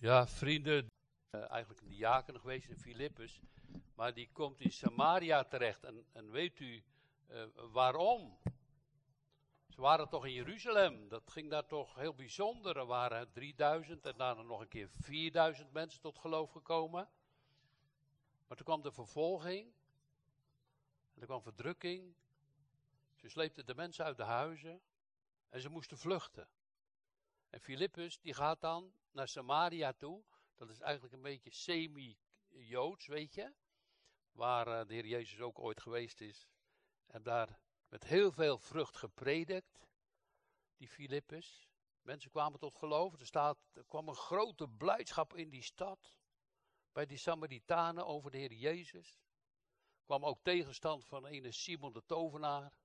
Ja, 0.00 0.26
vrienden, 0.26 0.86
uh, 1.30 1.50
eigenlijk 1.50 1.80
een 1.80 1.88
diaken 1.88 2.40
geweest 2.40 2.68
in 2.68 2.76
Filippus, 2.76 3.40
maar 3.94 4.14
die 4.14 4.28
komt 4.32 4.60
in 4.60 4.72
Samaria 4.72 5.44
terecht. 5.44 5.84
En, 5.84 6.06
en 6.12 6.30
weet 6.30 6.58
u 6.58 6.82
uh, 7.30 7.44
waarom? 7.54 8.38
Ze 9.68 9.80
waren 9.80 10.08
toch 10.08 10.26
in 10.26 10.32
Jeruzalem, 10.32 11.08
dat 11.08 11.30
ging 11.30 11.50
daar 11.50 11.66
toch 11.66 11.94
heel 11.94 12.14
bijzonder. 12.14 12.76
Er 12.76 12.86
waren 12.86 13.32
3000 13.32 14.06
en 14.06 14.16
daarna 14.16 14.42
nog 14.42 14.60
een 14.60 14.68
keer 14.68 14.88
4000 14.88 15.72
mensen 15.72 16.00
tot 16.00 16.18
geloof 16.18 16.50
gekomen. 16.50 17.08
Maar 18.46 18.56
toen 18.56 18.66
kwam 18.66 18.82
de 18.82 18.92
vervolging, 18.92 19.72
en 21.14 21.20
er 21.20 21.26
kwam 21.26 21.42
verdrukking. 21.42 22.14
Ze 23.14 23.28
sleepten 23.28 23.66
de 23.66 23.74
mensen 23.74 24.04
uit 24.04 24.16
de 24.16 24.22
huizen 24.22 24.80
en 25.48 25.60
ze 25.60 25.68
moesten 25.68 25.98
vluchten. 25.98 26.48
En 27.50 27.60
Filippus 27.60 28.18
die 28.20 28.34
gaat 28.34 28.60
dan 28.60 28.92
naar 29.10 29.28
Samaria 29.28 29.92
toe. 29.92 30.24
Dat 30.54 30.70
is 30.70 30.80
eigenlijk 30.80 31.14
een 31.14 31.22
beetje 31.22 31.50
semi-Joods, 31.50 33.06
weet 33.06 33.34
je. 33.34 33.54
Waar 34.32 34.66
uh, 34.66 34.86
de 34.86 34.94
Heer 34.94 35.06
Jezus 35.06 35.40
ook 35.40 35.58
ooit 35.58 35.80
geweest 35.80 36.20
is. 36.20 36.48
En 37.06 37.22
daar 37.22 37.58
met 37.88 38.04
heel 38.04 38.32
veel 38.32 38.58
vrucht 38.58 38.96
gepredikt. 38.96 39.86
Die 40.76 40.88
Filippus. 40.88 41.68
Mensen 42.02 42.30
kwamen 42.30 42.58
tot 42.58 42.76
geloof. 42.76 43.12
Er, 43.12 43.26
staat, 43.26 43.58
kwam 43.86 44.08
een 44.08 44.14
grote 44.14 44.68
blijdschap 44.68 45.34
in 45.34 45.50
die 45.50 45.62
stad. 45.62 46.18
Bij 46.92 47.06
die 47.06 47.18
Samaritanen 47.18 48.06
over 48.06 48.30
de 48.30 48.38
Heer 48.38 48.52
Jezus. 48.52 49.20
Er 49.98 50.04
kwam 50.04 50.24
ook 50.24 50.42
tegenstand 50.42 51.04
van 51.04 51.26
een 51.26 51.52
Simon 51.52 51.92
de 51.92 52.04
Tovenaar. 52.06 52.78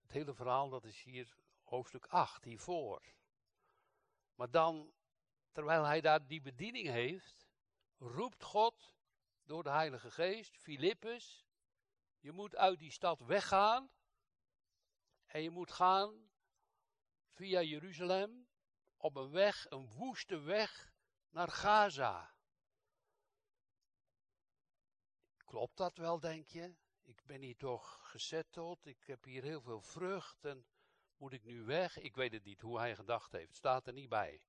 Het 0.00 0.12
hele 0.12 0.34
verhaal 0.34 0.68
dat 0.68 0.84
is 0.84 1.02
hier 1.02 1.36
hoofdstuk 1.62 2.06
8, 2.06 2.44
hiervoor. 2.44 3.16
Maar 4.38 4.50
dan, 4.50 4.92
terwijl 5.52 5.84
hij 5.84 6.00
daar 6.00 6.26
die 6.26 6.40
bediening 6.40 6.86
heeft, 6.86 7.48
roept 7.96 8.42
God 8.42 8.96
door 9.44 9.62
de 9.62 9.70
Heilige 9.70 10.10
Geest, 10.10 10.56
Filippus, 10.56 11.46
je 12.18 12.32
moet 12.32 12.56
uit 12.56 12.78
die 12.78 12.90
stad 12.90 13.20
weggaan 13.20 13.90
en 15.26 15.42
je 15.42 15.50
moet 15.50 15.72
gaan 15.72 16.30
via 17.28 17.62
Jeruzalem 17.62 18.48
op 18.96 19.16
een 19.16 19.30
weg, 19.30 19.70
een 19.70 19.88
woeste 19.88 20.38
weg 20.38 20.92
naar 21.30 21.48
Gaza. 21.48 22.34
Klopt 25.44 25.76
dat 25.76 25.96
wel, 25.96 26.20
denk 26.20 26.46
je? 26.46 26.74
Ik 27.02 27.24
ben 27.24 27.40
hier 27.40 27.56
toch 27.56 28.10
gezetteld, 28.10 28.86
ik 28.86 29.04
heb 29.04 29.24
hier 29.24 29.42
heel 29.42 29.60
veel 29.60 29.80
vrucht 29.80 30.44
en 30.44 30.66
moet 31.18 31.32
ik 31.32 31.44
nu 31.44 31.64
weg? 31.64 31.98
Ik 31.98 32.14
weet 32.14 32.32
het 32.32 32.44
niet 32.44 32.60
hoe 32.60 32.78
hij 32.78 32.94
gedacht 32.94 33.32
heeft. 33.32 33.54
Staat 33.54 33.86
er 33.86 33.92
niet 33.92 34.08
bij. 34.08 34.40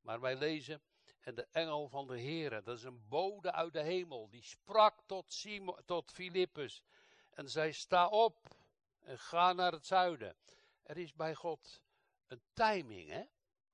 Maar 0.00 0.20
wij 0.20 0.36
lezen, 0.36 0.82
en 1.20 1.34
de 1.34 1.46
engel 1.52 1.88
van 1.88 2.06
de 2.06 2.20
Heere, 2.20 2.62
dat 2.62 2.76
is 2.76 2.82
een 2.82 3.08
bode 3.08 3.52
uit 3.52 3.72
de 3.72 3.82
hemel, 3.82 4.28
die 4.28 4.42
sprak 4.42 5.02
tot, 5.06 5.32
Simon, 5.32 5.84
tot 5.84 6.12
Filippus. 6.12 6.82
En 7.30 7.50
zei, 7.50 7.72
sta 7.72 8.08
op 8.08 8.56
en 9.00 9.18
ga 9.18 9.52
naar 9.52 9.72
het 9.72 9.86
zuiden. 9.86 10.36
Er 10.82 10.98
is 10.98 11.14
bij 11.14 11.34
God 11.34 11.82
een 12.26 12.42
timing, 12.52 13.10
hè? 13.10 13.24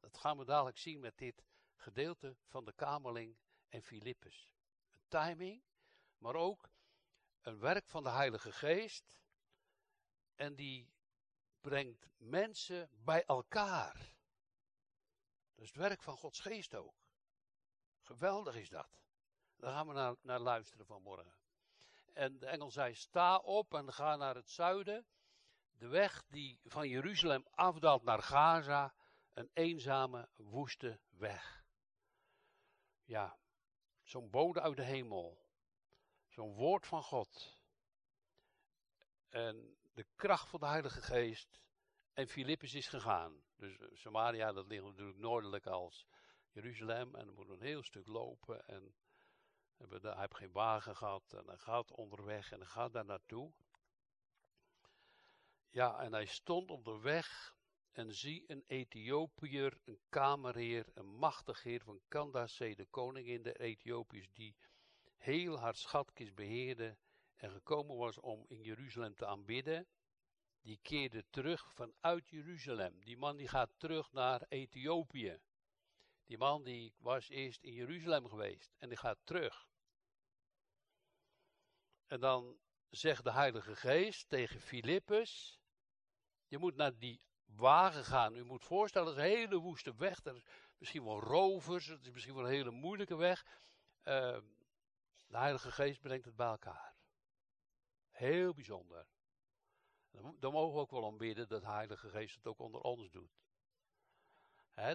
Dat 0.01 0.19
gaan 0.19 0.39
we 0.39 0.45
dadelijk 0.45 0.79
zien 0.79 1.01
met 1.01 1.19
dit 1.19 1.45
gedeelte 1.75 2.37
van 2.47 2.65
de 2.65 2.73
Kamerling 2.73 3.37
en 3.69 3.83
Filippus. 3.83 4.55
Een 4.91 5.09
timing, 5.09 5.63
maar 6.19 6.35
ook 6.35 6.71
een 7.41 7.59
werk 7.59 7.89
van 7.89 8.03
de 8.03 8.11
Heilige 8.11 8.53
Geest. 8.53 9.21
En 10.35 10.55
die 10.55 10.93
brengt 11.63 12.09
mensen 12.17 12.91
bij 13.05 13.25
elkaar. 13.25 13.95
Dat 15.55 15.65
is 15.65 15.69
het 15.69 15.77
werk 15.77 16.03
van 16.03 16.17
Gods 16.17 16.41
geest 16.41 16.75
ook. 16.75 16.95
Geweldig 18.01 18.55
is 18.55 18.69
dat. 18.69 19.01
Daar 19.57 19.73
gaan 19.73 19.87
we 19.87 19.93
naar, 19.93 20.15
naar 20.21 20.41
luisteren 20.41 20.87
vanmorgen. 20.87 21.35
En 22.13 22.39
de 22.39 22.47
engel 22.47 22.71
zei: 22.71 22.95
Sta 22.95 23.37
op 23.37 23.75
en 23.75 23.93
ga 23.93 24.17
naar 24.17 24.35
het 24.35 24.51
zuiden. 24.51 25.07
De 25.73 25.87
weg 25.87 26.25
die 26.29 26.61
van 26.65 26.89
Jeruzalem 26.89 27.47
afdaalt 27.51 28.03
naar 28.03 28.23
Gaza. 28.23 28.95
Een 29.33 29.51
eenzame, 29.53 30.29
woeste 30.37 31.01
weg. 31.09 31.65
Ja, 33.05 33.39
zo'n 34.03 34.31
bode 34.31 34.61
uit 34.61 34.77
de 34.77 34.83
hemel. 34.83 35.41
Zo'n 36.29 36.55
woord 36.55 36.87
van 36.87 37.03
God. 37.03 37.61
En 39.29 39.77
de 39.93 40.07
kracht 40.15 40.49
van 40.49 40.61
de 40.61 40.67
Heilige 40.67 41.03
Geest. 41.03 41.61
En 42.13 42.29
Filippus 42.29 42.75
is 42.75 42.89
gegaan. 42.89 43.43
Dus 43.57 43.79
eh, 43.79 43.87
Samaria, 43.93 44.53
dat 44.53 44.67
ligt 44.67 44.85
natuurlijk 44.85 45.19
noordelijk 45.19 45.67
als 45.67 46.07
Jeruzalem. 46.51 47.15
En 47.15 47.27
dan 47.27 47.35
moet 47.35 47.49
een 47.49 47.61
heel 47.61 47.83
stuk 47.83 48.07
lopen. 48.07 48.67
En 48.67 48.95
hij 49.77 50.19
heeft 50.19 50.37
geen 50.37 50.53
wagen 50.53 50.97
gehad. 50.97 51.33
En 51.33 51.47
hij 51.47 51.59
gaat 51.59 51.91
onderweg 51.91 52.53
en 52.53 52.59
hij 52.59 52.69
gaat 52.69 52.93
daar 52.93 53.05
naartoe. 53.05 53.53
Ja, 55.71 56.01
en 56.01 56.13
hij 56.13 56.27
stond 56.27 56.71
op 56.71 56.85
de 56.85 56.99
weg. 56.99 57.55
En 57.93 58.15
zie 58.15 58.45
een 58.47 58.65
Ethiopiër, 58.67 59.79
een 59.85 60.01
kamerheer, 60.09 60.87
een 60.95 61.07
machtig 61.07 61.63
heer 61.63 61.83
van 61.83 62.01
Candace, 62.09 62.75
de 62.75 62.87
koningin 62.87 63.43
der 63.43 63.61
Ethiopiërs, 63.61 64.29
die 64.33 64.57
heel 65.17 65.59
haar 65.59 65.75
schatkist 65.75 66.35
beheerde 66.35 66.97
en 67.43 67.51
gekomen 67.51 67.97
was 67.97 68.21
om 68.21 68.45
in 68.49 68.63
Jeruzalem 68.63 69.15
te 69.15 69.27
aanbidden, 69.27 69.87
die 70.61 70.79
keerde 70.83 71.25
terug 71.31 71.73
vanuit 71.73 72.29
Jeruzalem. 72.29 73.05
Die 73.05 73.17
man 73.17 73.37
die 73.37 73.49
gaat 73.49 73.71
terug 73.77 74.13
naar 74.13 74.45
Ethiopië. 74.49 75.41
Die 76.25 76.39
man 76.39 76.63
die 76.63 76.95
was 76.99 77.29
eerst 77.29 77.63
in 77.63 77.73
Jeruzalem 77.73 78.29
geweest 78.29 78.75
en 78.79 78.89
die 78.89 78.99
gaat 78.99 79.19
terug. 79.25 79.69
En 82.07 82.21
dan 82.21 82.59
zegt 82.91 83.25
de 83.25 83.33
Heilige 83.33 83.77
Geest 83.77 84.29
tegen 84.29 84.61
Filippus, 84.61 85.61
je 86.47 86.59
moet 86.59 86.77
naar 86.77 86.99
die 86.99 87.21
wagen 87.45 88.05
gaan. 88.05 88.37
U 88.37 88.45
moet 88.45 88.65
voorstellen, 88.65 89.09
het 89.09 89.17
is 89.17 89.23
een 89.23 89.37
hele 89.39 89.57
woeste 89.57 89.95
weg. 89.95 90.25
Er 90.25 90.37
is 90.37 90.45
misschien 90.79 91.05
wel 91.05 91.21
rovers, 91.21 91.87
het 91.87 92.05
is 92.05 92.11
misschien 92.11 92.35
wel 92.35 92.45
een 92.45 92.51
hele 92.51 92.71
moeilijke 92.71 93.17
weg. 93.17 93.45
Uh, 94.05 94.39
de 95.27 95.39
Heilige 95.39 95.71
Geest 95.71 96.01
brengt 96.01 96.25
het 96.25 96.37
bij 96.37 96.47
elkaar. 96.47 96.92
Heel 98.23 98.55
bijzonder. 98.55 99.07
Dan 100.11 100.53
mogen 100.53 100.75
we 100.75 100.81
ook 100.81 100.91
wel 100.91 101.07
aanbidden 101.07 101.49
dat 101.49 101.61
de 101.61 101.69
Heilige 101.69 102.09
Geest 102.09 102.35
het 102.35 102.47
ook 102.47 102.59
onder 102.59 102.81
ons 102.81 103.11
doet. 103.11 103.43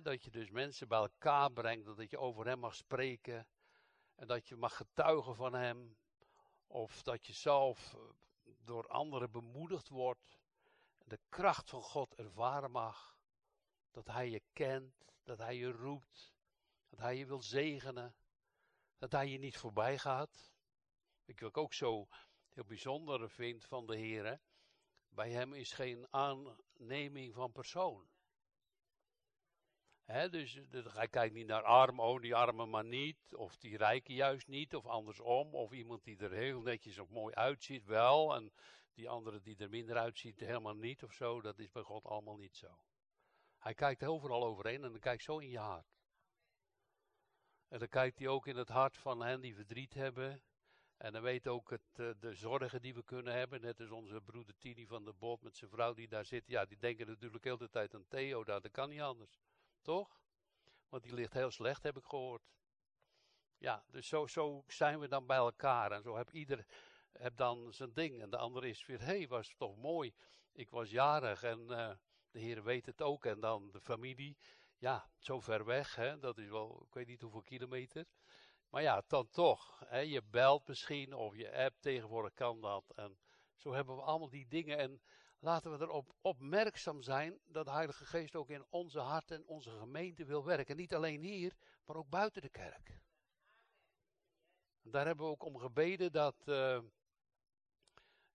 dat 0.04 0.24
je 0.24 0.32
dus 0.32 0.50
mensen 0.50 0.88
bij 0.88 0.98
elkaar 0.98 1.52
brengt, 1.52 1.86
dat 1.86 2.10
je 2.10 2.18
over 2.18 2.46
hem 2.46 2.60
mag 2.60 2.76
spreken. 2.76 3.48
En 4.16 4.28
dat 4.28 4.48
je 4.48 4.56
mag 4.56 4.76
getuigen 4.76 5.36
van 5.36 5.54
hem. 5.54 5.98
Of 6.68 7.04
dat 7.04 7.26
je 7.26 7.34
zelf 7.34 7.94
eh, 7.94 8.02
door 8.64 8.88
anderen 8.88 9.32
bemoedigd 9.32 9.90
wordt. 9.90 10.40
De 10.98 11.20
kracht 11.30 11.70
van 11.70 11.82
God 11.82 12.16
ervaren 12.16 12.72
mag. 12.72 13.20
Dat 13.92 14.08
hij 14.08 14.30
je 14.30 14.42
kent, 14.54 15.06
dat 15.24 15.38
hij 15.38 15.56
je 15.56 15.72
roept. 15.72 16.34
Dat 16.90 17.00
hij 17.00 17.18
je 17.18 17.26
wil 17.26 17.42
zegenen. 17.42 18.16
Dat 18.98 19.12
hij 19.12 19.28
je 19.28 19.38
niet 19.38 19.58
voorbij 19.58 19.98
gaat. 19.98 20.52
Ik 21.26 21.40
wil 21.40 21.54
ook 21.54 21.74
zo 21.74 22.08
heel 22.58 22.66
bijzondere 22.66 23.30
vind 23.30 23.66
van 23.66 23.86
de 23.86 23.96
Heer. 23.96 24.40
Bij 25.10 25.32
hem 25.32 25.54
is 25.54 25.72
geen 25.72 26.08
aanneming 26.10 27.34
van 27.34 27.52
persoon. 27.52 28.10
dus, 30.06 30.60
hij 30.94 31.08
kijkt 31.08 31.34
niet 31.34 31.48
naar 31.48 31.64
arm, 31.64 32.00
oh 32.00 32.22
die 32.22 32.36
armen 32.36 32.70
maar 32.70 32.86
niet, 32.86 33.36
of 33.36 33.58
die 33.58 33.78
rijken 33.78 34.14
juist 34.14 34.48
niet, 34.48 34.76
of 34.76 34.86
andersom, 34.86 35.56
of 35.56 35.72
iemand 35.72 36.04
die 36.04 36.18
er 36.18 36.32
heel 36.32 36.62
netjes 36.62 37.00
of 37.00 37.10
mooi 37.10 37.34
uitziet 37.34 37.86
wel, 37.86 38.36
en 38.36 38.54
die 38.94 39.10
andere 39.10 39.42
die 39.42 39.58
er 39.58 39.70
minder 39.70 39.98
uitziet 39.98 40.40
helemaal 40.40 40.76
niet 40.76 41.04
of 41.04 41.14
zo, 41.14 41.42
dat 41.42 41.60
is 41.60 41.72
bij 41.72 41.84
God 41.84 42.06
allemaal 42.06 42.38
niet 42.38 42.56
zo. 42.56 42.80
Hij 43.58 43.74
kijkt 43.74 44.04
overal 44.04 44.46
overheen 44.46 44.84
en 44.84 44.92
dan 44.92 45.00
kijkt 45.00 45.24
zo 45.24 45.38
in 45.38 45.50
je 45.50 45.60
hart. 45.60 45.98
En 47.68 47.80
dan 47.80 47.90
kijkt 47.90 48.18
hij 48.20 48.28
ook 48.28 48.48
in 48.48 48.56
het 48.56 48.70
hart 48.70 48.98
van 48.98 49.22
hen 49.22 49.42
die 49.42 49.56
verdriet 49.56 49.94
hebben, 49.94 50.44
en 50.98 51.14
dan 51.14 51.22
weet 51.22 51.48
ook 51.48 51.70
het, 51.70 51.82
eh, 51.94 52.10
de 52.20 52.34
zorgen 52.34 52.82
die 52.82 52.94
we 52.94 53.04
kunnen 53.04 53.34
hebben. 53.34 53.62
Net 53.62 53.80
als 53.80 53.90
onze 53.90 54.22
broeder 54.22 54.58
Tini 54.58 54.88
van 54.88 55.06
de 55.06 55.14
Bot 55.14 55.42
met 55.42 55.58
zijn 55.58 55.70
vrouw 55.70 55.94
die 55.94 56.08
daar 56.08 56.26
zit. 56.26 56.48
Ja, 56.48 56.66
die 56.66 56.78
denken 56.78 57.08
natuurlijk 57.08 57.44
heel 57.44 57.58
de 57.58 57.70
tijd 57.70 57.94
aan 57.96 58.06
Theo 58.08 58.44
daar. 58.44 58.62
Dat 58.62 58.72
kan 58.72 58.90
niet 58.90 59.02
anders. 59.02 59.40
Toch? 59.82 60.22
Want 60.90 61.04
die 61.04 61.14
ligt 61.14 61.34
heel 61.34 61.52
slecht, 61.52 61.84
heb 61.84 61.98
ik 61.98 62.06
gehoord. 62.06 62.42
Ja, 63.58 63.84
dus 63.88 64.08
zo, 64.08 64.28
zo 64.28 64.64
zijn 64.68 65.00
we 65.00 65.08
dan 65.08 65.26
bij 65.26 65.38
elkaar. 65.38 65.92
En 65.92 66.02
zo 66.02 66.16
heb 66.16 66.32
ieder 66.32 66.66
heb 67.12 67.38
dan 67.38 67.74
zijn 67.74 67.94
ding. 67.94 68.22
En 68.22 68.30
de 68.30 68.38
andere 68.38 68.70
is 68.70 68.86
weer, 68.86 69.00
hé, 69.00 69.06
hey, 69.06 69.28
was 69.28 69.56
toch 69.58 69.78
mooi. 69.78 70.14
Ik 70.52 70.70
was 70.70 70.90
jarig 70.90 71.44
en 71.44 71.60
uh, 71.60 71.92
de 72.32 72.40
Heer 72.40 72.64
weet 72.64 72.86
het 72.86 73.02
ook. 73.02 73.26
En 73.26 73.40
dan 73.40 73.72
de 73.72 73.82
familie. 73.82 74.38
Ja, 74.78 75.10
zo 75.18 75.40
ver 75.40 75.66
weg, 75.66 75.96
hè. 75.96 76.20
Dat 76.20 76.38
is 76.38 76.50
wel, 76.50 76.84
ik 76.88 76.94
weet 76.94 77.08
niet 77.08 77.22
hoeveel 77.22 77.42
kilometer. 77.42 78.06
Maar 78.70 78.82
ja, 78.82 79.04
dan 79.08 79.30
toch. 79.30 79.84
Hè, 79.86 80.00
je 80.00 80.24
belt 80.24 80.68
misschien 80.68 81.14
of 81.14 81.36
je 81.36 81.56
app, 81.56 81.76
tegenwoordig 81.80 82.34
kan 82.34 82.62
dat. 82.62 82.92
En 82.96 83.18
zo 83.56 83.74
hebben 83.74 83.96
we 83.96 84.02
allemaal 84.02 84.30
die 84.30 84.48
dingen. 84.48 84.78
En 84.78 85.02
laten 85.40 85.78
we 85.78 85.86
erop 85.86 86.16
opmerkzaam 86.22 87.02
zijn 87.02 87.40
dat 87.46 87.66
de 87.66 87.72
Heilige 87.72 88.06
Geest 88.06 88.36
ook 88.36 88.50
in 88.50 88.66
onze 88.70 89.00
hart 89.00 89.32
en 89.32 89.46
onze 89.46 89.70
gemeente 89.70 90.26
wil 90.26 90.46
werken. 90.46 90.76
Niet 90.76 90.96
alleen 90.96 91.22
hier, 91.22 91.56
maar 91.86 91.96
ook 91.96 92.10
buiten 92.10 92.42
de 92.42 92.50
kerk. 92.50 93.00
Daar 94.82 95.06
hebben 95.06 95.26
we 95.26 95.32
ook 95.32 95.44
om 95.44 95.58
gebeden 95.58 96.12
dat, 96.12 96.36
uh, 96.46 96.80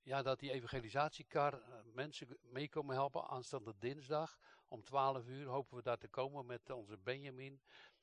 ja, 0.03 0.23
dat 0.23 0.39
die 0.39 0.53
evangelisatiekar 0.53 1.55
uh, 1.55 1.75
mensen 1.85 2.39
mee 2.41 2.69
komen 2.69 2.95
helpen. 2.95 3.27
Aanstaande 3.27 3.75
dinsdag 3.79 4.39
om 4.69 4.83
12 4.83 5.27
uur 5.27 5.47
hopen 5.47 5.77
we 5.77 5.83
daar 5.83 5.99
te 5.99 6.09
komen 6.09 6.47
met 6.47 6.71
onze 6.71 6.99
Benjamin. 6.99 7.61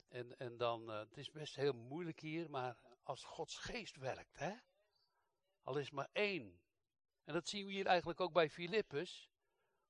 En, 0.10 0.38
en 0.38 0.58
dan, 0.58 0.90
uh, 0.90 1.00
het 1.00 1.18
is 1.18 1.32
best 1.32 1.56
heel 1.56 1.74
moeilijk 1.74 2.20
hier, 2.20 2.50
maar 2.50 2.78
als 3.04 3.24
Gods 3.24 3.58
geest 3.58 3.96
werkt, 3.96 4.38
hè. 4.38 4.54
Al 5.64 5.78
is 5.78 5.92
maar 5.92 6.10
één. 6.12 6.62
En 7.24 7.34
dat 7.34 7.48
zien 7.48 7.66
we 7.66 7.72
hier 7.72 7.86
eigenlijk 7.86 8.20
ook 8.20 8.34
bij 8.34 8.50
Filippus. 8.50 9.30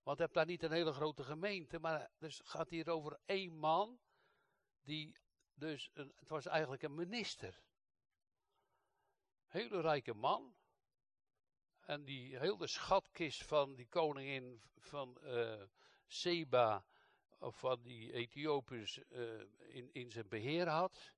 Want 0.04 0.18
je 0.18 0.24
hebt 0.24 0.36
daar 0.36 0.46
niet 0.46 0.64
een 0.64 0.72
hele 0.72 0.94
grote 0.94 1.24
gemeente, 1.24 1.80
maar 1.80 2.12
dus 2.18 2.42
gaat 2.44 2.70
hier 2.70 2.90
over 2.90 3.20
één 3.26 3.58
man. 3.58 4.00
Die 4.82 5.18
dus, 5.54 5.90
een, 5.94 6.12
het 6.16 6.30
was 6.30 6.46
eigenlijk 6.46 6.84
een 6.84 6.96
minister. 6.96 7.62
Hele 9.46 9.82
rijke 9.82 10.14
man. 10.14 10.56
En 11.80 12.04
die 12.04 12.38
hele 12.38 12.68
schatkist 12.68 13.44
van 13.44 13.76
die 13.76 13.88
koningin 13.88 14.62
van 14.78 15.18
uh, 15.24 15.64
Seba, 16.08 16.86
van 17.40 17.82
die 17.82 18.14
Ethiopiërs, 18.14 19.00
uh, 19.10 19.42
in, 19.58 19.94
in 19.94 20.12
zijn 20.12 20.28
beheer 20.28 20.68
had. 20.68 21.14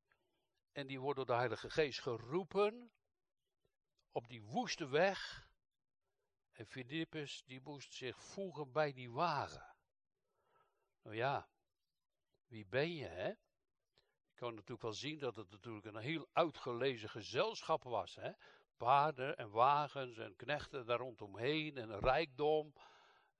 En 0.71 0.87
die 0.87 0.99
wordt 0.99 1.17
door 1.17 1.25
de 1.25 1.33
Heilige 1.33 1.69
Geest 1.69 2.01
geroepen 2.01 2.91
op 4.11 4.27
die 4.27 4.43
woeste 4.43 4.87
weg. 4.87 5.49
En 6.51 6.65
Filippus 6.65 7.43
die 7.43 7.61
moest 7.61 7.93
zich 7.93 8.23
voegen 8.23 8.71
bij 8.71 8.93
die 8.93 9.11
wagen. 9.11 9.75
Nou 11.01 11.15
ja, 11.15 11.49
wie 12.47 12.65
ben 12.65 12.95
je 12.95 13.05
hè? 13.05 13.27
Je 13.27 14.33
kan 14.33 14.49
natuurlijk 14.53 14.81
wel 14.81 14.93
zien 14.93 15.19
dat 15.19 15.35
het 15.35 15.49
natuurlijk 15.49 15.85
een 15.85 15.97
heel 15.97 16.27
uitgelezen 16.31 17.09
gezelschap 17.09 17.83
was 17.83 18.15
hè. 18.15 18.31
Paarden 18.77 19.37
en 19.37 19.49
wagens 19.49 20.17
en 20.17 20.35
knechten 20.35 20.85
daar 20.85 20.97
rondomheen 20.97 21.77
en 21.77 21.99
rijkdom. 21.99 22.73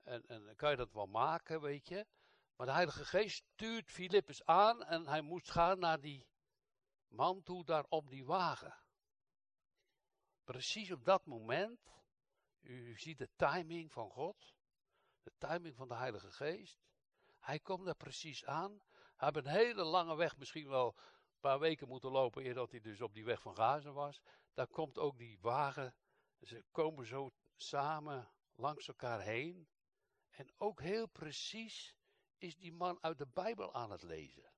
En, 0.04 0.28
en 0.28 0.46
dan 0.46 0.56
kan 0.56 0.70
je 0.72 0.78
dat 0.78 0.94
wel 0.94 1.06
maken, 1.06 1.62
weet 1.62 1.88
je. 1.88 2.06
Maar 2.62 2.70
de 2.70 2.76
Heilige 2.76 3.06
Geest 3.06 3.36
stuurt 3.36 3.92
Filippus 3.92 4.46
aan 4.46 4.84
en 4.84 5.08
hij 5.08 5.22
moest 5.22 5.52
gaan 5.52 5.80
naar 5.80 6.02
die 6.02 6.28
man 7.08 7.44
toe 7.44 7.66
daar 7.66 7.86
op 7.90 8.10
die 8.10 8.26
wagen. 8.26 8.76
Precies 10.44 10.92
op 10.92 11.06
dat 11.06 11.26
moment, 11.26 11.80
u 12.60 12.98
ziet 12.98 13.18
de 13.18 13.30
timing 13.36 13.92
van 13.92 14.10
God, 14.10 14.56
de 15.24 15.32
timing 15.38 15.76
van 15.76 15.88
de 15.88 15.96
Heilige 15.96 16.32
Geest. 16.32 16.80
Hij 17.40 17.60
komt 17.60 17.86
daar 17.86 17.96
precies 17.96 18.46
aan. 18.46 18.82
Hij 19.16 19.30
heeft 19.34 19.46
een 19.46 19.52
hele 19.52 19.84
lange 19.84 20.16
weg, 20.16 20.38
misschien 20.38 20.70
wel 20.70 20.96
een 20.98 21.40
paar 21.40 21.60
weken 21.60 21.88
moeten 21.88 22.12
lopen, 22.12 22.46
eer 22.46 22.54
dat 22.54 22.72
hij 22.72 22.80
dus 22.80 23.02
op 23.02 23.14
die 23.14 23.26
weg 23.26 23.42
van 23.42 23.56
Gaza 23.56 23.92
was. 23.92 24.22
Daar 24.54 24.68
komt 24.68 24.98
ook 24.98 25.18
die 25.18 25.40
wagen. 25.40 25.96
Ze 26.42 26.66
komen 26.72 27.06
zo 27.06 27.32
samen 27.56 28.32
langs 28.56 28.88
elkaar 28.88 29.22
heen. 29.22 29.68
En 30.30 30.54
ook 30.58 30.82
heel 30.82 31.08
precies 31.08 32.00
is 32.42 32.58
die 32.58 32.74
man 32.74 32.98
uit 33.02 33.18
de 33.18 33.28
Bijbel 33.28 33.74
aan 33.74 33.92
het 33.92 34.02
lezen. 34.02 34.52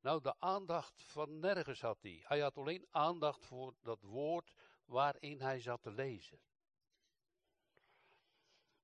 Nou, 0.00 0.20
de 0.20 0.40
aandacht 0.40 1.02
van 1.02 1.38
nergens 1.38 1.80
had 1.80 2.02
hij. 2.02 2.22
Hij 2.26 2.40
had 2.40 2.56
alleen 2.56 2.86
aandacht 2.90 3.46
voor 3.46 3.74
dat 3.82 4.02
woord 4.02 4.54
waarin 4.84 5.40
hij 5.40 5.60
zat 5.60 5.82
te 5.82 5.90
lezen. 5.90 6.40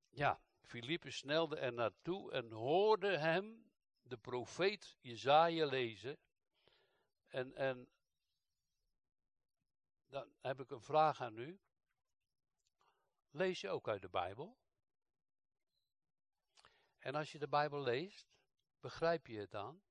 Ja, 0.09 0.41
Filippus 0.63 1.17
snelde 1.17 1.57
er 1.57 1.73
naartoe 1.73 2.33
en 2.33 2.51
hoorde 2.51 3.17
hem, 3.19 3.71
de 4.03 4.17
profeet 4.17 4.97
Jezaja, 5.01 5.67
lezen. 5.67 6.19
En, 7.27 7.55
en 7.55 7.89
dan 10.07 10.35
heb 10.41 10.61
ik 10.61 10.71
een 10.71 10.83
vraag 10.83 11.21
aan 11.21 11.39
u. 11.39 11.61
Lees 13.31 13.61
je 13.61 13.69
ook 13.69 13.89
uit 13.89 14.03
de 14.03 14.09
Bijbel? 14.09 14.60
En 17.01 17.15
als 17.15 17.33
je 17.33 17.39
de 17.39 17.49
Bijbel 17.49 17.83
leest, 17.83 18.29
begrijp 18.81 19.27
je 19.27 19.39
het 19.39 19.51
dan? 19.51 19.83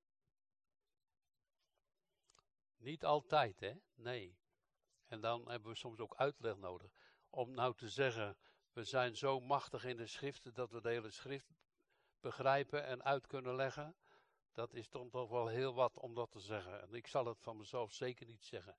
Niet 2.78 3.06
altijd, 3.06 3.60
hè? 3.60 3.74
Nee. 3.96 4.38
En 5.06 5.22
dan 5.22 5.50
hebben 5.50 5.72
we 5.72 5.78
soms 5.78 6.00
ook 6.00 6.16
uitleg 6.16 6.58
nodig. 6.58 6.92
Om 7.30 7.54
nou 7.54 7.76
te 7.76 7.90
zeggen, 7.90 8.38
we 8.72 8.84
zijn 8.84 9.16
zo 9.16 9.40
machtig 9.40 9.86
in 9.86 9.98
de 9.98 10.08
schriften 10.08 10.54
dat 10.54 10.72
we 10.72 10.82
de 10.82 10.90
hele 10.90 11.12
schrift 11.12 11.54
begrijpen 12.20 12.86
en 12.86 13.04
uit 13.04 13.28
kunnen 13.28 13.56
leggen. 13.56 13.96
Dat 14.52 14.74
is 14.74 14.88
toch 14.88 15.30
wel 15.30 15.48
heel 15.48 15.74
wat 15.74 15.98
om 15.98 16.14
dat 16.14 16.32
te 16.32 16.40
zeggen. 16.40 16.82
En 16.82 16.94
ik 16.94 17.08
zal 17.08 17.26
het 17.26 17.42
van 17.42 17.58
mezelf 17.58 17.94
zeker 17.94 18.26
niet 18.26 18.46
zeggen. 18.46 18.78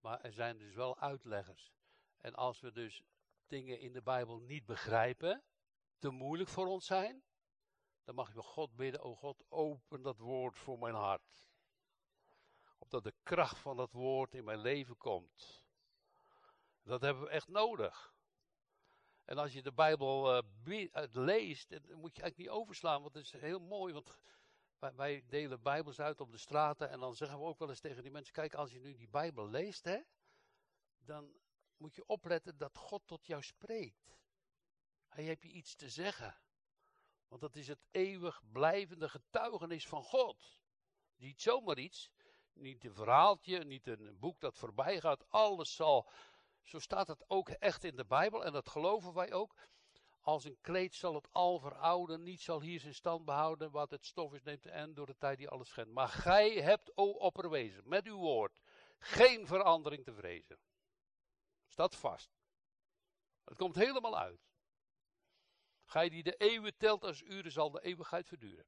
Maar 0.00 0.20
er 0.20 0.32
zijn 0.32 0.58
dus 0.58 0.74
wel 0.74 0.98
uitleggers. 0.98 1.72
En 2.18 2.34
als 2.34 2.60
we 2.60 2.72
dus 2.72 3.02
dingen 3.46 3.80
in 3.80 3.92
de 3.92 4.02
Bijbel 4.02 4.38
niet 4.38 4.66
begrijpen, 4.66 5.44
te 5.98 6.10
moeilijk 6.10 6.48
voor 6.48 6.66
ons 6.66 6.86
zijn, 6.86 7.22
dan 8.04 8.14
mag 8.14 8.28
je 8.28 8.34
bij 8.34 8.42
God 8.42 8.76
bidden, 8.76 9.02
oh 9.02 9.18
God, 9.18 9.44
open 9.48 10.02
dat 10.02 10.18
woord 10.18 10.58
voor 10.58 10.78
mijn 10.78 10.94
hart. 10.94 11.46
Opdat 12.78 13.04
de 13.04 13.14
kracht 13.22 13.58
van 13.58 13.76
dat 13.76 13.92
woord 13.92 14.34
in 14.34 14.44
mijn 14.44 14.58
leven 14.58 14.96
komt. 14.96 15.64
Dat 16.82 17.00
hebben 17.00 17.22
we 17.22 17.28
echt 17.28 17.48
nodig. 17.48 18.14
En 19.24 19.38
als 19.38 19.52
je 19.52 19.62
de 19.62 19.72
Bijbel 19.72 20.36
uh, 20.36 21.04
leest, 21.10 21.70
dan 21.70 21.98
moet 21.98 22.16
je 22.16 22.22
eigenlijk 22.22 22.36
niet 22.36 22.48
overslaan, 22.48 23.02
want 23.02 23.14
het 23.14 23.24
is 23.24 23.32
heel 23.32 23.60
mooi, 23.60 23.92
want 23.92 24.18
wij, 24.78 24.94
wij, 24.94 25.24
delen 25.26 25.62
Bijbels 25.62 26.00
uit 26.00 26.20
op 26.20 26.30
de 26.30 26.38
straten 26.38 26.90
en 26.90 27.00
dan 27.00 27.14
zeggen 27.14 27.38
we 27.38 27.44
ook 27.44 27.58
wel 27.58 27.68
eens 27.68 27.80
tegen 27.80 28.02
die 28.02 28.10
mensen, 28.12 28.32
kijk, 28.32 28.54
als 28.54 28.72
je 28.72 28.80
nu 28.80 28.94
die 28.94 29.08
Bijbel 29.08 29.48
leest, 29.48 29.84
hè, 29.84 30.00
dan 30.98 31.32
moet 31.76 31.94
je 31.94 32.06
opletten 32.06 32.56
dat 32.56 32.76
God 32.76 33.06
tot 33.06 33.26
jou 33.26 33.42
spreekt. 33.42 34.18
Hij 35.08 35.24
heeft 35.24 35.42
je 35.42 35.48
iets 35.48 35.74
te 35.74 35.88
zeggen. 35.88 36.36
Want 37.32 37.44
dat 37.44 37.56
is 37.56 37.68
het 37.68 37.84
eeuwig 37.90 38.42
blijvende 38.52 39.08
getuigenis 39.08 39.86
van 39.86 40.02
God. 40.02 40.60
Niet 41.16 41.42
zomaar 41.42 41.78
iets, 41.78 42.10
niet 42.52 42.84
een 42.84 42.94
verhaaltje, 42.94 43.64
niet 43.64 43.86
een 43.86 44.18
boek 44.18 44.40
dat 44.40 44.58
voorbij 44.58 45.00
gaat. 45.00 45.24
Alles 45.28 45.74
zal, 45.74 46.10
zo 46.62 46.78
staat 46.78 47.08
het 47.08 47.24
ook 47.26 47.48
echt 47.48 47.84
in 47.84 47.96
de 47.96 48.04
Bijbel 48.04 48.44
en 48.44 48.52
dat 48.52 48.68
geloven 48.68 49.14
wij 49.14 49.32
ook. 49.32 49.54
Als 50.20 50.44
een 50.44 50.58
kleed 50.60 50.94
zal 50.94 51.14
het 51.14 51.28
al 51.30 51.58
verouden, 51.58 52.22
niet 52.22 52.40
zal 52.40 52.60
hier 52.60 52.80
zijn 52.80 52.94
stand 52.94 53.24
behouden, 53.24 53.70
wat 53.70 53.90
het 53.90 54.04
stof 54.04 54.34
is 54.34 54.42
neemt 54.42 54.66
en 54.66 54.94
door 54.94 55.06
de 55.06 55.16
tijd 55.18 55.38
die 55.38 55.48
alles 55.48 55.68
schendt. 55.68 55.92
Maar 55.92 56.08
gij 56.08 56.50
hebt, 56.50 56.96
o 56.96 57.10
opperwezen, 57.10 57.88
met 57.88 58.06
uw 58.06 58.16
woord, 58.16 58.60
geen 58.98 59.46
verandering 59.46 60.04
te 60.04 60.14
vrezen. 60.14 60.58
Staat 61.66 61.96
vast. 61.96 62.30
Het 63.44 63.56
komt 63.56 63.74
helemaal 63.74 64.18
uit. 64.18 64.51
Gij 65.92 66.08
die 66.08 66.22
de 66.22 66.36
eeuwen 66.36 66.76
telt 66.76 67.04
als 67.04 67.22
uren, 67.22 67.52
zal 67.52 67.70
de 67.70 67.82
eeuwigheid 67.82 68.28
verduren. 68.28 68.66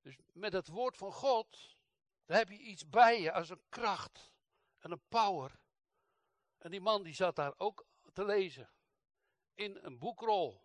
Dus 0.00 0.16
met 0.32 0.52
het 0.52 0.68
woord 0.68 0.96
van 0.96 1.12
God, 1.12 1.76
daar 2.26 2.38
heb 2.38 2.48
je 2.48 2.58
iets 2.58 2.88
bij 2.88 3.20
je 3.20 3.32
als 3.32 3.48
een 3.48 3.62
kracht 3.68 4.32
en 4.78 4.90
een 4.90 5.02
power. 5.08 5.60
En 6.58 6.70
die 6.70 6.80
man 6.80 7.02
die 7.02 7.14
zat 7.14 7.36
daar 7.36 7.54
ook 7.56 7.86
te 8.12 8.24
lezen. 8.24 8.70
In 9.54 9.78
een 9.82 9.98
boekrol 9.98 10.62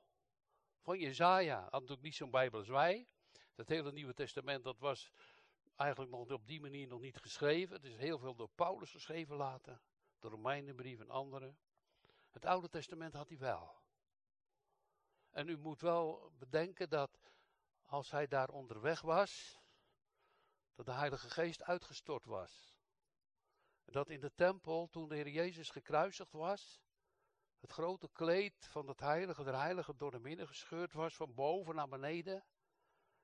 van 0.81 0.99
Jezaja. 0.99 1.61
Had 1.61 1.71
natuurlijk 1.71 2.01
niet 2.01 2.15
zo'n 2.15 2.31
Bijbel 2.31 2.59
als 2.59 2.67
wij. 2.67 3.07
Het 3.55 3.69
hele 3.69 3.91
Nieuwe 3.91 4.13
Testament, 4.13 4.63
dat 4.63 4.79
was 4.79 5.11
eigenlijk 5.75 6.11
nog 6.11 6.31
op 6.31 6.47
die 6.47 6.61
manier 6.61 6.87
nog 6.87 6.99
niet 6.99 7.17
geschreven. 7.17 7.75
Het 7.75 7.85
is 7.85 7.95
heel 7.95 8.19
veel 8.19 8.35
door 8.35 8.49
Paulus 8.55 8.91
geschreven 8.91 9.35
later. 9.35 9.81
De 10.19 10.27
Romeinenbrief 10.27 10.99
en 10.99 11.09
andere. 11.09 11.55
Het 12.31 12.45
Oude 12.45 12.69
Testament 12.69 13.13
had 13.13 13.29
hij 13.29 13.37
wel. 13.37 13.82
En 15.33 15.47
u 15.47 15.57
moet 15.57 15.81
wel 15.81 16.31
bedenken 16.39 16.89
dat 16.89 17.31
als 17.85 18.11
hij 18.11 18.27
daar 18.27 18.49
onderweg 18.49 19.01
was, 19.01 19.61
dat 20.75 20.85
de 20.85 20.91
Heilige 20.91 21.29
Geest 21.29 21.63
uitgestort 21.63 22.25
was. 22.25 22.77
Dat 23.85 24.09
in 24.09 24.19
de 24.19 24.33
tempel, 24.35 24.87
toen 24.89 25.07
de 25.07 25.15
Heer 25.15 25.29
Jezus 25.29 25.69
gekruisigd 25.69 26.31
was, 26.31 26.81
het 27.59 27.71
grote 27.71 28.09
kleed 28.11 28.67
van 28.69 28.87
het 28.87 28.99
heilige 28.99 29.43
der 29.43 29.59
heiligen 29.59 29.97
door 29.97 30.11
de 30.11 30.19
midden 30.19 30.47
gescheurd 30.47 30.93
was, 30.93 31.15
van 31.15 31.33
boven 31.33 31.75
naar 31.75 31.89
beneden. 31.89 32.45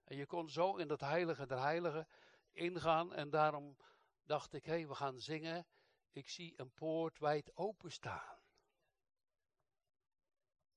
En 0.03 0.17
je 0.17 0.25
kon 0.25 0.49
zo 0.49 0.75
in 0.75 0.87
dat 0.87 1.01
heilige 1.01 1.45
der 1.45 1.61
heiligen 1.61 2.07
ingaan 2.51 3.13
en 3.13 3.29
daarom 3.29 3.77
dacht 4.23 4.53
ik, 4.53 4.65
hé, 4.65 4.71
hey, 4.71 4.87
we 4.87 4.95
gaan 4.95 5.19
zingen. 5.19 5.67
Ik 6.11 6.29
zie 6.29 6.53
een 6.57 6.71
poort 6.71 7.19
wijd 7.19 7.55
openstaan 7.55 8.38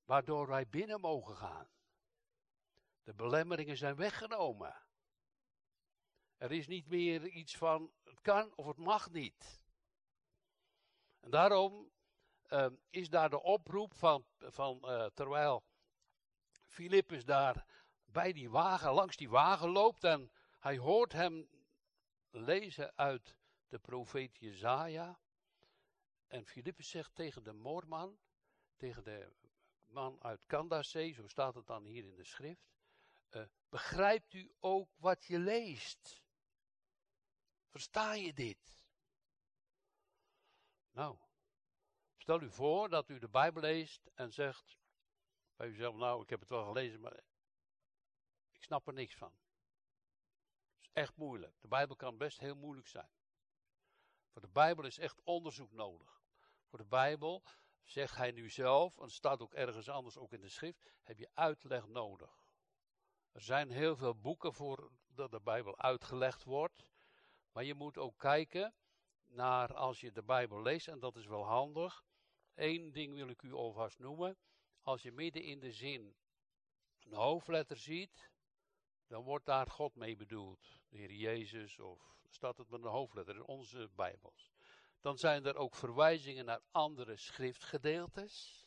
waardoor 0.05 0.47
wij 0.47 0.67
binnen 0.67 0.99
mogen 0.99 1.35
gaan. 1.35 1.67
De 3.03 3.13
belemmeringen 3.13 3.77
zijn 3.77 3.95
weggenomen. 3.95 4.75
Er 6.37 6.51
is 6.51 6.67
niet 6.67 6.87
meer 6.87 7.27
iets 7.27 7.57
van 7.57 7.93
het 8.03 8.21
kan 8.21 8.55
of 8.55 8.65
het 8.65 8.77
mag 8.77 9.09
niet. 9.09 9.63
En 11.19 11.29
daarom 11.29 11.91
uh, 12.47 12.67
is 12.89 13.09
daar 13.09 13.29
de 13.29 13.41
oproep 13.41 13.93
van, 13.93 14.25
van 14.37 14.79
uh, 14.83 15.05
terwijl 15.05 15.63
Filippus 16.65 17.25
daar 17.25 17.65
bij 18.05 18.33
die 18.33 18.49
wagen, 18.49 18.93
langs 18.93 19.17
die 19.17 19.29
wagen 19.29 19.69
loopt 19.69 20.03
en 20.03 20.31
hij 20.59 20.77
hoort 20.77 21.11
hem 21.11 21.49
lezen 22.29 22.97
uit 22.97 23.35
de 23.67 23.79
profeet 23.79 24.37
Jezaja. 24.37 25.19
En 26.27 26.45
Filippus 26.45 26.89
zegt 26.89 27.15
tegen 27.15 27.43
de 27.43 27.53
moorman, 27.53 28.19
tegen 28.75 29.03
de 29.03 29.33
man 29.93 30.23
uit 30.23 30.45
Kandasee, 30.45 31.13
zo 31.13 31.27
staat 31.27 31.55
het 31.55 31.65
dan 31.65 31.83
hier 31.83 32.05
in 32.05 32.15
de 32.15 32.23
schrift. 32.23 32.71
Uh, 33.29 33.43
begrijpt 33.69 34.33
u 34.33 34.53
ook 34.59 34.89
wat 34.95 35.25
je 35.25 35.39
leest? 35.39 36.21
Versta 37.69 38.13
je 38.13 38.33
dit? 38.33 38.85
Nou, 40.91 41.17
stel 42.17 42.41
u 42.41 42.51
voor 42.51 42.89
dat 42.89 43.09
u 43.09 43.19
de 43.19 43.29
Bijbel 43.29 43.61
leest 43.61 44.09
en 44.13 44.33
zegt 44.33 44.77
bij 45.55 45.67
uzelf, 45.67 45.95
nou, 45.95 46.21
ik 46.21 46.29
heb 46.29 46.39
het 46.39 46.49
wel 46.49 46.65
gelezen, 46.65 46.99
maar 46.99 47.23
ik 48.51 48.63
snap 48.63 48.87
er 48.87 48.93
niks 48.93 49.15
van. 49.15 49.33
Is 50.79 50.89
echt 50.93 51.15
moeilijk. 51.15 51.61
De 51.61 51.67
Bijbel 51.67 51.95
kan 51.95 52.17
best 52.17 52.39
heel 52.39 52.55
moeilijk 52.55 52.87
zijn. 52.87 53.09
Voor 54.31 54.41
de 54.41 54.47
Bijbel 54.47 54.85
is 54.85 54.97
echt 54.97 55.21
onderzoek 55.23 55.71
nodig. 55.71 56.21
Voor 56.69 56.77
de 56.77 56.85
Bijbel, 56.85 57.43
zegt 57.83 58.15
hij 58.15 58.31
nu 58.31 58.49
zelf, 58.49 58.99
en 58.99 59.09
staat 59.09 59.41
ook 59.41 59.53
ergens 59.53 59.89
anders, 59.89 60.17
ook 60.17 60.33
in 60.33 60.41
de 60.41 60.49
schrift, 60.49 60.93
heb 61.01 61.17
je 61.17 61.29
uitleg 61.33 61.87
nodig. 61.87 62.43
Er 63.31 63.41
zijn 63.41 63.69
heel 63.69 63.95
veel 63.95 64.15
boeken 64.15 64.53
voor 64.53 64.91
dat 65.07 65.31
de 65.31 65.41
Bijbel 65.41 65.77
uitgelegd 65.77 66.43
wordt. 66.43 66.85
Maar 67.51 67.63
je 67.63 67.73
moet 67.73 67.97
ook 67.97 68.17
kijken 68.17 68.73
naar 69.25 69.73
als 69.73 69.99
je 69.99 70.11
de 70.11 70.23
Bijbel 70.23 70.61
leest, 70.61 70.87
en 70.87 70.99
dat 70.99 71.15
is 71.15 71.25
wel 71.25 71.45
handig. 71.45 72.03
Eén 72.53 72.91
ding 72.91 73.13
wil 73.13 73.27
ik 73.27 73.41
u 73.41 73.53
alvast 73.53 73.99
noemen. 73.99 74.37
Als 74.81 75.01
je 75.01 75.11
midden 75.11 75.43
in 75.43 75.59
de 75.59 75.71
zin 75.71 76.15
een 76.99 77.13
hoofdletter 77.13 77.77
ziet, 77.77 78.31
dan 79.07 79.23
wordt 79.23 79.45
daar 79.45 79.67
God 79.67 79.95
mee 79.95 80.15
bedoeld. 80.15 80.81
De 80.89 80.97
Heer 80.97 81.11
Jezus, 81.11 81.79
of 81.79 82.15
staat 82.29 82.57
het 82.57 82.69
met 82.69 82.83
een 82.83 82.89
hoofdletter 82.89 83.35
in 83.35 83.45
onze 83.45 83.89
Bijbels. 83.95 84.52
Dan 85.03 85.17
zijn 85.17 85.45
er 85.45 85.55
ook 85.55 85.75
verwijzingen 85.75 86.45
naar 86.45 86.61
andere 86.71 87.17
schriftgedeeltes. 87.17 88.65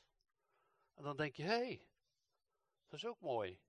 En 0.94 1.02
dan 1.02 1.16
denk 1.16 1.36
je, 1.36 1.42
hé, 1.42 1.48
hey, 1.48 1.88
dat 2.88 2.98
is 2.98 3.06
ook 3.06 3.20
mooi. 3.20 3.60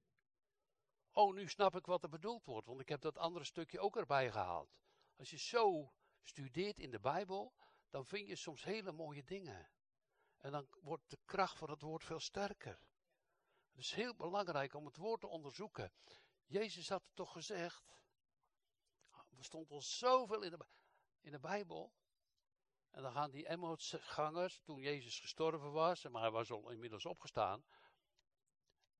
Oh, 1.11 1.33
nu 1.33 1.47
snap 1.47 1.75
ik 1.75 1.85
wat 1.85 2.03
er 2.03 2.09
bedoeld 2.09 2.45
wordt, 2.45 2.67
want 2.67 2.79
ik 2.79 2.89
heb 2.89 3.01
dat 3.01 3.17
andere 3.17 3.45
stukje 3.45 3.79
ook 3.79 3.97
erbij 3.97 4.31
gehaald. 4.31 4.77
Als 5.15 5.29
je 5.29 5.37
zo 5.37 5.93
studeert 6.23 6.79
in 6.79 6.91
de 6.91 6.99
Bijbel, 6.99 7.53
dan 7.89 8.05
vind 8.05 8.27
je 8.27 8.35
soms 8.35 8.63
hele 8.63 8.91
mooie 8.91 9.23
dingen. 9.23 9.69
En 10.37 10.51
dan 10.51 10.67
wordt 10.81 11.09
de 11.09 11.19
kracht 11.25 11.57
van 11.57 11.69
het 11.69 11.81
woord 11.81 12.03
veel 12.03 12.19
sterker. 12.19 12.79
Het 13.69 13.79
is 13.79 13.91
heel 13.91 14.15
belangrijk 14.15 14.73
om 14.73 14.85
het 14.85 14.97
woord 14.97 15.21
te 15.21 15.27
onderzoeken. 15.27 15.91
Jezus 16.45 16.89
had 16.89 17.03
het 17.03 17.15
toch 17.15 17.31
gezegd. 17.31 18.01
Er 19.37 19.43
stond 19.43 19.71
al 19.71 19.81
zoveel 19.81 20.41
in 20.41 20.51
de, 20.51 20.65
in 21.21 21.31
de 21.31 21.39
Bijbel. 21.39 21.93
En 22.91 23.01
dan 23.01 23.11
gaan 23.11 23.31
die 23.31 23.47
Emmausgangers, 23.47 24.59
toen 24.59 24.81
Jezus 24.81 25.19
gestorven 25.19 25.71
was, 25.71 26.03
maar 26.03 26.21
hij 26.21 26.31
was 26.31 26.51
al 26.51 26.69
inmiddels 26.69 27.05
opgestaan. 27.05 27.65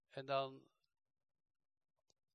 En 0.10 0.26
dan 0.26 0.68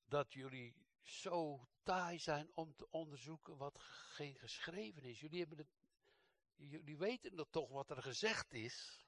dat 0.05 0.33
jullie 0.33 0.75
zo 1.03 1.69
taai 1.83 2.19
zijn 2.19 2.51
om 2.55 2.75
te 2.77 2.91
onderzoeken 2.91 3.57
wat 3.57 3.79
geen 3.79 4.35
geschreven 4.35 5.03
is. 5.03 5.21
Jullie, 5.21 5.39
hebben 5.39 5.69
jullie 6.55 6.99
weten 6.99 7.37
dat 7.37 7.53
toch 7.53 7.69
wat 7.69 7.91
er 7.91 8.03
gezegd 8.03 8.53
is. 8.53 9.05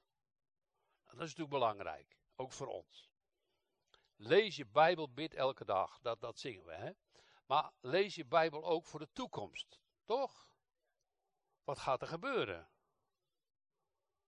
Nou, 1.05 1.17
dat 1.17 1.27
is 1.27 1.35
natuurlijk 1.35 1.49
belangrijk, 1.49 2.17
ook 2.35 2.51
voor 2.51 2.67
ons. 2.67 3.09
Lees 4.15 4.55
je 4.55 4.65
Bijbel, 4.65 5.11
bid 5.11 5.33
elke 5.33 5.65
dag. 5.65 5.99
Dat, 5.99 6.21
dat 6.21 6.39
zingen 6.39 6.65
we, 6.65 6.73
hè? 6.73 6.91
Maar 7.45 7.71
lees 7.81 8.15
je 8.15 8.25
Bijbel 8.25 8.63
ook 8.63 8.85
voor 8.85 8.99
de 8.99 9.11
toekomst, 9.13 9.79
toch? 10.05 10.54
Wat 11.65 11.79
gaat 11.79 12.01
er 12.01 12.07
gebeuren? 12.07 12.69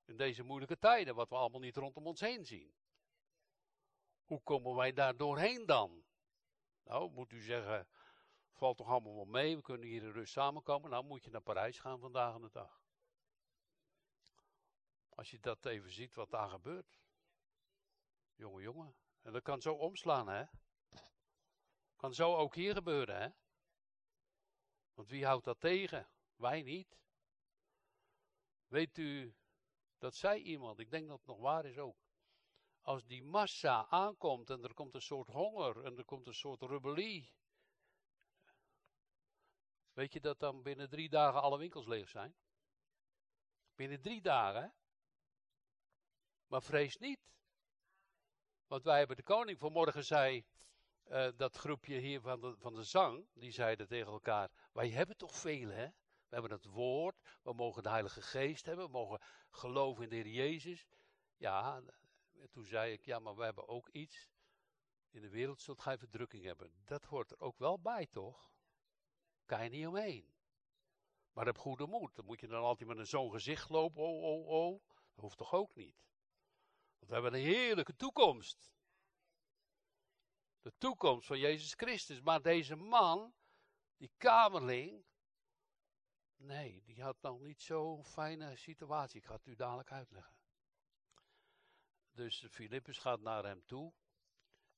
In 0.05 0.17
deze 0.17 0.43
moeilijke 0.43 0.79
tijden, 0.79 1.15
wat 1.15 1.29
we 1.29 1.35
allemaal 1.35 1.59
niet 1.59 1.75
rondom 1.75 2.07
ons 2.07 2.19
heen 2.19 2.45
zien. 2.45 2.75
Hoe 4.25 4.41
komen 4.43 4.75
wij 4.75 4.93
daar 4.93 5.17
doorheen 5.17 5.65
dan? 5.65 6.05
Nou, 6.83 7.11
moet 7.11 7.31
u 7.31 7.41
zeggen, 7.41 7.87
valt 8.51 8.77
toch 8.77 8.87
allemaal 8.87 9.15
wel 9.15 9.25
mee, 9.25 9.55
we 9.55 9.61
kunnen 9.61 9.87
hier 9.87 10.03
in 10.03 10.11
rust 10.11 10.33
samenkomen. 10.33 10.89
Nou 10.89 11.03
moet 11.03 11.23
je 11.23 11.29
naar 11.29 11.41
Parijs 11.41 11.79
gaan 11.79 11.99
vandaag 11.99 12.33
aan 12.33 12.41
de 12.41 12.51
dag. 12.51 12.81
Als 15.09 15.31
je 15.31 15.39
dat 15.39 15.65
even 15.65 15.91
ziet 15.91 16.15
wat 16.15 16.29
daar 16.29 16.49
gebeurt. 16.49 16.97
Jongen, 18.35 18.61
jongen. 18.61 18.95
En 19.21 19.33
dat 19.33 19.41
kan 19.41 19.61
zo 19.61 19.73
omslaan, 19.73 20.27
hè. 20.27 20.45
Kan 21.95 22.13
zo 22.13 22.35
ook 22.35 22.55
hier 22.55 22.73
gebeuren, 22.73 23.21
hè. 23.21 23.29
Want 24.93 25.09
wie 25.09 25.25
houdt 25.25 25.45
dat 25.45 25.59
tegen? 25.59 26.09
Wij 26.35 26.61
niet. 26.61 26.97
Weet 28.67 28.97
u, 28.97 29.35
dat 29.97 30.15
zei 30.15 30.41
iemand, 30.41 30.79
ik 30.79 30.91
denk 30.91 31.07
dat 31.07 31.17
het 31.17 31.27
nog 31.27 31.39
waar 31.39 31.65
is 31.65 31.77
ook 31.77 31.97
als 32.87 33.05
die 33.05 33.23
massa 33.23 33.87
aankomt 33.89 34.49
en 34.49 34.63
er 34.63 34.73
komt 34.73 34.95
een 34.95 35.01
soort 35.01 35.27
honger 35.27 35.83
en 35.83 35.97
er 35.97 36.05
komt 36.05 36.27
een 36.27 36.33
soort 36.33 36.61
rebellie. 36.61 37.31
Weet 39.93 40.13
je 40.13 40.19
dat 40.19 40.39
dan 40.39 40.61
binnen 40.63 40.89
drie 40.89 41.09
dagen 41.09 41.41
alle 41.41 41.57
winkels 41.57 41.87
leeg 41.87 42.09
zijn? 42.09 42.35
Binnen 43.75 44.01
drie 44.01 44.21
dagen. 44.21 44.73
Maar 46.47 46.61
vrees 46.61 46.97
niet. 46.97 47.19
Want 48.67 48.83
wij 48.83 48.97
hebben 48.97 49.15
de 49.17 49.23
koning 49.23 49.59
vanmorgen 49.59 50.05
zei, 50.05 50.45
uh, 51.07 51.27
dat 51.35 51.55
groepje 51.55 51.97
hier 51.97 52.21
van 52.21 52.41
de, 52.41 52.55
van 52.57 52.73
de 52.73 52.83
zang, 52.83 53.27
die 53.33 53.51
zeiden 53.51 53.87
tegen 53.87 54.11
elkaar, 54.11 54.51
wij 54.73 54.89
hebben 54.89 55.17
toch 55.17 55.35
veel 55.35 55.69
hè? 55.69 55.87
We 56.27 56.35
hebben 56.35 56.51
het 56.51 56.65
woord, 56.65 57.39
we 57.43 57.53
mogen 57.53 57.83
de 57.83 57.89
Heilige 57.89 58.21
Geest 58.21 58.65
hebben, 58.65 58.85
we 58.85 58.91
mogen 58.91 59.21
geloven 59.49 60.03
in 60.03 60.09
de 60.09 60.15
Heer 60.15 60.27
Jezus. 60.27 60.87
Ja, 61.37 61.83
en 62.33 62.49
toen 62.49 62.65
zei 62.65 62.93
ik, 62.93 63.05
ja, 63.05 63.19
maar 63.19 63.35
we 63.35 63.43
hebben 63.43 63.67
ook 63.67 63.89
iets. 63.89 64.29
In 65.09 65.21
de 65.21 65.29
wereld 65.29 65.61
zult 65.61 65.81
gij 65.81 65.97
verdrukking 65.97 66.43
hebben. 66.43 66.71
Dat 66.85 67.05
hoort 67.05 67.31
er 67.31 67.39
ook 67.39 67.57
wel 67.57 67.79
bij, 67.79 68.05
toch? 68.05 68.51
Kan 69.45 69.63
je 69.63 69.69
niet 69.69 69.87
omheen. 69.87 70.35
Maar 71.31 71.45
heb 71.45 71.57
goede 71.57 71.87
moed. 71.87 72.15
Dan 72.15 72.25
moet 72.25 72.39
je 72.39 72.47
dan 72.47 72.63
altijd 72.63 72.89
met 72.89 72.97
een 72.97 73.07
zo'n 73.07 73.31
gezicht 73.31 73.69
lopen. 73.69 74.03
Oh, 74.03 74.23
oh, 74.23 74.47
oh. 74.47 74.81
Dat 74.87 75.23
hoeft 75.23 75.37
toch 75.37 75.53
ook 75.53 75.75
niet. 75.75 75.95
Want 76.97 77.07
we 77.07 77.13
hebben 77.13 77.33
een 77.33 77.45
heerlijke 77.45 77.95
toekomst. 77.95 78.75
De 80.61 80.73
toekomst 80.77 81.27
van 81.27 81.39
Jezus 81.39 81.73
Christus. 81.73 82.21
Maar 82.21 82.41
deze 82.41 82.75
man, 82.75 83.33
die 83.97 84.11
kamerling. 84.17 85.05
Nee, 86.37 86.81
die 86.85 87.03
had 87.03 87.21
nog 87.21 87.39
niet 87.39 87.61
zo'n 87.61 88.05
fijne 88.05 88.55
situatie. 88.55 89.19
Ik 89.19 89.25
ga 89.25 89.33
het 89.33 89.45
u 89.45 89.55
dadelijk 89.55 89.91
uitleggen. 89.91 90.35
Dus 92.11 92.45
Filippus 92.49 92.97
gaat 92.97 93.19
naar 93.19 93.43
hem 93.43 93.65
toe. 93.65 93.93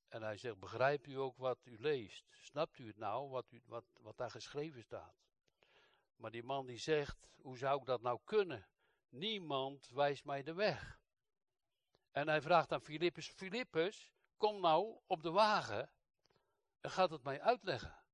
En 0.08 0.22
hij 0.22 0.36
zegt, 0.36 0.58
begrijpt 0.58 1.06
u 1.06 1.14
ook 1.14 1.36
wat 1.36 1.66
u 1.66 1.78
leest? 1.78 2.26
Snapt 2.30 2.78
u 2.78 2.86
het 2.86 2.96
nou, 2.96 3.28
wat, 3.28 3.52
u, 3.52 3.62
wat, 3.64 3.84
wat 3.92 4.16
daar 4.16 4.30
geschreven 4.30 4.82
staat? 4.82 5.14
Maar 6.16 6.30
die 6.30 6.42
man 6.42 6.66
die 6.66 6.78
zegt, 6.78 7.28
hoe 7.36 7.58
zou 7.58 7.80
ik 7.80 7.86
dat 7.86 8.00
nou 8.00 8.20
kunnen? 8.24 8.66
Niemand 9.08 9.88
wijst 9.88 10.24
mij 10.24 10.42
de 10.42 10.54
weg. 10.54 11.00
En 12.10 12.28
hij 12.28 12.40
vraagt 12.40 12.72
aan 12.72 12.80
Filippus, 12.80 13.28
Filippus, 13.28 14.12
kom 14.36 14.60
nou 14.60 15.00
op 15.06 15.22
de 15.22 15.30
wagen 15.30 15.92
en 16.80 16.90
gaat 16.90 17.10
het 17.10 17.22
mij 17.22 17.40
uitleggen. 17.40 18.04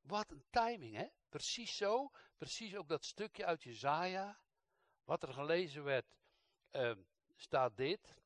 Wat 0.00 0.30
een 0.30 0.44
timing, 0.50 0.96
hè? 0.96 1.08
Precies 1.32 1.76
zo, 1.76 2.10
precies 2.36 2.76
ook 2.76 2.88
dat 2.88 3.04
stukje 3.04 3.44
uit 3.44 3.62
Jezaja, 3.62 4.40
wat 5.04 5.22
er 5.22 5.32
gelezen 5.32 5.84
werd. 5.84 6.16
Uh, 6.72 6.92
staat 7.34 7.76
dit. 7.76 8.16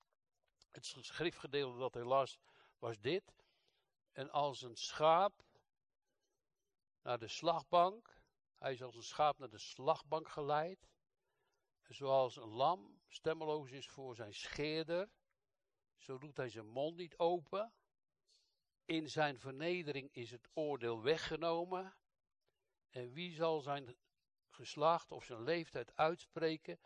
Het 0.70 0.84
schriftgedeelte 0.84 1.78
dat 1.78 1.94
hij 1.94 2.04
las 2.04 2.38
was 2.78 2.98
dit. 2.98 3.34
En 4.12 4.30
als 4.30 4.62
een 4.62 4.76
schaap 4.76 5.44
naar 7.02 7.18
de 7.18 7.28
slagbank, 7.28 8.20
hij 8.54 8.72
is 8.72 8.82
als 8.82 8.94
een 8.94 9.02
schaap 9.02 9.38
naar 9.38 9.50
de 9.50 9.58
slagbank 9.58 10.28
geleid. 10.28 10.88
Zoals 11.88 12.36
een 12.36 12.48
lam 12.48 13.00
stemmeloos 13.08 13.70
is 13.70 13.88
voor 13.88 14.14
zijn 14.14 14.34
scheerder, 14.34 15.10
zo 15.96 16.18
doet 16.18 16.36
hij 16.36 16.48
zijn 16.48 16.68
mond 16.68 16.96
niet 16.96 17.18
open. 17.18 17.72
In 18.84 19.10
zijn 19.10 19.38
vernedering 19.38 20.12
is 20.12 20.30
het 20.30 20.48
oordeel 20.52 21.02
weggenomen. 21.02 21.96
En 22.96 23.12
wie 23.12 23.34
zal 23.34 23.60
zijn 23.60 23.96
geslacht 24.48 25.12
of 25.12 25.24
zijn 25.24 25.42
leeftijd 25.42 25.96
uitspreken? 25.96 26.78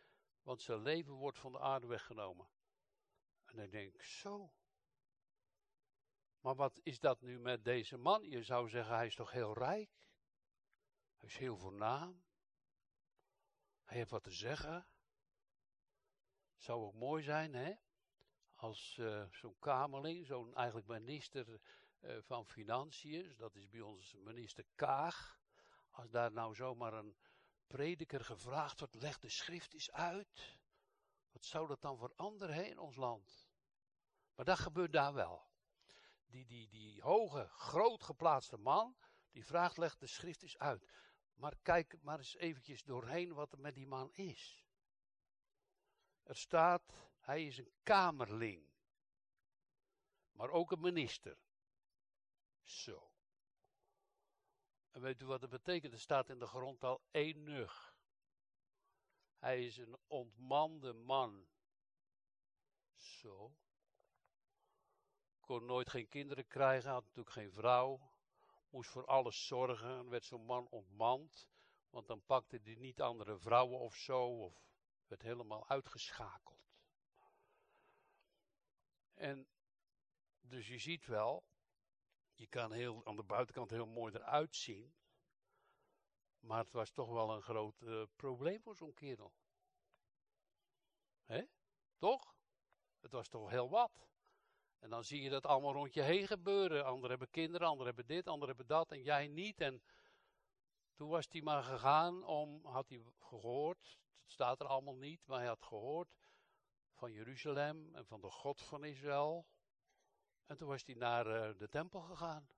want 0.43 0.63
zijn 0.63 0.83
leven 0.83 1.13
wordt 1.13 1.39
van 1.39 1.53
de 1.53 1.61
aarde 1.61 1.87
weggenomen. 1.87 2.49
En 3.45 3.57
dan 3.57 3.71
denk 3.71 3.95
ik, 3.95 4.03
zo. 4.03 4.53
Maar 6.41 6.55
wat 6.55 6.81
is 6.83 7.01
dat 7.01 7.21
nu 7.21 7.39
met 7.39 7.65
deze 7.65 7.97
man? 7.97 8.29
Je 8.29 8.43
zou 8.43 8.69
zeggen, 8.69 8.95
hij 8.95 9.07
is 9.07 9.15
toch 9.15 9.31
heel 9.31 9.55
rijk? 9.55 10.09
Hij 11.17 11.29
is 11.29 11.37
heel 11.37 11.57
voornaam. 11.57 12.25
Hij 13.83 13.97
heeft 13.97 14.11
wat 14.11 14.23
te 14.23 14.31
zeggen. 14.31 14.87
Zou 16.57 16.83
ook 16.83 16.95
mooi 16.95 17.23
zijn, 17.23 17.55
hè? 17.55 17.75
als 18.55 18.97
uh, 18.97 19.25
zo'n 19.31 19.59
kamerling, 19.59 20.27
zo'n 20.27 20.55
eigenlijk 20.55 20.87
minister 20.87 21.61
uh, 22.01 22.19
van 22.23 22.47
Financiën, 22.47 23.37
dat 23.37 23.55
is 23.55 23.69
bij 23.69 23.81
ons 23.81 24.15
minister 24.15 24.65
Kaag. 24.75 25.40
Als 25.91 26.11
daar 26.11 26.33
nou 26.33 26.55
zomaar 26.55 26.93
een 26.93 27.17
prediker 27.67 28.25
gevraagd 28.25 28.79
wordt, 28.79 28.95
leg 28.95 29.19
de 29.19 29.29
schrift 29.29 29.73
eens 29.73 29.91
uit. 29.91 30.59
Wat 31.33 31.45
zou 31.45 31.67
dat 31.67 31.83
dan 31.83 31.99
veranderen 31.99 32.69
in 32.69 32.79
ons 32.79 32.97
land? 32.97 33.49
Maar 34.35 34.45
dat 34.45 34.59
gebeurt 34.59 34.93
daar 34.93 35.15
wel. 35.15 35.49
Die, 36.27 36.47
die, 36.47 36.69
die 36.69 37.03
hoge, 37.03 37.49
groot 37.49 38.03
geplaatste 38.03 38.57
man, 38.57 38.97
die 39.31 39.45
vraagt, 39.45 39.77
leg 39.77 39.97
de 39.97 40.07
schrift 40.07 40.43
eens 40.43 40.59
uit. 40.59 40.87
Maar 41.35 41.57
kijk 41.63 42.03
maar 42.03 42.19
eens 42.19 42.37
eventjes 42.37 42.83
doorheen 42.83 43.33
wat 43.35 43.53
er 43.53 43.61
met 43.61 43.75
die 43.75 43.87
man 43.87 44.13
is. 44.13 44.65
Er 46.23 46.37
staat, 46.37 46.95
hij 47.21 47.47
is 47.47 47.59
een 47.59 47.73
kamerling. 47.83 48.71
Maar 50.33 50.51
ook 50.51 50.73
een 50.73 50.81
minister. 50.81 51.39
Zo. 52.63 53.10
En 54.91 55.01
weet 55.01 55.21
u 55.21 55.27
wat 55.27 55.41
dat 55.41 55.51
betekent? 55.51 55.93
Er 55.93 56.01
staat 56.01 56.29
in 56.29 56.39
de 56.39 56.47
grond 56.47 56.85
al 56.85 57.01
enig. 57.11 57.95
Hij 59.39 59.65
is 59.65 59.77
een 59.77 59.97
ontmande 60.07 60.93
man. 60.93 61.49
Zo. 62.95 63.55
Kon 65.41 65.65
nooit 65.65 65.91
geen 65.91 66.09
kinderen 66.09 66.47
krijgen, 66.47 66.91
had 66.91 67.05
natuurlijk 67.05 67.35
geen 67.35 67.53
vrouw. 67.53 68.11
Moest 68.71 68.91
voor 68.91 69.07
alles 69.07 69.47
zorgen 69.47 69.99
en 69.99 70.09
werd 70.09 70.25
zo'n 70.25 70.45
man 70.45 70.69
ontmand. 70.69 71.49
Want 71.91 72.07
dan 72.07 72.25
pakte 72.25 72.61
hij 72.63 72.75
niet 72.75 73.01
andere 73.01 73.39
vrouwen 73.39 73.79
of 73.79 73.95
zo, 73.95 74.27
of 74.27 74.69
werd 75.07 75.23
helemaal 75.23 75.69
uitgeschakeld. 75.69 76.71
En 79.15 79.49
dus 80.41 80.69
je 80.69 80.79
ziet 80.79 81.07
wel, 81.07 81.45
je 82.41 82.47
kan 82.47 82.73
heel, 82.73 83.07
aan 83.07 83.17
de 83.17 83.23
buitenkant 83.23 83.71
heel 83.71 83.87
mooi 83.87 84.15
eruit 84.15 84.57
zien. 84.57 84.95
Maar 86.39 86.59
het 86.59 86.73
was 86.73 86.91
toch 86.91 87.09
wel 87.09 87.31
een 87.31 87.43
groot 87.43 87.81
uh, 87.81 88.03
probleem 88.17 88.63
voor 88.63 88.77
zo'n 88.77 88.95
kerel. 88.95 89.33
Hè? 91.25 91.43
Toch? 91.99 92.35
Het 93.01 93.13
was 93.13 93.29
toch 93.29 93.51
heel 93.51 93.71
wat. 93.71 94.09
En 94.79 94.91
dan 94.91 95.05
zie 95.05 95.23
je 95.23 95.31
dat 95.31 95.47
allemaal 95.47 95.73
rond 95.73 95.95
je 95.95 96.03
heen 96.03 96.27
gebeuren. 96.27 96.85
Anderen 96.85 97.11
hebben 97.11 97.31
kinderen, 97.31 97.67
anderen 97.67 97.87
hebben 97.87 98.17
dit, 98.17 98.27
anderen 98.27 98.57
hebben 98.57 98.77
dat 98.77 98.91
en 98.91 99.03
jij 99.03 99.29
niet. 99.29 99.61
En 99.61 99.83
toen 100.95 101.09
was 101.09 101.27
hij 101.29 101.43
maar 101.43 101.63
gegaan 101.63 102.25
om, 102.25 102.67
had 102.67 102.89
hij 102.89 103.03
gehoord, 103.19 103.99
het 104.23 104.33
staat 104.33 104.61
er 104.61 104.67
allemaal 104.67 104.97
niet, 104.97 105.27
maar 105.27 105.39
hij 105.39 105.49
had 105.49 105.63
gehoord 105.63 106.09
van 106.93 107.13
Jeruzalem 107.13 107.95
en 107.95 108.07
van 108.07 108.21
de 108.21 108.31
God 108.31 108.63
van 108.63 108.85
Israël. 108.85 109.47
En 110.51 110.57
toen 110.57 110.69
was 110.69 110.85
hij 110.85 110.95
naar 110.95 111.27
uh, 111.27 111.59
de 111.59 111.69
tempel 111.69 112.01
gegaan. 112.01 112.49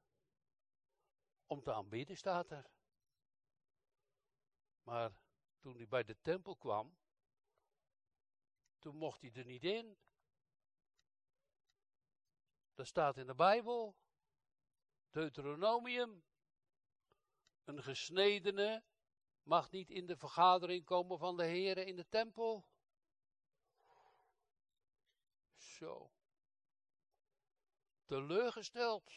Om 1.47 1.63
te 1.63 1.73
aanbidden 1.73 2.17
staat 2.17 2.51
er. 2.51 2.71
Maar 4.83 5.13
toen 5.59 5.77
hij 5.77 5.89
bij 5.89 6.05
de 6.05 6.17
tempel 6.23 6.57
kwam, 6.57 6.97
toen 8.79 8.97
mocht 8.97 9.21
hij 9.21 9.33
er 9.33 9.45
niet 9.45 9.65
in. 9.65 9.99
Dat 12.75 12.87
staat 12.87 13.17
in 13.17 13.27
de 13.27 13.35
Bijbel. 13.35 13.97
Deuteronomium. 15.11 16.25
Een 17.65 17.83
gesnedene 17.83 18.85
mag 19.43 19.71
niet 19.71 19.91
in 19.91 20.07
de 20.07 20.17
vergadering 20.17 20.85
komen 20.85 21.19
van 21.19 21.37
de 21.37 21.45
heren 21.45 21.87
in 21.87 21.97
de 21.97 22.09
tempel. 22.09 22.67
Zo. 25.57 26.12
Teleurgesteld. 28.13 29.13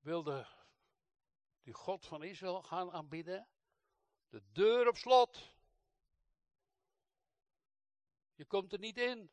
Wilde 0.00 0.46
die 1.62 1.74
God 1.74 2.06
van 2.06 2.22
Israël 2.22 2.62
gaan 2.62 2.90
aanbidden. 2.92 3.48
De 4.28 4.42
deur 4.52 4.88
op 4.88 4.96
slot. 4.96 5.56
Je 8.34 8.44
komt 8.44 8.72
er 8.72 8.78
niet 8.78 8.98
in. 8.98 9.30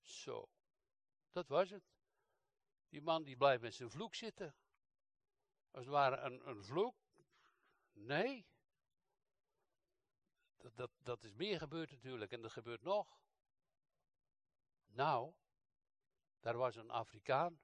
Zo. 0.00 0.50
Dat 1.30 1.48
was 1.48 1.70
het. 1.70 1.84
Die 2.88 3.00
man 3.00 3.24
die 3.24 3.36
blijft 3.36 3.62
met 3.62 3.74
zijn 3.74 3.90
vloek 3.90 4.14
zitten. 4.14 4.56
Als 5.70 5.84
het 5.84 5.94
ware 5.94 6.16
een, 6.16 6.48
een 6.48 6.64
vloek. 6.64 6.96
Nee. 7.92 8.46
Dat, 10.56 10.76
dat, 10.76 10.90
dat 10.98 11.24
is 11.24 11.32
meer 11.32 11.58
gebeurd 11.58 11.90
natuurlijk. 11.90 12.32
En 12.32 12.42
dat 12.42 12.52
gebeurt 12.52 12.82
nog. 12.82 13.26
Nou, 14.88 15.34
daar 16.40 16.56
was 16.56 16.76
een 16.76 16.90
Afrikaan. 16.90 17.60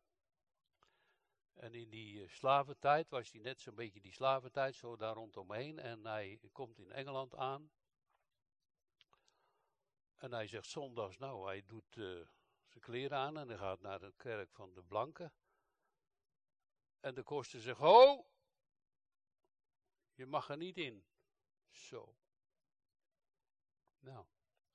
En 1.52 1.74
in 1.74 1.90
die 1.90 2.14
uh, 2.14 2.28
slaventijd 2.28 3.08
was 3.08 3.32
hij 3.32 3.40
net 3.40 3.60
zo'n 3.60 3.74
beetje 3.74 4.00
die 4.00 4.12
slaventijd, 4.12 4.74
zo 4.74 4.96
daar 4.96 5.14
rondomheen. 5.14 5.78
En 5.78 6.06
hij 6.06 6.38
komt 6.52 6.78
in 6.78 6.92
Engeland 6.92 7.34
aan. 7.34 7.70
En 10.14 10.32
hij 10.32 10.46
zegt 10.46 10.66
zondags, 10.66 11.18
nou, 11.18 11.46
hij 11.46 11.64
doet 11.66 11.96
uh, 11.96 12.26
zijn 12.66 12.80
kleren 12.80 13.18
aan 13.18 13.38
en 13.38 13.48
hij 13.48 13.58
gaat 13.58 13.80
naar 13.80 13.98
de 13.98 14.12
kerk 14.16 14.52
van 14.52 14.72
de 14.74 14.82
blanken. 14.82 15.32
En 17.00 17.14
de 17.14 17.22
koster 17.22 17.60
zegt, 17.60 17.78
ho, 17.78 18.26
je 20.14 20.26
mag 20.26 20.48
er 20.48 20.56
niet 20.56 20.76
in. 20.76 21.06
Zo. 21.70 22.16
Nou, 23.98 24.26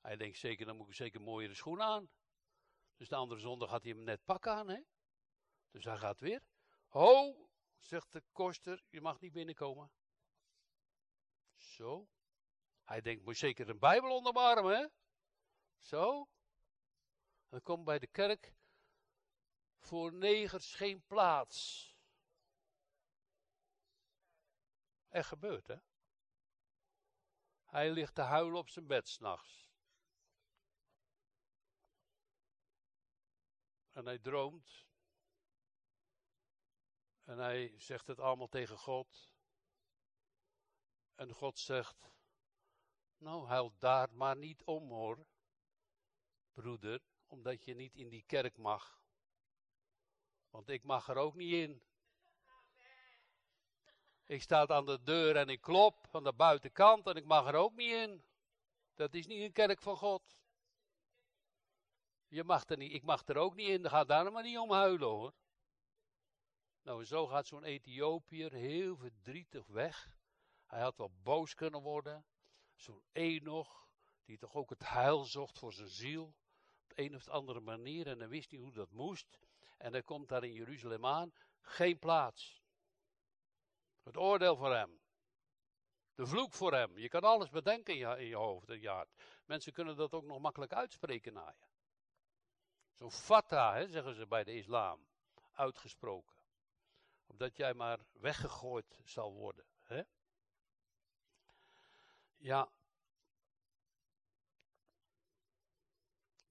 hij 0.01 0.17
denkt 0.17 0.37
zeker, 0.37 0.65
dan 0.65 0.75
moet 0.75 0.87
ik 0.87 0.93
zeker 0.93 1.21
mooiere 1.21 1.53
schoenen 1.53 1.85
aan. 1.85 2.09
Dus 2.99 3.09
de 3.09 3.15
andere 3.15 3.39
zondag 3.39 3.69
had 3.69 3.83
hij 3.83 3.91
hem 3.91 4.03
net 4.03 4.25
pak 4.25 4.47
aan, 4.47 4.69
hè. 4.69 4.81
Dus 5.71 5.83
hij 5.83 5.97
gaat 5.97 6.19
weer. 6.19 6.43
Ho, 6.87 7.35
zegt 7.77 8.11
de 8.11 8.23
koster, 8.31 8.83
je 8.89 9.01
mag 9.01 9.19
niet 9.19 9.31
binnenkomen. 9.31 9.91
Zo. 11.55 12.09
Hij 12.83 13.01
denkt, 13.01 13.23
moet 13.23 13.37
zeker 13.37 13.69
een 13.69 13.79
Bijbel 13.79 14.15
onder 14.15 14.33
hè? 14.77 14.87
Zo. 15.77 16.29
Dan 17.49 17.61
komt 17.61 17.83
bij 17.83 17.99
de 17.99 18.07
kerk 18.07 18.53
voor 19.77 20.13
negers 20.13 20.73
geen 20.73 21.03
plaats. 21.05 21.87
Er 25.07 25.23
gebeurt, 25.23 25.67
hè? 25.67 25.77
Hij 27.63 27.91
ligt 27.91 28.15
te 28.15 28.21
huilen 28.21 28.57
op 28.57 28.69
zijn 28.69 28.87
bed 28.87 29.07
s'nachts. 29.07 29.68
En 33.99 34.05
hij 34.05 34.19
droomt. 34.19 34.85
En 37.23 37.37
hij 37.37 37.73
zegt 37.77 38.07
het 38.07 38.19
allemaal 38.19 38.47
tegen 38.47 38.77
God. 38.77 39.33
En 41.15 41.33
God 41.33 41.59
zegt: 41.59 42.11
Nou, 43.17 43.47
huil 43.47 43.73
daar 43.77 44.13
maar 44.13 44.37
niet 44.37 44.63
om 44.63 44.89
hoor 44.89 45.25
broeder, 46.53 47.01
omdat 47.27 47.63
je 47.63 47.75
niet 47.75 47.95
in 47.95 48.09
die 48.09 48.23
kerk 48.25 48.57
mag. 48.57 49.01
Want 50.49 50.69
ik 50.69 50.83
mag 50.83 51.07
er 51.07 51.17
ook 51.17 51.35
niet 51.35 51.53
in. 51.53 51.83
Ik 54.25 54.41
sta 54.41 54.67
aan 54.67 54.85
de 54.85 55.03
deur 55.03 55.35
en 55.35 55.49
ik 55.49 55.61
klop 55.61 56.07
aan 56.11 56.23
de 56.23 56.33
buitenkant 56.33 57.07
en 57.07 57.15
ik 57.15 57.25
mag 57.25 57.47
er 57.47 57.55
ook 57.55 57.75
niet 57.75 57.91
in. 57.91 58.23
Dat 58.95 59.13
is 59.13 59.27
niet 59.27 59.41
een 59.41 59.51
kerk 59.51 59.81
van 59.81 59.97
God. 59.97 60.37
Je 62.29 62.43
mag 62.43 62.69
er 62.69 62.77
niet, 62.77 62.93
ik 62.93 63.03
mag 63.03 63.27
er 63.27 63.37
ook 63.37 63.55
niet 63.55 63.67
in, 63.67 63.89
gaat 63.89 64.07
daar 64.07 64.31
maar 64.31 64.43
niet 64.43 64.57
om 64.57 64.71
huilen 64.71 65.07
hoor. 65.07 65.33
Nou, 66.81 67.05
zo 67.05 67.27
gaat 67.27 67.47
zo'n 67.47 67.63
Ethiopiër 67.63 68.53
heel 68.53 68.95
verdrietig 68.95 69.67
weg. 69.67 70.17
Hij 70.65 70.81
had 70.81 70.97
wel 70.97 71.11
boos 71.23 71.53
kunnen 71.53 71.81
worden. 71.81 72.25
Zo'n 72.75 73.03
Enoch, 73.11 73.87
die 74.25 74.37
toch 74.37 74.53
ook 74.53 74.69
het 74.69 74.89
heil 74.89 75.23
zocht 75.23 75.59
voor 75.59 75.73
zijn 75.73 75.87
ziel 75.87 76.35
een 76.99 77.15
of 77.15 77.27
andere 77.27 77.59
manier 77.59 78.07
en 78.07 78.19
hij 78.19 78.27
wist 78.27 78.51
niet 78.51 78.61
hoe 78.61 78.73
dat 78.73 78.91
moest. 78.91 79.39
En 79.77 79.91
hij 79.91 80.03
komt 80.03 80.27
daar 80.29 80.43
in 80.43 80.53
Jeruzalem 80.53 81.05
aan, 81.05 81.33
geen 81.61 81.99
plaats. 81.99 82.63
Het 84.03 84.17
oordeel 84.17 84.55
voor 84.55 84.75
hem. 84.75 84.99
De 86.15 86.25
vloek 86.25 86.53
voor 86.53 86.73
hem. 86.73 86.97
Je 86.97 87.07
kan 87.07 87.21
alles 87.21 87.49
bedenken 87.49 87.93
in 87.93 87.99
je, 87.99 88.17
in 88.17 88.27
je 88.27 88.35
hoofd 88.35 88.69
en. 88.69 89.07
Mensen 89.45 89.73
kunnen 89.73 89.95
dat 89.95 90.13
ook 90.13 90.25
nog 90.25 90.39
makkelijk 90.39 90.73
uitspreken 90.73 91.33
naar 91.33 91.55
je. 91.59 91.68
Zo'n 92.99 93.11
fata, 93.11 93.73
hè, 93.73 93.87
zeggen 93.87 94.15
ze 94.15 94.27
bij 94.27 94.43
de 94.43 94.55
islam. 94.55 95.07
Uitgesproken. 95.51 96.35
Omdat 97.25 97.57
jij 97.57 97.73
maar 97.73 97.99
weggegooid 98.11 98.99
zal 99.03 99.33
worden. 99.33 99.65
Hè? 99.81 100.01
Ja, 102.37 102.69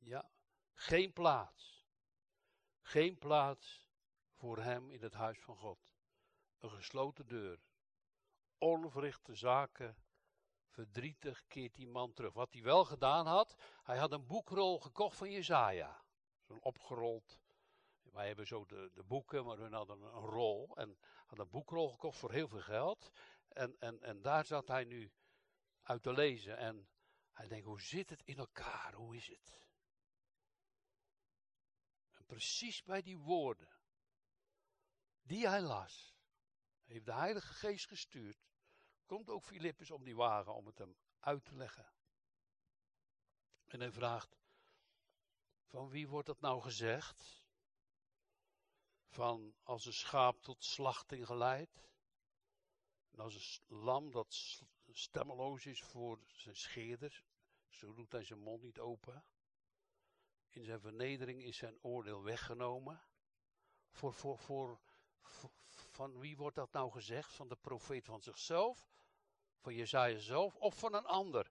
Ja, 0.08 0.30
geen 0.74 1.12
plaats. 1.12 1.86
Geen 2.80 3.18
plaats 3.18 3.88
voor 4.32 4.58
hem 4.58 4.90
in 4.90 5.02
het 5.02 5.14
huis 5.14 5.38
van 5.40 5.56
God. 5.56 5.94
Een 6.58 6.70
gesloten 6.70 7.26
deur. 7.26 7.60
Onverrichte 8.58 9.34
zaken 9.34 9.96
verdrietig 10.68 11.46
keert 11.46 11.74
die 11.74 11.88
man 11.88 12.12
terug. 12.12 12.32
Wat 12.32 12.52
hij 12.52 12.62
wel 12.62 12.84
gedaan 12.84 13.26
had, 13.26 13.56
hij 13.82 13.98
had 13.98 14.12
een 14.12 14.26
boekrol 14.26 14.78
gekocht 14.78 15.16
van 15.16 15.30
Jezaja. 15.30 16.02
Zo'n 16.48 16.62
opgerold. 16.62 17.40
Wij 18.02 18.26
hebben 18.26 18.46
zo 18.46 18.64
de, 18.64 18.90
de 18.94 19.02
boeken, 19.02 19.44
maar 19.44 19.56
we 19.56 19.76
hadden 19.76 20.02
een 20.02 20.20
rol. 20.20 20.76
En 20.76 20.98
had 21.26 21.38
een 21.38 21.50
boekrol 21.50 21.88
gekocht 21.88 22.18
voor 22.18 22.32
heel 22.32 22.48
veel 22.48 22.60
geld. 22.60 23.10
En, 23.48 23.76
en, 23.78 24.00
en 24.00 24.22
daar 24.22 24.44
zat 24.44 24.68
hij 24.68 24.84
nu 24.84 25.12
uit 25.82 26.02
te 26.02 26.12
lezen. 26.12 26.56
En 26.56 26.88
hij 27.32 27.48
denkt, 27.48 27.66
hoe 27.66 27.80
zit 27.80 28.10
het 28.10 28.22
in 28.24 28.38
elkaar? 28.38 28.92
Hoe 28.92 29.16
is 29.16 29.28
het? 29.28 29.66
En 32.10 32.24
precies 32.24 32.82
bij 32.82 33.02
die 33.02 33.18
woorden 33.18 33.76
die 35.22 35.48
hij 35.48 35.60
las, 35.60 36.16
heeft 36.84 37.04
de 37.04 37.14
Heilige 37.14 37.52
Geest 37.52 37.86
gestuurd. 37.86 38.46
Komt 39.06 39.30
ook 39.30 39.44
Filippus 39.44 39.90
om 39.90 40.04
die 40.04 40.16
wagen 40.16 40.54
om 40.54 40.66
het 40.66 40.78
hem 40.78 40.96
uit 41.20 41.44
te 41.44 41.54
leggen. 41.54 41.92
En 43.64 43.80
hij 43.80 43.92
vraagt, 43.92 44.37
van 45.68 45.88
wie 45.88 46.08
wordt 46.08 46.26
dat 46.26 46.40
nou 46.40 46.60
gezegd? 46.60 47.46
Van 49.06 49.54
als 49.62 49.86
een 49.86 49.92
schaap 49.92 50.42
tot 50.42 50.64
slachting 50.64 51.26
geleid. 51.26 51.90
En 53.10 53.18
als 53.18 53.62
een 53.68 53.76
lam 53.76 54.10
dat 54.10 54.62
stemmeloos 54.92 55.66
is 55.66 55.82
voor 55.82 56.20
zijn 56.26 56.56
scheerders. 56.56 57.24
Zo 57.68 57.94
doet 57.94 58.12
hij 58.12 58.24
zijn 58.24 58.38
mond 58.38 58.62
niet 58.62 58.78
open. 58.78 59.24
In 60.48 60.64
zijn 60.64 60.80
vernedering 60.80 61.42
is 61.42 61.56
zijn 61.56 61.78
oordeel 61.82 62.22
weggenomen. 62.22 63.02
Voor, 63.90 64.14
voor, 64.14 64.38
voor, 64.38 64.80
van 65.68 66.18
wie 66.18 66.36
wordt 66.36 66.56
dat 66.56 66.72
nou 66.72 66.90
gezegd? 66.90 67.32
Van 67.32 67.48
de 67.48 67.56
profeet 67.56 68.04
van 68.04 68.22
zichzelf? 68.22 68.88
Van 69.58 69.74
Jezaja 69.74 70.18
zelf? 70.18 70.56
Of 70.56 70.78
van 70.78 70.94
een 70.94 71.06
ander? 71.06 71.50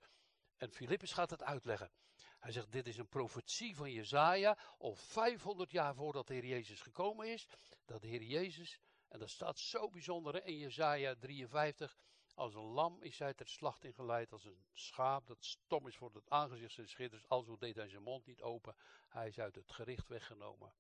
En 0.58 0.72
Filippus 0.72 1.12
gaat 1.12 1.30
het 1.30 1.44
uitleggen. 1.44 1.92
Hij 2.40 2.52
zegt, 2.52 2.72
dit 2.72 2.88
is 2.88 2.98
een 2.98 3.08
profetie 3.08 3.76
van 3.76 3.92
Jezaja, 3.92 4.58
al 4.78 4.96
500 4.96 5.72
jaar 5.72 5.96
voordat 5.96 6.28
de 6.28 6.34
Heer 6.34 6.46
Jezus 6.46 6.82
gekomen 6.82 7.28
is. 7.28 7.48
Dat 7.86 8.02
de 8.02 8.08
Heer 8.08 8.24
Jezus, 8.24 8.80
en 9.08 9.20
dat 9.20 9.30
staat 9.30 9.60
zo 9.60 9.90
bijzonder 9.90 10.46
in 10.46 10.58
Jezaja 10.58 11.16
53, 11.16 11.98
als 12.38 12.54
een 12.54 12.62
lam 12.62 13.02
is 13.02 13.20
hij 13.20 13.34
ter 13.34 13.48
slachting 13.48 13.96
geleid, 13.96 14.32
als 14.32 14.46
een 14.46 14.66
schaap 14.74 15.28
dat 15.28 15.46
stom 15.46 15.88
is 15.88 15.98
voor 15.98 16.14
het 16.14 16.30
aangezicht 16.30 16.74
zijn 16.74 16.90
schitters, 16.90 17.28
alzo 17.28 17.58
deed 17.58 17.76
hij 17.76 17.90
zijn 17.90 18.04
mond 18.04 18.26
niet 18.26 18.42
open. 18.42 18.76
Hij 19.10 19.28
is 19.28 19.40
uit 19.40 19.56
het 19.56 19.72
gericht 19.72 20.08
weggenomen. 20.08 20.74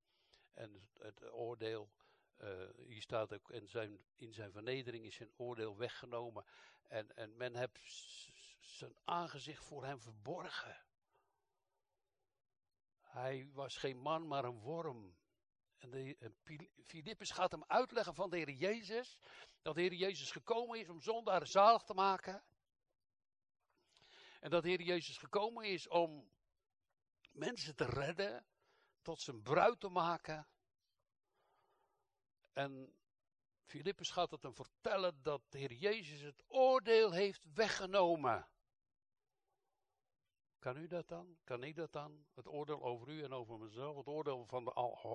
En 0.53 0.89
het, 0.97 1.31
oordeel 1.31 1.91
uh, 2.37 2.69
hier 2.77 3.01
staat 3.01 3.33
ook, 3.33 3.49
in 3.51 3.67
zijn, 3.67 3.99
in 4.15 4.33
zijn 4.33 4.51
vernedering 4.51 5.05
is 5.05 5.15
zijn 5.15 5.31
oordeel 5.35 5.77
weggenomen. 5.77 6.45
En, 6.87 7.15
en 7.15 7.37
men 7.37 7.55
heeft 7.55 7.79
zijn 8.59 8.97
aangezicht 9.03 9.63
voor 9.65 9.85
hem 9.85 10.01
verborgen. 10.01 10.85
Hij 13.17 13.49
was 13.53 13.77
geen 13.77 13.97
man, 13.97 14.27
maar 14.27 14.43
een 14.43 14.59
worm. 14.59 15.17
En, 15.77 15.89
de, 15.89 16.31
Filippus 16.83 17.31
gaat 17.31 17.51
hem 17.51 17.63
uitleggen 17.63 18.15
van 18.15 18.29
de 18.29 18.37
Heer 18.37 18.51
Jezus. 18.51 19.17
Dat 19.61 19.75
de 19.75 19.81
Heer 19.81 19.93
Jezus 19.93 20.31
gekomen 20.31 20.79
is 20.79 20.89
om 20.89 21.01
zondaren 21.01 21.47
zalig 21.47 21.81
te 21.81 21.93
maken. 21.93 22.43
En 24.39 24.49
dat 24.49 24.63
de 24.63 24.69
Heer 24.69 24.81
Jezus 24.81 25.17
gekomen 25.17 25.63
is 25.65 25.87
om 25.87 26.31
mensen 27.31 27.75
te 27.75 27.85
redden. 27.85 28.45
Tot 29.01 29.21
zijn 29.21 29.41
bruid 29.41 29.79
te 29.79 29.89
maken. 29.89 30.47
En 32.53 32.95
Filippus 33.65 34.09
gaat 34.09 34.31
het 34.31 34.43
hem 34.43 34.55
vertellen 34.55 35.21
dat 35.21 35.41
de 35.49 35.57
Heer 35.57 35.73
Jezus 35.73 36.21
het 36.21 36.43
oordeel 36.47 37.11
heeft 37.11 37.53
weggenomen. 37.53 38.49
Kan 40.67 40.77
u 40.77 40.87
dat 40.87 41.07
dan? 41.07 41.37
Kan 41.43 41.63
ik 41.63 41.75
dat 41.75 41.91
dan? 41.91 42.25
Het 42.33 42.47
oordeel 42.47 42.83
over 42.83 43.09
u 43.09 43.23
en 43.23 43.33
over 43.33 43.59
mezelf. 43.59 43.97
Het 43.97 44.07
oordeel 44.07 44.45
van 44.45 44.65
de 44.65 44.71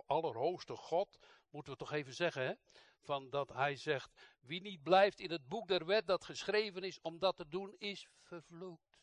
Allerhoogste 0.06 0.76
God. 0.76 1.18
Moeten 1.50 1.72
we 1.72 1.78
toch 1.78 1.92
even 1.92 2.14
zeggen, 2.14 2.42
hè? 2.42 2.54
Van 3.00 3.30
dat 3.30 3.48
hij 3.48 3.76
zegt: 3.76 4.36
Wie 4.40 4.60
niet 4.60 4.82
blijft 4.82 5.20
in 5.20 5.30
het 5.30 5.48
boek 5.48 5.68
der 5.68 5.86
wet 5.86 6.06
dat 6.06 6.24
geschreven 6.24 6.82
is 6.82 7.00
om 7.00 7.18
dat 7.18 7.36
te 7.36 7.48
doen, 7.48 7.74
is 7.78 8.08
vervloekt. 8.20 9.00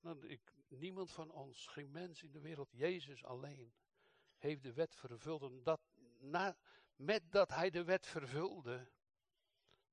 Nou, 0.00 0.26
ik, 0.26 0.52
niemand 0.68 1.10
van 1.10 1.30
ons, 1.30 1.66
geen 1.66 1.90
mens 1.90 2.22
in 2.22 2.32
de 2.32 2.40
wereld, 2.40 2.72
Jezus 2.72 3.24
alleen, 3.24 3.74
heeft 4.36 4.62
de 4.62 4.72
wet 4.72 4.94
vervuld. 4.94 5.42
En 5.42 5.62
dat, 5.62 5.80
na, 6.18 6.56
met 6.96 7.32
dat 7.32 7.50
hij 7.50 7.70
de 7.70 7.84
wet 7.84 8.06
vervulde, 8.06 8.90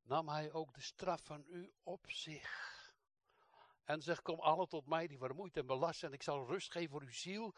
nam 0.01 0.29
hij 0.29 0.51
ook 0.51 0.73
de 0.73 0.81
straf 0.81 1.23
van 1.23 1.43
u 1.47 1.73
op 1.83 2.09
zich. 2.09 2.80
En 3.91 4.01
zegt, 4.01 4.21
kom 4.21 4.39
alle 4.39 4.67
tot 4.67 4.85
mij 4.85 5.07
die 5.07 5.17
vermoeid 5.17 5.57
en 5.57 5.65
belast 5.65 5.99
zijn. 5.99 6.11
En 6.11 6.17
ik 6.17 6.23
zal 6.23 6.47
rust 6.47 6.71
geven 6.71 6.89
voor 6.89 7.01
uw 7.01 7.11
ziel. 7.11 7.55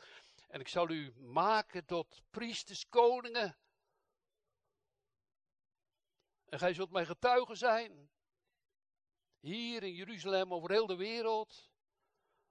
En 0.48 0.60
ik 0.60 0.67
zal 0.67 0.89
u 0.89 1.13
maken 1.17 1.86
tot 1.86 2.22
priesters, 2.30 2.88
koningen. 2.89 3.58
En 6.46 6.60
gij 6.60 6.74
zult 6.74 6.91
mijn 6.91 7.06
getuigen 7.06 7.58
zijn. 7.58 8.12
Hier 9.39 9.84
in 9.84 9.93
Jeruzalem, 9.93 10.54
over 10.54 10.72
heel 10.72 10.86
de 10.86 10.96
wereld. 10.96 11.72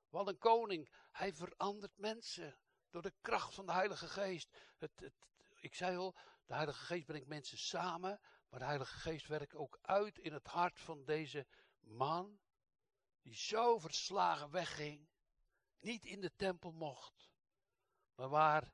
Wat 0.09 0.29
een 0.29 0.39
koning. 0.39 0.93
Hij 1.11 1.33
verandert 1.33 1.97
mensen. 1.97 2.59
Door 2.91 3.03
de 3.03 3.15
kracht 3.21 3.55
van 3.55 3.67
de 3.67 3.73
Heilige 3.73 4.09
Geest. 4.09 4.73
Het, 4.79 5.13
ik 5.61 5.75
zei 5.75 5.97
al, 5.97 6.17
de 6.47 6.55
Heilige 6.55 6.85
Geest 6.85 7.07
brengt 7.07 7.29
mensen 7.29 7.59
samen. 7.59 8.21
Maar 8.49 8.61
de 8.61 8.67
Heilige 8.67 8.99
Geest 8.99 9.27
werkt 9.27 9.55
ook 9.55 9.79
uit 9.83 10.19
in 10.19 10.33
het 10.33 10.47
hart 10.47 10.81
van 10.81 11.05
deze 11.05 11.47
man. 11.81 12.41
Die 13.23 13.35
zo 13.35 13.79
verslagen 13.79 14.51
wegging. 14.51 15.09
Niet 15.79 16.05
in 16.05 16.21
de 16.21 16.35
tempel 16.37 16.73
mocht. 16.73 17.31
Maar 18.15 18.29
waar 18.29 18.73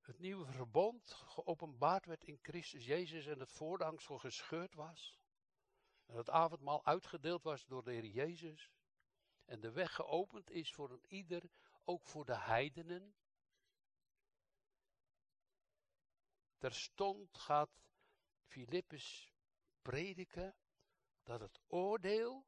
het 0.00 0.18
nieuwe 0.18 0.46
verbond 0.46 1.12
geopenbaard 1.12 2.06
werd 2.06 2.24
in 2.24 2.38
Christus 2.42 2.84
Jezus 2.84 3.26
en 3.26 3.38
het 3.38 3.52
voordangsel 3.52 4.18
gescheurd 4.18 4.74
was. 4.74 5.18
En 6.06 6.16
het 6.16 6.30
avondmaal 6.30 6.84
uitgedeeld 6.84 7.42
was 7.42 7.64
door 7.64 7.84
de 7.84 7.92
Heer 7.92 8.06
Jezus. 8.06 8.70
En 9.44 9.60
de 9.60 9.70
weg 9.70 9.94
geopend 9.94 10.50
is 10.50 10.72
voor 10.72 10.90
een 10.90 11.04
ieder, 11.06 11.42
ook 11.84 12.08
voor 12.08 12.24
de 12.24 12.36
heidenen. 12.36 13.14
Terstond 16.58 17.38
gaat 17.38 17.82
Filippus 18.42 19.32
prediken 19.82 20.56
dat 21.22 21.40
het 21.40 21.60
oordeel 21.66 22.46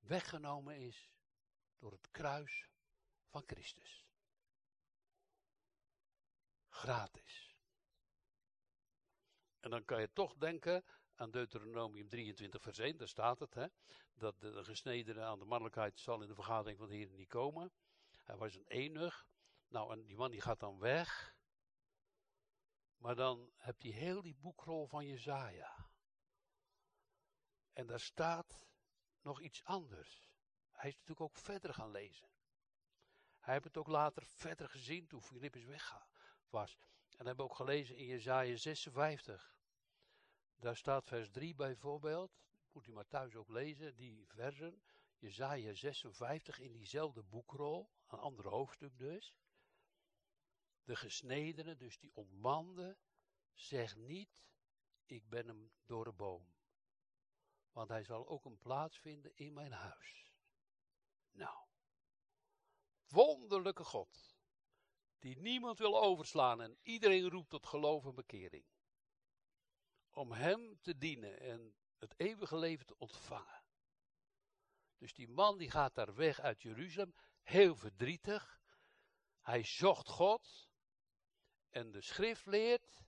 weggenomen 0.00 0.76
is 0.76 1.10
door 1.78 1.92
het 1.92 2.10
kruis 2.10 2.68
van 3.28 3.42
Christus. 3.46 4.04
Gratis. 6.68 7.54
En 9.60 9.70
dan 9.70 9.84
kan 9.84 10.00
je 10.00 10.12
toch 10.12 10.34
denken 10.34 10.84
aan 11.14 11.30
Deuteronomium 11.30 12.08
23 12.08 12.62
vers 12.62 12.78
1, 12.78 12.96
daar 12.96 13.08
staat 13.08 13.38
het, 13.38 13.54
hè, 13.54 13.66
dat 14.14 14.40
de, 14.40 14.50
de 14.50 14.64
gesnedene 14.64 15.22
aan 15.22 15.38
de 15.38 15.44
mannelijkheid 15.44 16.00
zal 16.00 16.22
in 16.22 16.28
de 16.28 16.34
vergadering 16.34 16.78
van 16.78 16.88
de 16.88 16.94
Heer 16.94 17.10
niet 17.10 17.28
komen. 17.28 17.72
Hij 18.24 18.36
was 18.36 18.54
een 18.54 18.66
enig. 18.66 19.26
Nou, 19.68 19.92
en 19.92 20.06
die 20.06 20.16
man 20.16 20.30
die 20.30 20.40
gaat 20.40 20.60
dan 20.60 20.78
weg. 20.78 21.34
Maar 22.96 23.14
dan 23.14 23.50
heb 23.56 23.80
je 23.80 23.92
heel 23.92 24.22
die 24.22 24.34
boekrol 24.34 24.86
van 24.86 25.06
Jezaja. 25.06 25.90
En 27.72 27.86
daar 27.86 28.00
staat 28.00 28.69
nog 29.22 29.40
iets 29.40 29.64
anders. 29.64 30.28
Hij 30.70 30.88
is 30.88 30.94
natuurlijk 30.94 31.20
ook 31.20 31.36
verder 31.36 31.74
gaan 31.74 31.90
lezen. 31.90 32.28
Hij 33.38 33.52
heeft 33.52 33.64
het 33.64 33.76
ook 33.76 33.86
later 33.86 34.26
verder 34.26 34.68
gezien 34.68 35.06
toen 35.06 35.22
Filippus 35.22 35.64
weg 35.64 36.06
was. 36.48 36.78
En 37.16 37.26
hebben 37.26 37.44
we 37.44 37.50
ook 37.50 37.56
gelezen 37.56 37.96
in 37.96 38.06
Jezaja 38.06 38.56
56. 38.56 39.54
Daar 40.56 40.76
staat 40.76 41.06
vers 41.06 41.30
3 41.30 41.54
bijvoorbeeld. 41.54 42.38
Moet 42.72 42.86
u 42.86 42.92
maar 42.92 43.08
thuis 43.08 43.36
ook 43.36 43.48
lezen, 43.48 43.96
die 43.96 44.26
versen. 44.26 44.82
Jezaja 45.18 45.74
56 45.74 46.58
in 46.58 46.72
diezelfde 46.72 47.22
boekrol. 47.22 47.90
Een 48.06 48.18
ander 48.18 48.48
hoofdstuk 48.48 48.98
dus. 48.98 49.34
De 50.82 50.96
gesnedene, 50.96 51.76
dus 51.76 51.98
die 51.98 52.14
ontmande, 52.14 52.96
zegt 53.52 53.96
niet, 53.96 54.44
ik 55.06 55.28
ben 55.28 55.46
hem 55.46 55.72
door 55.84 56.04
de 56.04 56.12
boom. 56.12 56.54
Want 57.72 57.88
hij 57.88 58.04
zal 58.04 58.28
ook 58.28 58.44
een 58.44 58.58
plaats 58.58 58.98
vinden 58.98 59.36
in 59.36 59.52
mijn 59.52 59.72
huis. 59.72 60.34
Nou, 61.30 61.66
wonderlijke 63.08 63.84
God, 63.84 64.38
die 65.18 65.36
niemand 65.38 65.78
wil 65.78 66.02
overslaan 66.02 66.60
en 66.60 66.78
iedereen 66.82 67.28
roept 67.28 67.50
tot 67.50 67.66
geloof 67.66 68.04
en 68.04 68.14
bekering. 68.14 68.66
Om 70.10 70.32
hem 70.32 70.80
te 70.80 70.98
dienen 70.98 71.40
en 71.40 71.74
het 71.98 72.14
eeuwige 72.16 72.56
leven 72.56 72.86
te 72.86 72.98
ontvangen. 72.98 73.62
Dus 74.96 75.14
die 75.14 75.28
man 75.28 75.58
die 75.58 75.70
gaat 75.70 75.94
daar 75.94 76.14
weg 76.14 76.40
uit 76.40 76.62
Jeruzalem, 76.62 77.14
heel 77.42 77.74
verdrietig. 77.74 78.60
Hij 79.40 79.64
zocht 79.64 80.08
God. 80.08 80.68
En 81.68 81.90
de 81.90 82.02
schrift 82.02 82.46
leert, 82.46 83.04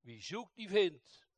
wie 0.00 0.22
zoekt 0.22 0.54
die 0.54 0.68
vindt. 0.68 1.28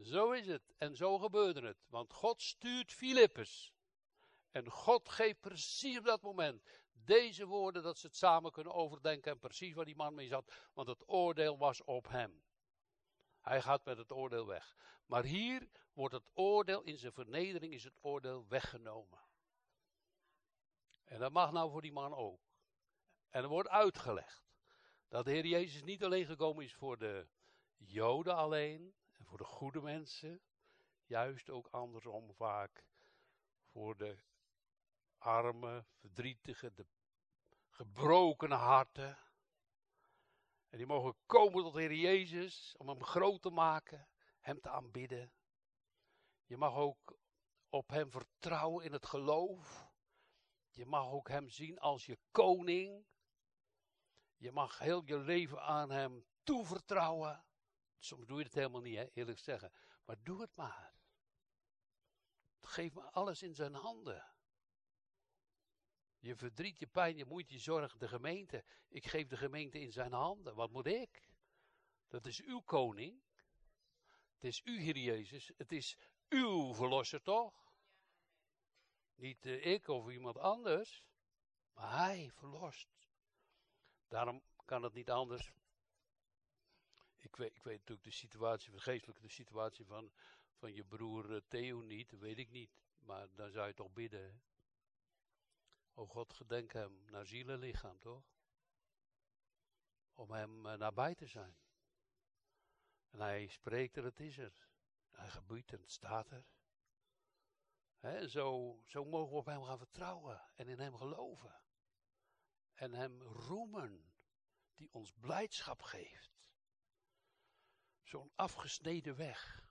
Zo 0.00 0.30
is 0.30 0.46
het. 0.46 0.74
En 0.78 0.96
zo 0.96 1.18
gebeurde 1.18 1.66
het. 1.66 1.78
Want 1.88 2.12
God 2.12 2.42
stuurt 2.42 2.92
Filippus. 2.92 3.72
En 4.50 4.70
God 4.70 5.08
geeft 5.08 5.40
precies 5.40 5.98
op 5.98 6.04
dat 6.04 6.22
moment 6.22 6.62
deze 6.92 7.46
woorden 7.46 7.82
dat 7.82 7.98
ze 7.98 8.06
het 8.06 8.16
samen 8.16 8.52
kunnen 8.52 8.74
overdenken. 8.74 9.32
En 9.32 9.38
precies 9.38 9.74
waar 9.74 9.84
die 9.84 9.96
man 9.96 10.14
mee 10.14 10.28
zat. 10.28 10.70
Want 10.72 10.88
het 10.88 11.08
oordeel 11.08 11.58
was 11.58 11.82
op 11.82 12.08
hem. 12.08 12.42
Hij 13.40 13.62
gaat 13.62 13.84
met 13.84 13.98
het 13.98 14.12
oordeel 14.12 14.46
weg. 14.46 14.76
Maar 15.06 15.24
hier 15.24 15.68
wordt 15.92 16.14
het 16.14 16.28
oordeel, 16.32 16.82
in 16.82 16.98
zijn 16.98 17.12
vernedering 17.12 17.72
is 17.72 17.84
het 17.84 17.98
oordeel 18.00 18.46
weggenomen. 18.48 19.20
En 21.04 21.18
dat 21.18 21.32
mag 21.32 21.52
nou 21.52 21.70
voor 21.70 21.82
die 21.82 21.92
man 21.92 22.14
ook. 22.14 22.40
En 23.28 23.42
er 23.42 23.48
wordt 23.48 23.68
uitgelegd 23.68 24.52
dat 25.08 25.24
de 25.24 25.30
Heer 25.30 25.46
Jezus 25.46 25.82
niet 25.82 26.04
alleen 26.04 26.26
gekomen 26.26 26.64
is 26.64 26.74
voor 26.74 26.98
de 26.98 27.28
Joden 27.76 28.36
alleen 28.36 28.80
en 28.80 29.01
voor 29.32 29.40
de 29.40 29.52
goede 29.52 29.80
mensen, 29.80 30.42
juist 31.04 31.50
ook 31.50 31.68
andersom 31.70 32.34
vaak 32.34 32.84
voor 33.70 33.96
de 33.96 34.18
arme, 35.18 35.84
verdrietige, 35.94 36.72
de 36.74 36.86
gebroken 37.68 38.50
harten. 38.50 39.18
En 40.68 40.78
die 40.78 40.86
mogen 40.86 41.16
komen 41.26 41.62
tot 41.62 41.74
Heer 41.74 41.94
Jezus 41.94 42.74
om 42.76 42.88
hem 42.88 43.02
groot 43.04 43.42
te 43.42 43.50
maken, 43.50 44.08
hem 44.40 44.60
te 44.60 44.70
aanbidden. 44.70 45.32
Je 46.44 46.56
mag 46.56 46.74
ook 46.74 47.18
op 47.68 47.88
hem 47.88 48.10
vertrouwen 48.10 48.84
in 48.84 48.92
het 48.92 49.06
geloof. 49.06 49.92
Je 50.70 50.86
mag 50.86 51.10
ook 51.10 51.28
hem 51.28 51.48
zien 51.48 51.78
als 51.78 52.06
je 52.06 52.18
koning. 52.30 53.06
Je 54.36 54.52
mag 54.52 54.78
heel 54.78 55.02
je 55.04 55.18
leven 55.18 55.62
aan 55.62 55.90
hem 55.90 56.26
toevertrouwen. 56.42 57.44
Soms 58.04 58.26
doe 58.26 58.38
je 58.38 58.44
het 58.44 58.54
helemaal 58.54 58.80
niet, 58.80 58.96
hè, 58.96 59.06
eerlijk 59.12 59.38
zeggen. 59.38 59.72
Maar 60.04 60.22
doe 60.22 60.40
het 60.40 60.54
maar. 60.54 60.94
Geef 62.60 62.94
me 62.94 63.10
alles 63.10 63.42
in 63.42 63.54
zijn 63.54 63.74
handen. 63.74 64.34
Je 66.18 66.36
verdriet, 66.36 66.78
je 66.78 66.86
pijn, 66.86 67.16
je 67.16 67.24
moeite, 67.24 67.52
je 67.52 67.58
zorg, 67.58 67.96
de 67.96 68.08
gemeente. 68.08 68.64
Ik 68.88 69.06
geef 69.06 69.26
de 69.26 69.36
gemeente 69.36 69.80
in 69.80 69.92
zijn 69.92 70.12
handen. 70.12 70.54
Wat 70.54 70.70
moet 70.70 70.86
ik? 70.86 71.30
Dat 72.08 72.26
is 72.26 72.42
uw 72.42 72.60
koning. 72.60 73.22
Het 74.34 74.44
is 74.44 74.62
uw 74.62 74.78
Heer 74.78 74.96
Jezus. 74.96 75.52
Het 75.56 75.72
is 75.72 75.96
uw 76.28 76.74
verlosser, 76.74 77.22
toch? 77.22 77.74
Niet 79.14 79.46
uh, 79.46 79.66
ik 79.66 79.88
of 79.88 80.10
iemand 80.10 80.38
anders. 80.38 81.04
Maar 81.72 82.06
hij 82.06 82.30
verlost. 82.32 82.88
Daarom 84.08 84.42
kan 84.64 84.82
het 84.82 84.92
niet 84.92 85.10
anders. 85.10 85.52
Ik 87.22 87.36
weet, 87.36 87.56
ik 87.56 87.62
weet 87.62 87.78
natuurlijk 87.78 88.06
de 88.06 88.10
situatie, 88.10 88.72
de 88.72 88.80
geestelijke 88.80 89.28
situatie 89.28 89.84
van, 89.84 90.12
van 90.54 90.74
je 90.74 90.84
broer 90.84 91.30
uh, 91.30 91.40
Theo 91.48 91.80
niet. 91.80 92.10
Dat 92.10 92.20
weet 92.20 92.38
ik 92.38 92.50
niet. 92.50 92.70
Maar 92.98 93.34
dan 93.34 93.50
zou 93.50 93.66
je 93.66 93.74
toch 93.74 93.92
bidden. 93.92 94.22
Hè? 94.22 94.32
O 95.94 96.06
God, 96.06 96.32
gedenk 96.32 96.72
hem 96.72 97.04
naar 97.10 97.26
ziel 97.26 97.48
en 97.48 97.58
lichaam, 97.58 97.98
toch? 97.98 98.24
Om 100.12 100.30
hem 100.30 100.66
uh, 100.66 100.74
nabij 100.74 101.14
te 101.14 101.26
zijn. 101.26 101.56
En 103.10 103.20
hij 103.20 103.46
spreekt 103.46 103.96
er, 103.96 104.04
het 104.04 104.20
is 104.20 104.38
er. 104.38 104.68
Hij 105.10 105.28
gebiedt 105.28 105.72
en 105.72 105.80
het 105.80 105.90
staat 105.90 106.30
er. 106.30 106.44
He, 107.96 108.28
zo, 108.28 108.78
zo 108.86 109.04
mogen 109.04 109.32
we 109.32 109.38
op 109.38 109.46
hem 109.46 109.62
gaan 109.62 109.78
vertrouwen 109.78 110.42
en 110.54 110.68
in 110.68 110.78
hem 110.78 110.96
geloven. 110.96 111.62
En 112.74 112.92
hem 112.92 113.22
roemen, 113.22 114.12
die 114.74 114.92
ons 114.92 115.12
blijdschap 115.12 115.82
geeft. 115.82 116.40
Zo'n 118.12 118.32
afgesneden 118.34 119.16
weg 119.16 119.62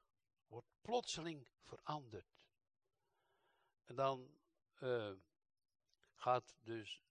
wordt 0.47 0.67
plotseling 0.81 1.47
veranderd. 1.59 2.45
En 3.83 3.95
dan 3.95 4.37
uh, 4.79 5.11
gaat 6.13 6.55
dus. 6.61 7.03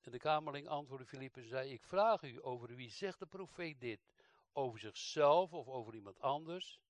En 0.00 0.10
de 0.10 0.18
kamerling 0.18 0.68
antwoordde 0.68 1.06
Filippus 1.06 1.42
en 1.42 1.48
zei: 1.48 1.72
Ik 1.72 1.84
vraag 1.84 2.22
u 2.22 2.44
over 2.44 2.74
wie 2.74 2.90
zegt 2.90 3.18
de 3.18 3.26
profeet 3.26 3.80
dit? 3.80 4.10
Over 4.52 4.78
zichzelf 4.78 5.52
of 5.52 5.68
over 5.68 5.94
iemand 5.94 6.20
anders? 6.20 6.80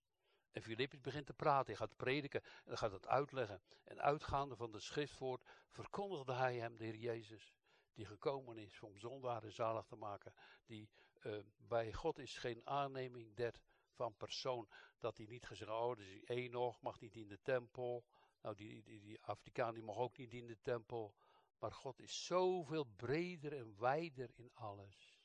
En 0.51 0.63
Filippus 0.63 1.01
begint 1.01 1.27
te 1.27 1.35
praten, 1.35 1.67
hij 1.67 1.77
gaat 1.77 1.97
prediken 1.97 2.43
en 2.65 2.79
gaat 2.79 2.93
het 2.93 3.07
uitleggen. 3.07 3.63
En 3.85 4.01
uitgaande 4.01 4.57
van 4.57 4.73
de 4.73 4.81
schriftwoord 4.81 5.45
verkondigde 5.69 6.33
hij 6.33 6.57
hem 6.57 6.77
de 6.77 6.85
Heer 6.85 6.97
Jezus, 6.97 7.55
die 7.93 8.07
gekomen 8.07 8.57
is 8.57 8.81
om 8.81 8.99
zondaren 8.99 9.53
zalig 9.53 9.87
te 9.87 9.97
maken. 9.97 10.35
Die 10.67 10.91
uh, 11.25 11.39
bij 11.57 11.93
God 11.93 12.19
is 12.19 12.39
geen 12.39 12.67
aanneming 12.67 13.35
der 13.35 13.61
van 13.95 14.17
persoon, 14.17 14.69
dat 14.99 15.17
hij 15.17 15.27
niet 15.27 15.47
gezegd, 15.47 15.71
oh, 15.71 15.97
dus 15.97 16.21
Enoch 16.25 16.81
mag 16.81 17.01
niet 17.01 17.17
in 17.17 17.29
de 17.29 17.41
tempel. 17.43 18.05
Nou, 18.41 18.55
die, 18.55 18.83
die, 18.83 19.01
die 19.01 19.23
Afrikaan 19.23 19.75
die 19.75 19.83
mag 19.83 19.97
ook 19.97 20.17
niet 20.17 20.33
in 20.33 20.47
de 20.47 20.61
tempel. 20.61 21.15
Maar 21.59 21.73
God 21.73 22.01
is 22.01 22.25
zoveel 22.25 22.85
breder 22.85 23.57
en 23.57 23.79
wijder 23.79 24.31
in 24.35 24.51
alles. 24.55 25.21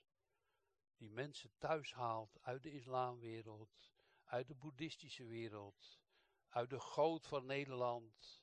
Die 0.95 1.09
mensen 1.09 1.51
thuis 1.57 1.93
haalt 1.93 2.37
uit 2.41 2.63
de 2.63 2.71
islamwereld, 2.71 3.91
uit 4.23 4.47
de 4.47 4.55
boeddhistische 4.55 5.25
wereld, 5.25 5.99
uit 6.49 6.69
de 6.69 6.79
goot 6.79 7.27
van 7.27 7.45
Nederland. 7.45 8.41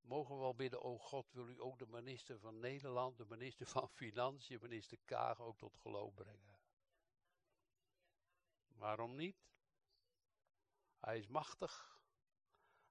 Mogen 0.00 0.34
we 0.34 0.40
wel 0.40 0.54
bidden, 0.54 0.82
oh 0.82 1.00
God, 1.00 1.32
wil 1.32 1.48
u 1.48 1.60
ook 1.60 1.78
de 1.78 1.86
minister 1.86 2.38
van 2.38 2.58
Nederland, 2.58 3.16
de 3.16 3.26
minister 3.28 3.66
van 3.66 3.88
Financiën, 4.02 4.58
minister 4.60 4.98
Kaag 5.04 5.40
ook 5.40 5.58
tot 5.58 5.76
geloof 5.76 6.14
brengen? 6.14 6.61
Waarom 8.82 9.14
niet? 9.14 9.36
Hij 10.98 11.18
is 11.18 11.26
machtig. 11.26 12.00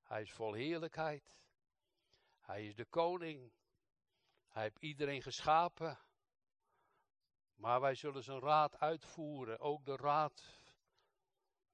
Hij 0.01 0.21
is 0.21 0.31
vol 0.31 0.53
heerlijkheid. 0.53 1.35
Hij 2.39 2.65
is 2.65 2.75
de 2.75 2.85
koning. 2.85 3.53
Hij 4.47 4.63
heeft 4.63 4.79
iedereen 4.79 5.21
geschapen. 5.21 5.99
Maar 7.55 7.81
wij 7.81 7.95
zullen 7.95 8.23
zijn 8.23 8.39
raad 8.39 8.77
uitvoeren. 8.77 9.59
Ook 9.59 9.85
de 9.85 9.95
raad 9.95 10.61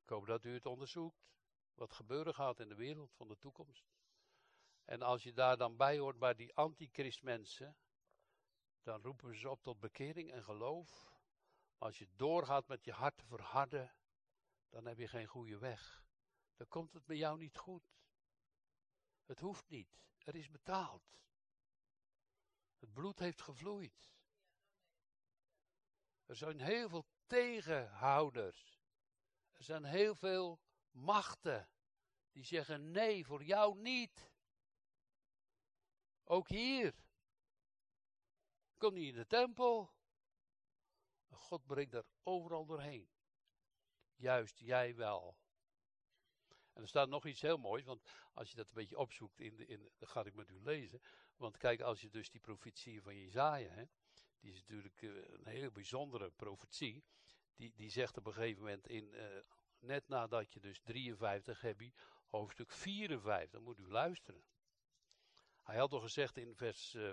ik 0.04 0.10
hoop 0.10 0.26
dat 0.26 0.44
u 0.44 0.54
het 0.54 0.66
onderzoekt. 0.66 1.30
Wat 1.74 1.94
gebeuren 1.94 2.34
gaat 2.34 2.60
in 2.60 2.70
de 2.70 2.76
wereld 2.76 3.14
van 3.14 3.28
de 3.28 3.38
toekomst. 3.38 3.86
En 4.86 5.02
als 5.02 5.24
je 5.24 5.34
daar 5.34 5.58
dan 5.58 5.78
bij 5.78 5.98
hoort 5.98 6.20
bij 6.20 6.34
die 6.34 6.56
antichristmensen, 6.56 7.78
dan 8.82 9.02
roepen 9.02 9.36
ze 9.36 9.50
op 9.50 9.62
tot 9.62 9.80
bekering 9.80 10.32
en 10.32 10.44
geloof. 10.44 11.16
Als 11.78 11.98
je 11.98 12.08
doorgaat 12.16 12.68
met 12.68 12.86
je 12.86 12.92
hart 12.92 13.18
te 13.18 13.26
verharden, 13.26 13.92
dan 14.70 14.86
heb 14.86 14.98
je 14.98 15.08
geen 15.08 15.28
goede 15.28 15.58
weg. 15.58 16.06
Dan 16.56 16.68
komt 16.68 16.94
het 16.94 17.06
bij 17.06 17.18
jou 17.18 17.38
niet 17.38 17.58
goed. 17.58 17.96
Het 19.26 19.40
hoeft 19.40 19.70
niet. 19.70 20.06
Er 20.18 20.36
is 20.36 20.50
betaald. 20.50 21.20
Het 22.80 22.94
bloed 22.94 23.20
heeft 23.20 23.42
gevloeid. 23.42 24.16
Er 26.26 26.36
zijn 26.36 26.60
heel 26.60 26.90
veel 26.90 27.06
tegenhouders. 27.26 28.82
Er 29.52 29.64
zijn 29.64 29.84
heel 29.84 30.16
veel 30.16 30.62
machten 30.92 31.70
die 32.32 32.44
zeggen 32.44 32.92
nee, 32.92 33.26
voor 33.26 33.44
jou 33.44 33.78
niet. 33.78 34.32
Ook 36.24 36.48
hier. 36.48 36.96
Kom 38.78 38.94
niet 38.94 39.08
in 39.08 39.20
de 39.20 39.28
tempel. 39.28 39.94
God 41.30 41.66
brengt 41.66 41.92
daar 41.92 42.06
overal 42.24 42.66
doorheen. 42.66 43.17
Juist 44.18 44.60
jij 44.60 44.96
wel. 44.96 45.38
En 46.74 46.82
er 46.82 46.88
staat 46.88 47.10
nog 47.10 47.26
iets 47.26 47.42
heel 47.42 47.58
moois, 47.58 47.84
want 47.84 48.02
als 48.34 48.50
je 48.50 48.56
dat 48.56 48.68
een 48.68 48.74
beetje 48.74 48.98
opzoekt, 48.98 49.40
in 49.40 49.56
de, 49.56 49.66
in, 49.66 49.92
dan 49.98 50.08
ga 50.08 50.26
ik 50.26 50.34
met 50.34 50.50
u 50.50 50.62
lezen. 50.62 51.02
Want 51.36 51.58
kijk, 51.58 51.82
als 51.82 52.02
je 52.02 52.10
dus 52.10 52.30
die 52.30 52.42
profetie 52.42 53.02
van 53.02 53.16
Jezaja, 53.16 53.70
hè, 53.70 53.84
die 54.40 54.52
is 54.52 54.58
natuurlijk 54.58 55.02
eh, 55.02 55.10
een 55.10 55.48
hele 55.48 55.72
bijzondere 55.72 56.30
profetie 56.30 57.04
die, 57.58 57.74
die 57.76 57.90
zegt 57.90 58.18
op 58.18 58.26
een 58.26 58.34
gegeven 58.34 58.62
moment 58.62 58.88
in, 58.88 59.14
uh, 59.14 59.40
net 59.80 60.08
nadat 60.08 60.54
je 60.54 60.60
dus 60.60 60.80
53 60.80 61.62
heb 61.62 61.80
je, 61.80 61.92
hoofdstuk 62.28 62.72
54, 62.72 63.52
dan 63.52 63.64
moet 63.64 63.80
u 63.80 63.88
luisteren. 63.88 64.44
Hij 65.64 65.78
had 65.78 65.92
al 65.94 66.00
gezegd 66.00 66.38
in 66.38 66.56
vers, 66.56 66.94
uh, 66.94 67.12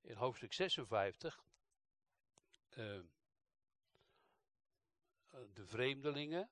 in 0.00 0.16
hoofdstuk 0.16 0.52
56, 0.52 1.44
uh, 2.70 2.96
eh, 2.96 3.04
de 5.30 5.66
vreemdelingen, 5.66 6.50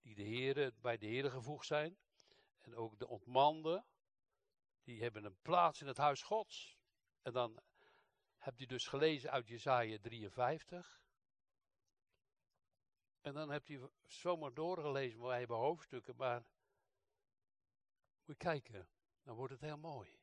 die 0.00 0.14
de 0.14 0.22
heren, 0.22 0.80
bij 0.80 0.98
de 0.98 1.06
heren 1.06 1.30
gevoegd 1.30 1.66
zijn, 1.66 1.98
en 2.60 2.74
ook 2.74 2.98
de 2.98 3.08
ontmanden, 3.08 3.86
die 4.82 5.02
hebben 5.02 5.24
een 5.24 5.40
plaats 5.42 5.80
in 5.80 5.86
het 5.86 5.96
huis 5.96 6.22
gods. 6.22 6.78
En 7.22 7.32
dan 7.32 7.60
hebt 8.36 8.60
u 8.60 8.66
dus 8.66 8.86
gelezen 8.86 9.30
uit 9.30 9.48
Jezaja 9.48 9.98
53, 10.00 11.02
en 13.20 13.34
dan 13.34 13.50
hebt 13.50 13.68
u 13.68 13.88
zomaar 14.02 14.54
doorgelezen, 14.54 15.18
maar 15.18 15.28
wij 15.28 15.38
hebben 15.38 15.56
hoofdstukken, 15.56 16.16
maar 16.16 16.46
moet 18.24 18.26
je 18.26 18.34
kijken, 18.34 18.88
dan 19.22 19.36
wordt 19.36 19.52
het 19.52 19.60
heel 19.60 19.78
mooi. 19.78 20.22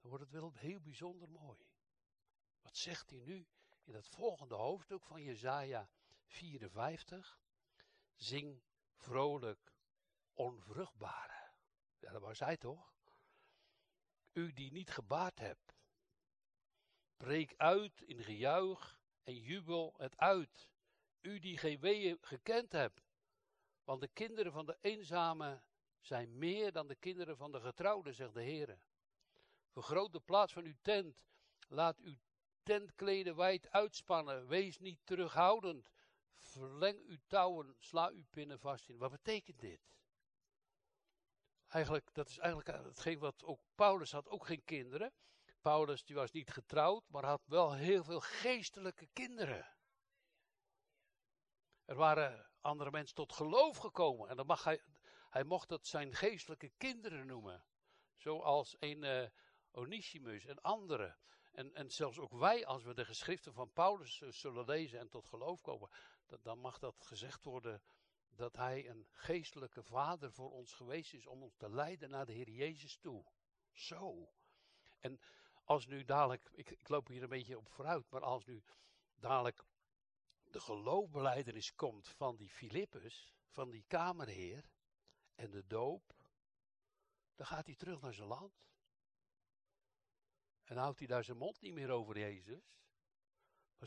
Dan 0.00 0.10
wordt 0.10 0.24
het 0.24 0.32
wel 0.32 0.52
heel 0.54 0.80
bijzonder 0.80 1.28
mooi. 1.28 1.70
Wat 2.60 2.76
zegt 2.76 3.10
hij 3.10 3.18
nu 3.18 3.46
in 3.84 3.94
het 3.94 4.08
volgende 4.08 4.54
hoofdstuk 4.54 5.04
van 5.04 5.22
Jezaja 5.22 5.88
54? 6.32 7.38
Zing 8.14 8.62
vrolijk 8.96 9.72
onvruchtbare. 10.32 11.50
Ja, 11.98 12.12
dat 12.12 12.20
was 12.20 12.38
hij 12.38 12.56
toch? 12.56 12.92
U 14.32 14.52
die 14.52 14.72
niet 14.72 14.90
gebaard 14.90 15.38
hebt, 15.38 15.76
breek 17.16 17.54
uit 17.56 18.00
in 18.00 18.22
gejuich 18.22 19.00
en 19.22 19.34
jubel 19.34 19.94
het 19.96 20.16
uit. 20.16 20.70
U 21.20 21.38
die 21.38 21.58
geen 21.58 21.80
weeën 21.80 22.18
gekend 22.20 22.72
hebt, 22.72 23.00
want 23.84 24.00
de 24.00 24.08
kinderen 24.08 24.52
van 24.52 24.66
de 24.66 24.76
eenzame 24.80 25.62
zijn 26.00 26.38
meer 26.38 26.72
dan 26.72 26.86
de 26.86 26.96
kinderen 26.96 27.36
van 27.36 27.52
de 27.52 27.60
getrouwden, 27.60 28.14
zegt 28.14 28.34
de 28.34 28.42
Heer. 28.42 28.78
Vergroot 29.70 30.12
de 30.12 30.20
plaats 30.20 30.52
van 30.52 30.64
uw 30.64 30.76
tent, 30.82 31.24
laat 31.68 31.98
uw 31.98 32.16
tentkleden 32.62 33.36
wijd 33.36 33.70
uitspannen, 33.70 34.46
wees 34.46 34.78
niet 34.78 35.00
terughoudend. 35.04 35.90
Verleng 36.42 37.06
uw 37.06 37.18
touwen, 37.26 37.76
sla 37.78 38.08
uw 38.08 38.24
pinnen 38.30 38.60
vast 38.60 38.88
in. 38.88 38.98
Wat 38.98 39.10
betekent 39.10 39.60
dit? 39.60 39.80
Eigenlijk, 41.68 42.14
dat 42.14 42.28
is 42.28 42.38
eigenlijk 42.38 42.84
hetgeen 42.84 43.18
wat 43.18 43.44
ook 43.44 43.60
Paulus 43.74 44.12
had, 44.12 44.28
ook 44.28 44.46
geen 44.46 44.64
kinderen. 44.64 45.12
Paulus 45.60 46.04
die 46.04 46.16
was 46.16 46.30
niet 46.30 46.50
getrouwd, 46.50 47.08
maar 47.08 47.24
had 47.24 47.46
wel 47.46 47.72
heel 47.72 48.04
veel 48.04 48.20
geestelijke 48.20 49.08
kinderen. 49.12 49.76
Er 51.84 51.94
waren 51.94 52.50
andere 52.60 52.90
mensen 52.90 53.14
tot 53.14 53.32
geloof 53.32 53.76
gekomen. 53.76 54.28
En 54.28 54.36
dan 54.36 54.46
mag 54.46 54.64
hij, 54.64 54.82
hij 55.30 55.44
mocht 55.44 55.68
dat 55.68 55.86
zijn 55.86 56.14
geestelijke 56.14 56.72
kinderen 56.76 57.26
noemen. 57.26 57.64
Zoals 58.16 58.76
een 58.78 59.02
uh, 59.02 59.28
Onesimus 59.70 60.44
en 60.44 60.60
anderen. 60.60 61.18
En, 61.52 61.74
en 61.74 61.90
zelfs 61.90 62.18
ook 62.18 62.32
wij, 62.32 62.66
als 62.66 62.82
we 62.82 62.94
de 62.94 63.04
geschriften 63.04 63.52
van 63.52 63.72
Paulus 63.72 64.20
uh, 64.20 64.30
zullen 64.30 64.64
lezen 64.64 64.98
en 64.98 65.08
tot 65.08 65.26
geloof 65.26 65.60
komen, 65.60 65.90
dan 66.42 66.58
mag 66.58 66.78
dat 66.78 67.04
gezegd 67.04 67.44
worden 67.44 67.82
dat 68.34 68.56
hij 68.56 68.88
een 68.88 69.06
geestelijke 69.10 69.82
vader 69.82 70.32
voor 70.32 70.50
ons 70.50 70.72
geweest 70.72 71.12
is 71.12 71.26
om 71.26 71.42
ons 71.42 71.56
te 71.56 71.70
leiden 71.70 72.10
naar 72.10 72.26
de 72.26 72.32
Heer 72.32 72.50
Jezus 72.50 72.96
toe. 72.96 73.24
Zo. 73.72 74.32
En 75.00 75.20
als 75.64 75.86
nu 75.86 76.04
dadelijk, 76.04 76.50
ik, 76.52 76.70
ik 76.70 76.88
loop 76.88 77.06
hier 77.06 77.22
een 77.22 77.28
beetje 77.28 77.58
op 77.58 77.68
vooruit, 77.68 78.10
maar 78.10 78.22
als 78.22 78.44
nu 78.44 78.62
dadelijk 79.14 79.64
de 80.44 80.60
geloofbeleidenis 80.60 81.74
komt 81.74 82.08
van 82.08 82.36
die 82.36 82.50
Filippus, 82.50 83.34
van 83.48 83.70
die 83.70 83.84
kamerheer, 83.86 84.70
en 85.34 85.50
de 85.50 85.66
doop, 85.66 86.14
dan 87.34 87.46
gaat 87.46 87.66
hij 87.66 87.76
terug 87.76 88.00
naar 88.00 88.14
zijn 88.14 88.28
land. 88.28 88.52
En 90.64 90.76
houdt 90.76 90.98
hij 90.98 91.08
daar 91.08 91.24
zijn 91.24 91.36
mond 91.36 91.60
niet 91.60 91.72
meer 91.72 91.90
over 91.90 92.18
Jezus. 92.18 92.76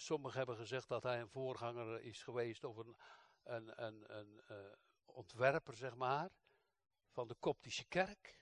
Sommigen 0.01 0.37
hebben 0.37 0.55
gezegd 0.55 0.87
dat 0.87 1.03
hij 1.03 1.21
een 1.21 1.29
voorganger 1.29 2.01
is 2.01 2.23
geweest 2.23 2.63
of 2.63 2.77
een, 2.77 2.95
een, 3.43 3.83
een, 3.85 4.17
een 4.17 4.41
uh, 4.51 4.57
ontwerper, 5.05 5.73
zeg 5.73 5.95
maar, 5.95 6.29
van 7.09 7.27
de 7.27 7.35
Koptische 7.39 7.85
kerk. 7.85 8.39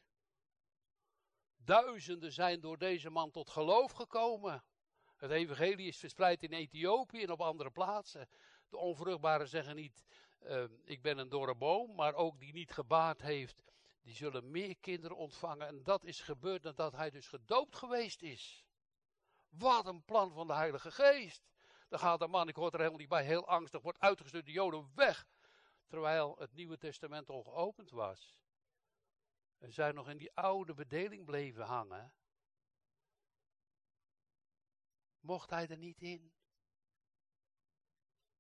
Duizenden 1.56 2.32
zijn 2.32 2.62
door 2.62 2.78
deze 2.78 3.10
man 3.10 3.32
tot 3.32 3.50
geloof 3.50 3.92
gekomen. 3.92 4.64
Het 5.16 5.32
evangelie 5.32 5.88
is 5.88 5.98
verspreid 5.98 6.44
in 6.44 6.54
Ethiopië 6.54 7.24
en 7.24 7.32
op 7.32 7.42
andere 7.42 7.72
plaatsen. 7.72 8.30
De 8.70 8.78
onvruchtbaren 8.78 9.48
zeggen 9.48 9.76
niet, 9.76 10.06
uh, 10.42 10.64
ik 10.84 11.02
ben 11.02 11.18
een 11.18 11.30
dorre 11.30 11.56
boom, 11.56 11.96
maar 11.96 12.14
ook 12.14 12.40
die 12.40 12.54
niet 12.54 12.72
gebaard 12.72 13.22
heeft, 13.22 13.64
die 14.02 14.16
zullen 14.16 14.52
meer 14.52 14.78
kinderen 14.78 15.18
ontvangen. 15.18 15.68
En 15.68 15.84
dat 15.84 16.04
is 16.04 16.22
gebeurd 16.22 16.64
nadat 16.64 16.94
hij 16.94 17.10
dus 17.10 17.28
gedoopt 17.28 17.76
geweest 17.76 18.22
is. 18.22 18.66
Wat 19.58 19.86
een 19.86 20.04
plan 20.04 20.34
van 20.34 20.48
de 20.48 20.54
Heilige 20.54 20.92
Geest. 20.92 21.44
Dan 21.88 22.00
gaat 22.00 22.20
de 22.20 22.28
man, 22.28 22.48
ik 22.48 22.56
hoor 22.56 22.72
er 22.72 22.78
helemaal 22.78 23.00
niet 23.00 23.10
bij, 23.10 23.24
heel 23.24 23.48
angstig, 23.48 23.82
wordt 23.82 24.00
uitgestuurd, 24.00 24.46
de 24.46 24.52
Joden 24.52 24.92
weg. 24.96 25.28
Terwijl 25.88 26.36
het 26.38 26.54
Nieuwe 26.54 26.78
Testament 26.78 27.30
al 27.30 27.44
geopend 27.44 27.92
was. 27.92 28.38
En 29.58 29.74
zij 29.74 29.92
nog 29.92 30.10
in 30.10 30.18
die 30.18 30.36
oude 30.36 30.74
bedeling 30.74 31.26
bleven 31.26 31.66
hangen. 31.66 32.14
Mocht 35.20 35.50
hij 35.50 35.68
er 35.68 35.78
niet 35.78 36.02
in. 36.02 36.34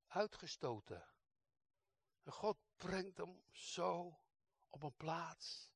Uitgestoten. 0.07 1.07
En 2.23 2.31
God 2.31 2.57
brengt 2.75 3.17
hem 3.17 3.43
zo 3.51 4.19
op 4.69 4.83
een 4.83 4.95
plaats 4.95 5.72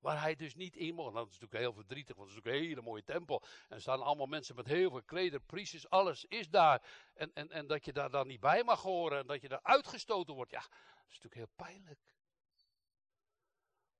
waar 0.00 0.20
hij 0.20 0.36
dus 0.36 0.54
niet 0.54 0.76
in 0.76 0.94
mocht. 0.94 1.12
Nou, 1.12 1.24
dat 1.24 1.34
is 1.34 1.40
natuurlijk 1.40 1.62
heel 1.62 1.72
verdrietig, 1.72 2.16
want 2.16 2.28
het 2.28 2.38
is 2.38 2.44
natuurlijk 2.44 2.62
een 2.64 2.74
hele 2.74 2.88
mooie 2.88 3.04
tempel. 3.04 3.42
En 3.68 3.74
er 3.74 3.80
staan 3.80 4.02
allemaal 4.02 4.26
mensen 4.26 4.56
met 4.56 4.66
heel 4.66 4.90
veel 4.90 5.02
kleder, 5.02 5.40
priesters, 5.40 5.88
alles 5.88 6.24
is 6.24 6.48
daar. 6.48 6.82
En, 7.14 7.32
en, 7.34 7.50
en 7.50 7.66
dat 7.66 7.84
je 7.84 7.92
daar 7.92 8.10
dan 8.10 8.26
niet 8.26 8.40
bij 8.40 8.64
mag 8.64 8.82
horen 8.82 9.18
en 9.18 9.26
dat 9.26 9.40
je 9.40 9.48
daar 9.48 9.62
uitgestoten 9.62 10.34
wordt. 10.34 10.50
Ja, 10.50 10.60
dat 10.60 11.08
is 11.08 11.20
natuurlijk 11.20 11.34
heel 11.34 11.66
pijnlijk. 11.66 12.00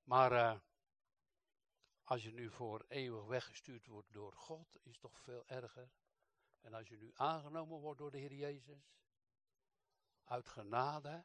Maar 0.02 0.32
uh, 0.32 0.58
als 2.04 2.22
je 2.22 2.32
nu 2.32 2.50
voor 2.50 2.84
eeuwig 2.88 3.24
weggestuurd 3.24 3.86
wordt 3.86 4.12
door 4.12 4.32
God, 4.32 4.76
is 4.82 4.98
toch 4.98 5.18
veel 5.18 5.46
erger. 5.46 5.90
En 6.60 6.74
als 6.74 6.88
je 6.88 6.96
nu 6.96 7.10
aangenomen 7.14 7.78
wordt 7.78 7.98
door 7.98 8.10
de 8.10 8.18
Heer 8.18 8.34
Jezus, 8.34 8.94
uit 10.24 10.48
genade, 10.48 11.24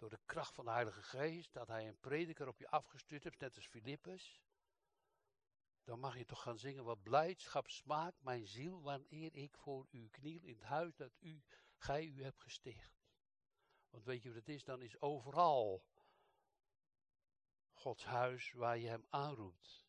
door 0.00 0.10
de 0.10 0.20
kracht 0.24 0.54
van 0.54 0.64
de 0.64 0.70
Heilige 0.70 1.02
Geest, 1.02 1.52
dat 1.52 1.68
Hij 1.68 1.88
een 1.88 1.98
prediker 1.98 2.48
op 2.48 2.58
je 2.58 2.68
afgestuurd 2.68 3.24
heeft, 3.24 3.40
net 3.40 3.56
als 3.56 3.66
Filippus, 3.66 4.40
dan 5.84 6.00
mag 6.00 6.16
je 6.16 6.24
toch 6.24 6.42
gaan 6.42 6.58
zingen, 6.58 6.84
wat 6.84 7.02
blijdschap 7.02 7.68
smaakt 7.68 8.22
mijn 8.22 8.46
ziel, 8.46 8.82
wanneer 8.82 9.34
ik 9.34 9.56
voor 9.56 9.86
u 9.90 10.08
kniel 10.08 10.42
in 10.42 10.54
het 10.54 10.62
huis 10.62 10.96
dat 10.96 11.12
u, 11.18 11.42
gij 11.76 12.04
u 12.04 12.22
hebt 12.22 12.40
gesticht. 12.40 13.02
Want 13.90 14.04
weet 14.04 14.22
je 14.22 14.28
wat 14.28 14.38
het 14.38 14.48
is, 14.48 14.64
dan 14.64 14.82
is 14.82 15.00
overal 15.00 15.84
Gods 17.72 18.04
huis 18.04 18.52
waar 18.52 18.78
je 18.78 18.88
hem 18.88 19.06
aanroept. 19.08 19.86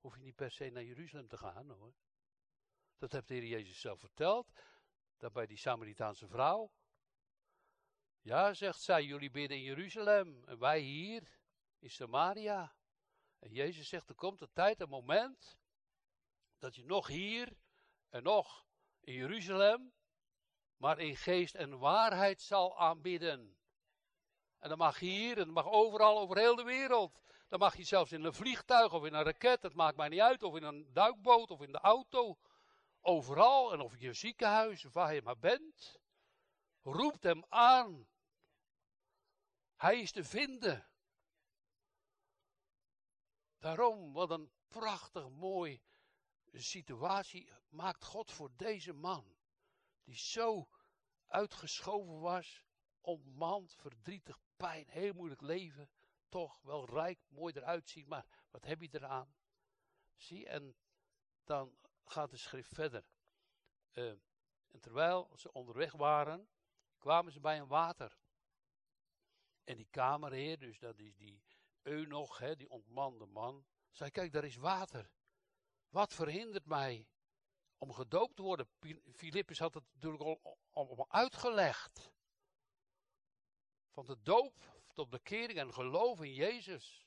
Hoef 0.00 0.16
je 0.16 0.22
niet 0.22 0.36
per 0.36 0.50
se 0.50 0.70
naar 0.70 0.84
Jeruzalem 0.84 1.28
te 1.28 1.36
gaan 1.36 1.70
hoor. 1.70 1.94
Dat 2.98 3.12
heeft 3.12 3.28
de 3.28 3.34
Heer 3.34 3.44
Jezus 3.44 3.80
zelf 3.80 4.00
verteld. 4.00 4.52
Dat 5.16 5.32
bij 5.32 5.46
die 5.46 5.56
Samaritaanse 5.56 6.28
vrouw. 6.28 6.72
Ja, 8.20 8.54
zegt 8.54 8.80
zij, 8.80 9.04
jullie 9.04 9.30
bidden 9.30 9.56
in 9.56 9.62
Jeruzalem 9.62 10.44
en 10.44 10.58
wij 10.58 10.80
hier 10.80 11.38
in 11.78 11.90
Samaria. 11.90 12.74
En 13.38 13.52
Jezus 13.52 13.88
zegt, 13.88 14.08
er 14.08 14.14
komt 14.14 14.40
een 14.40 14.52
tijd, 14.52 14.80
een 14.80 14.88
moment, 14.88 15.58
dat 16.58 16.74
je 16.74 16.84
nog 16.84 17.06
hier 17.06 17.56
en 18.08 18.22
nog 18.22 18.66
in 19.00 19.12
Jeruzalem, 19.12 19.92
maar 20.76 20.98
in 20.98 21.16
geest 21.16 21.54
en 21.54 21.78
waarheid 21.78 22.42
zal 22.42 22.78
aanbidden. 22.78 23.56
En 24.58 24.68
dat 24.68 24.78
mag 24.78 24.98
hier 24.98 25.38
en 25.38 25.44
dat 25.44 25.54
mag 25.54 25.66
overal 25.66 26.18
over 26.18 26.38
heel 26.38 26.56
de 26.56 26.62
wereld. 26.62 27.20
Dan 27.48 27.58
mag 27.58 27.76
je 27.76 27.84
zelfs 27.84 28.12
in 28.12 28.24
een 28.24 28.34
vliegtuig 28.34 28.92
of 28.92 29.04
in 29.04 29.14
een 29.14 29.24
raket, 29.24 29.62
het 29.62 29.74
maakt 29.74 29.96
mij 29.96 30.08
niet 30.08 30.20
uit, 30.20 30.42
of 30.42 30.56
in 30.56 30.62
een 30.62 30.92
duikboot 30.92 31.50
of 31.50 31.60
in 31.60 31.72
de 31.72 31.78
auto. 31.78 32.38
Overal 33.00 33.72
en 33.72 33.80
of 33.80 33.98
je 33.98 34.12
ziekenhuis 34.12 34.84
of 34.84 34.92
waar 34.92 35.14
je 35.14 35.22
maar 35.22 35.38
bent. 35.38 35.98
Roept 36.92 37.22
hem 37.22 37.44
aan. 37.48 38.08
Hij 39.76 40.00
is 40.00 40.12
te 40.12 40.24
vinden. 40.24 40.88
Daarom, 43.58 44.12
wat 44.12 44.30
een 44.30 44.52
prachtig 44.68 45.28
mooi 45.28 45.82
situatie 46.52 47.52
maakt 47.68 48.04
God 48.04 48.32
voor 48.32 48.50
deze 48.56 48.92
man. 48.92 49.36
Die 50.04 50.16
zo 50.16 50.68
uitgeschoven 51.26 52.20
was, 52.20 52.64
ontmand, 53.00 53.74
verdrietig, 53.74 54.38
pijn, 54.56 54.88
heel 54.88 55.12
moeilijk 55.12 55.40
leven. 55.40 55.90
Toch 56.28 56.60
wel 56.62 56.86
rijk, 56.86 57.20
mooi 57.28 57.54
eruit 57.54 57.88
zien, 57.88 58.08
maar 58.08 58.26
wat 58.50 58.64
heb 58.64 58.80
je 58.80 58.88
eraan? 58.92 59.34
Zie, 60.14 60.48
en 60.48 60.76
dan 61.44 61.78
gaat 62.04 62.30
de 62.30 62.36
schrift 62.36 62.74
verder. 62.74 63.08
Uh, 63.92 64.10
en 64.68 64.80
terwijl 64.80 65.30
ze 65.36 65.52
onderweg 65.52 65.92
waren, 65.92 66.48
kwamen 66.98 67.32
ze 67.32 67.40
bij 67.40 67.58
een 67.58 67.66
water. 67.66 68.18
En 69.64 69.76
die 69.76 69.88
kamerheer, 69.90 70.58
dus 70.58 70.78
dat 70.78 70.98
is 70.98 71.16
die 71.16 71.42
eunog, 71.82 72.38
hè, 72.38 72.56
die 72.56 72.70
ontmande 72.70 73.26
man, 73.26 73.66
zei, 73.90 74.10
kijk, 74.10 74.32
daar 74.32 74.44
is 74.44 74.56
water. 74.56 75.10
Wat 75.88 76.14
verhindert 76.14 76.66
mij 76.66 77.08
om 77.78 77.92
gedoopt 77.92 78.36
te 78.36 78.42
worden? 78.42 78.68
Filippus 79.12 79.58
had 79.58 79.74
het 79.74 79.84
natuurlijk 79.92 80.22
al, 80.72 81.06
uitgelegd. 81.08 82.10
Van 83.90 84.06
de 84.06 84.22
doop 84.22 84.82
tot 84.92 85.10
bekering 85.10 85.58
en 85.58 85.72
geloof 85.72 86.20
in 86.20 86.34
Jezus. 86.34 87.06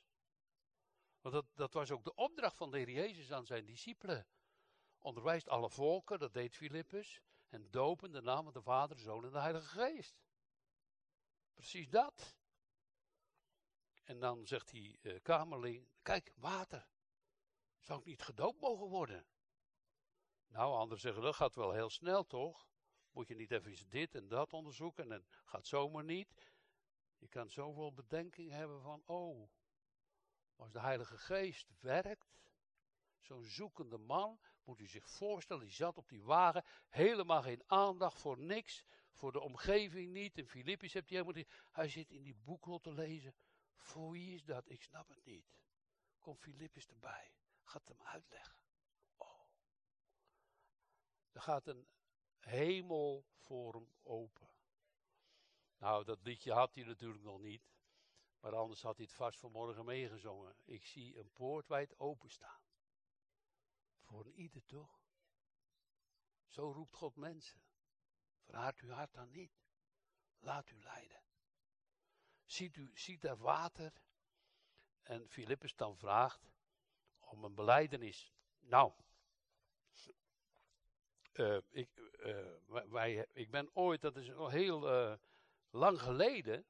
Want 1.21 1.35
dat, 1.35 1.45
dat 1.53 1.73
was 1.73 1.91
ook 1.91 2.03
de 2.03 2.15
opdracht 2.15 2.57
van 2.57 2.71
de 2.71 2.77
Heer 2.77 2.89
Jezus 2.89 3.31
aan 3.31 3.45
zijn 3.45 3.65
discipelen. 3.65 4.27
Onderwijst 4.97 5.49
alle 5.49 5.69
volken, 5.69 6.19
dat 6.19 6.33
deed 6.33 6.55
Filippus. 6.55 7.21
En 7.51 7.71
dopen 7.71 8.11
de 8.11 8.21
naam 8.21 8.43
van 8.43 8.53
de 8.53 8.61
Vader, 8.61 8.95
de 8.95 9.01
Zoon 9.01 9.25
en 9.25 9.31
de 9.31 9.39
Heilige 9.39 9.67
Geest. 9.67 10.21
Precies 11.53 11.89
dat. 11.89 12.35
En 14.03 14.19
dan 14.19 14.47
zegt 14.47 14.69
die 14.69 14.99
uh, 15.01 15.21
kamerling, 15.21 15.89
kijk, 16.01 16.33
water. 16.35 16.87
Zou 17.79 17.99
ik 17.99 18.05
niet 18.05 18.21
gedoopt 18.21 18.61
mogen 18.61 18.87
worden? 18.87 19.25
Nou, 20.47 20.73
anderen 20.73 20.99
zeggen, 20.99 21.21
dat 21.21 21.35
gaat 21.35 21.55
wel 21.55 21.71
heel 21.71 21.89
snel, 21.89 22.25
toch? 22.25 22.67
Moet 23.11 23.27
je 23.27 23.35
niet 23.35 23.51
even 23.51 23.89
dit 23.89 24.15
en 24.15 24.27
dat 24.27 24.53
onderzoeken 24.53 25.11
en 25.11 25.25
gaat 25.45 25.67
zomaar 25.67 26.03
niet. 26.03 26.33
Je 27.17 27.27
kan 27.27 27.49
zoveel 27.49 27.93
bedenking 27.93 28.51
hebben 28.51 28.81
van, 28.81 29.03
oh, 29.05 29.51
als 30.55 30.71
de 30.71 30.79
Heilige 30.79 31.17
Geest 31.17 31.67
werkt, 31.79 32.33
zo'n 33.19 33.43
zoekende 33.43 33.97
man, 33.97 34.39
moet 34.63 34.79
u 34.79 34.87
zich 34.87 35.09
voorstellen, 35.09 35.63
die 35.63 35.73
zat 35.73 35.97
op 35.97 36.09
die 36.09 36.23
wagen, 36.23 36.63
helemaal 36.89 37.41
geen 37.41 37.63
aandacht 37.65 38.19
voor 38.19 38.39
niks, 38.39 38.85
voor 39.11 39.31
de 39.31 39.39
omgeving 39.39 40.11
niet. 40.11 40.37
In 40.37 40.47
Filippi's 40.47 40.93
hebt 40.93 41.09
hij 41.09 41.17
helemaal 41.17 41.41
niet, 41.41 41.53
hij 41.71 41.89
zit 41.89 42.11
in 42.11 42.23
die 42.23 42.35
boekrol 42.35 42.79
te 42.79 42.93
lezen. 42.93 43.35
Voor 43.75 44.11
wie 44.11 44.33
is 44.33 44.43
dat? 44.43 44.69
Ik 44.69 44.83
snap 44.83 45.09
het 45.09 45.25
niet. 45.25 45.45
Komt 46.19 46.39
Filippus 46.39 46.87
erbij, 46.87 47.33
gaat 47.63 47.87
hem 47.87 48.01
uitleggen. 48.01 48.57
Oh. 49.17 49.45
Er 51.31 51.41
gaat 51.41 51.67
een 51.67 51.87
hemel 52.39 53.25
voor 53.35 53.73
hem 53.73 53.89
open. 54.03 54.49
Nou, 55.77 56.03
dat 56.03 56.21
liedje 56.23 56.51
had 56.51 56.75
hij 56.75 56.83
natuurlijk 56.83 57.23
nog 57.23 57.39
niet. 57.39 57.69
Maar 58.39 58.55
anders 58.55 58.81
had 58.81 58.95
hij 58.97 59.05
het 59.05 59.15
vast 59.15 59.39
vanmorgen 59.39 59.85
meegezongen. 59.85 60.55
Ik 60.65 60.85
zie 60.85 61.17
een 61.17 61.31
poort 61.31 61.67
wijd 61.67 61.99
openstaan. 61.99 62.61
Voor 64.11 64.29
ieder 64.29 64.65
toch? 64.65 65.01
Zo 66.47 66.71
roept 66.71 66.95
God 66.95 67.15
mensen. 67.15 67.61
Verhaart 68.43 68.79
uw 68.79 68.89
hart 68.89 69.13
dan 69.13 69.31
niet. 69.31 69.51
Laat 70.39 70.69
u 70.69 70.81
leiden. 70.81 71.23
Ziet 72.45 72.75
u, 72.75 72.91
ziet 72.93 73.21
daar 73.21 73.37
water? 73.37 74.01
En 75.01 75.29
Filippus 75.29 75.75
dan 75.75 75.97
vraagt 75.97 76.51
om 77.19 77.43
een 77.43 77.55
beleidenis. 77.55 78.33
Nou, 78.59 78.93
uh, 81.33 81.57
ik, 81.69 81.89
uh, 81.97 82.89
wij, 82.89 83.27
ik 83.33 83.51
ben 83.51 83.75
ooit, 83.75 84.01
dat 84.01 84.15
is 84.15 84.31
al 84.31 84.49
heel 84.49 84.93
uh, 84.93 85.17
lang 85.69 86.01
geleden, 86.01 86.65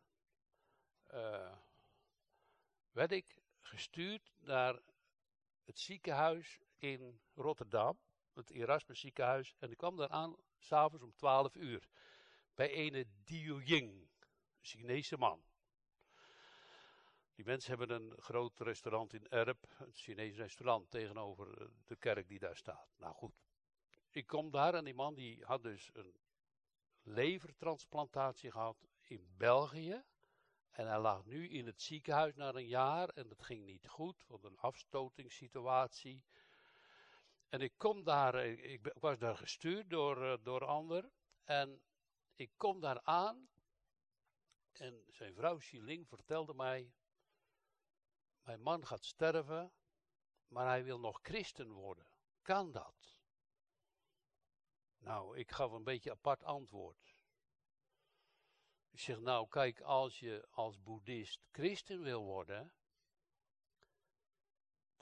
werd 2.91 3.11
ik 3.11 3.41
gestuurd 3.59 4.31
naar 4.39 4.81
het 5.63 5.79
ziekenhuis 5.79 6.59
in 6.81 7.21
Rotterdam, 7.33 7.99
het 8.33 8.49
Erasmus 8.49 8.99
ziekenhuis, 8.99 9.55
en 9.59 9.71
ik 9.71 9.77
kwam 9.77 9.95
daar 9.95 10.09
aan 10.09 10.35
s'avonds 10.57 11.03
om 11.03 11.13
12 11.15 11.55
uur 11.55 11.87
bij 12.53 12.69
ene 12.69 13.05
Dio 13.23 13.59
Ying, 13.59 13.91
een 13.91 14.09
Chinese 14.59 15.17
man. 15.17 15.43
Die 17.33 17.45
mensen 17.45 17.77
hebben 17.77 17.89
een 17.89 18.21
groot 18.21 18.59
restaurant 18.59 19.13
in 19.13 19.27
Erp, 19.27 19.75
een 19.79 19.93
Chinees 19.93 20.35
restaurant 20.35 20.89
tegenover 20.89 21.71
de 21.85 21.95
kerk 21.95 22.27
die 22.27 22.39
daar 22.39 22.57
staat. 22.57 22.93
Nou 22.97 23.13
goed, 23.13 23.33
ik 24.09 24.27
kom 24.27 24.51
daar 24.51 24.73
en 24.73 24.83
die 24.83 24.93
man 24.93 25.15
die 25.15 25.45
had 25.45 25.63
dus 25.63 25.89
een 25.93 26.15
levertransplantatie 27.01 28.51
gehad 28.51 28.87
in 29.01 29.33
België. 29.37 30.03
En 30.69 30.87
hij 30.87 30.99
lag 30.99 31.25
nu 31.25 31.49
in 31.49 31.65
het 31.65 31.81
ziekenhuis 31.81 32.35
na 32.35 32.53
een 32.53 32.67
jaar 32.67 33.09
en 33.09 33.27
dat 33.27 33.43
ging 33.43 33.65
niet 33.65 33.87
goed, 33.87 34.23
want 34.27 34.43
een 34.43 34.57
afstotingssituatie. 34.57 36.23
En 37.51 37.61
ik 37.61 37.73
kom 37.77 38.03
daar, 38.03 38.35
eh, 38.35 38.71
ik, 38.71 38.93
was 38.99 39.17
daar 39.17 39.37
gestuurd 39.37 39.89
door, 39.89 40.17
uh, 40.17 40.37
door 40.43 40.65
ander. 40.65 41.11
En 41.43 41.83
ik 42.35 42.51
kom 42.57 42.79
daar 42.79 43.01
aan. 43.01 43.49
En 44.71 45.05
zijn 45.09 45.33
vrouw 45.33 45.57
Xiling 45.57 46.07
vertelde 46.07 46.53
mij. 46.53 46.93
Mijn 48.41 48.61
man 48.61 48.85
gaat 48.85 49.05
sterven. 49.05 49.73
Maar 50.47 50.67
hij 50.67 50.83
wil 50.83 50.99
nog 50.99 51.19
christen 51.21 51.71
worden. 51.71 52.07
Kan 52.41 52.71
dat? 52.71 53.19
Nou, 54.97 55.37
ik 55.37 55.51
gaf 55.51 55.71
een 55.71 55.83
beetje 55.83 56.11
apart 56.11 56.43
antwoord. 56.43 57.15
Ik 58.89 58.99
zeg, 58.99 59.19
nou 59.19 59.47
kijk, 59.47 59.81
als 59.81 60.19
je 60.19 60.47
als 60.49 60.81
boeddhist 60.81 61.41
christen 61.51 62.01
wil 62.01 62.23
worden, 62.23 62.73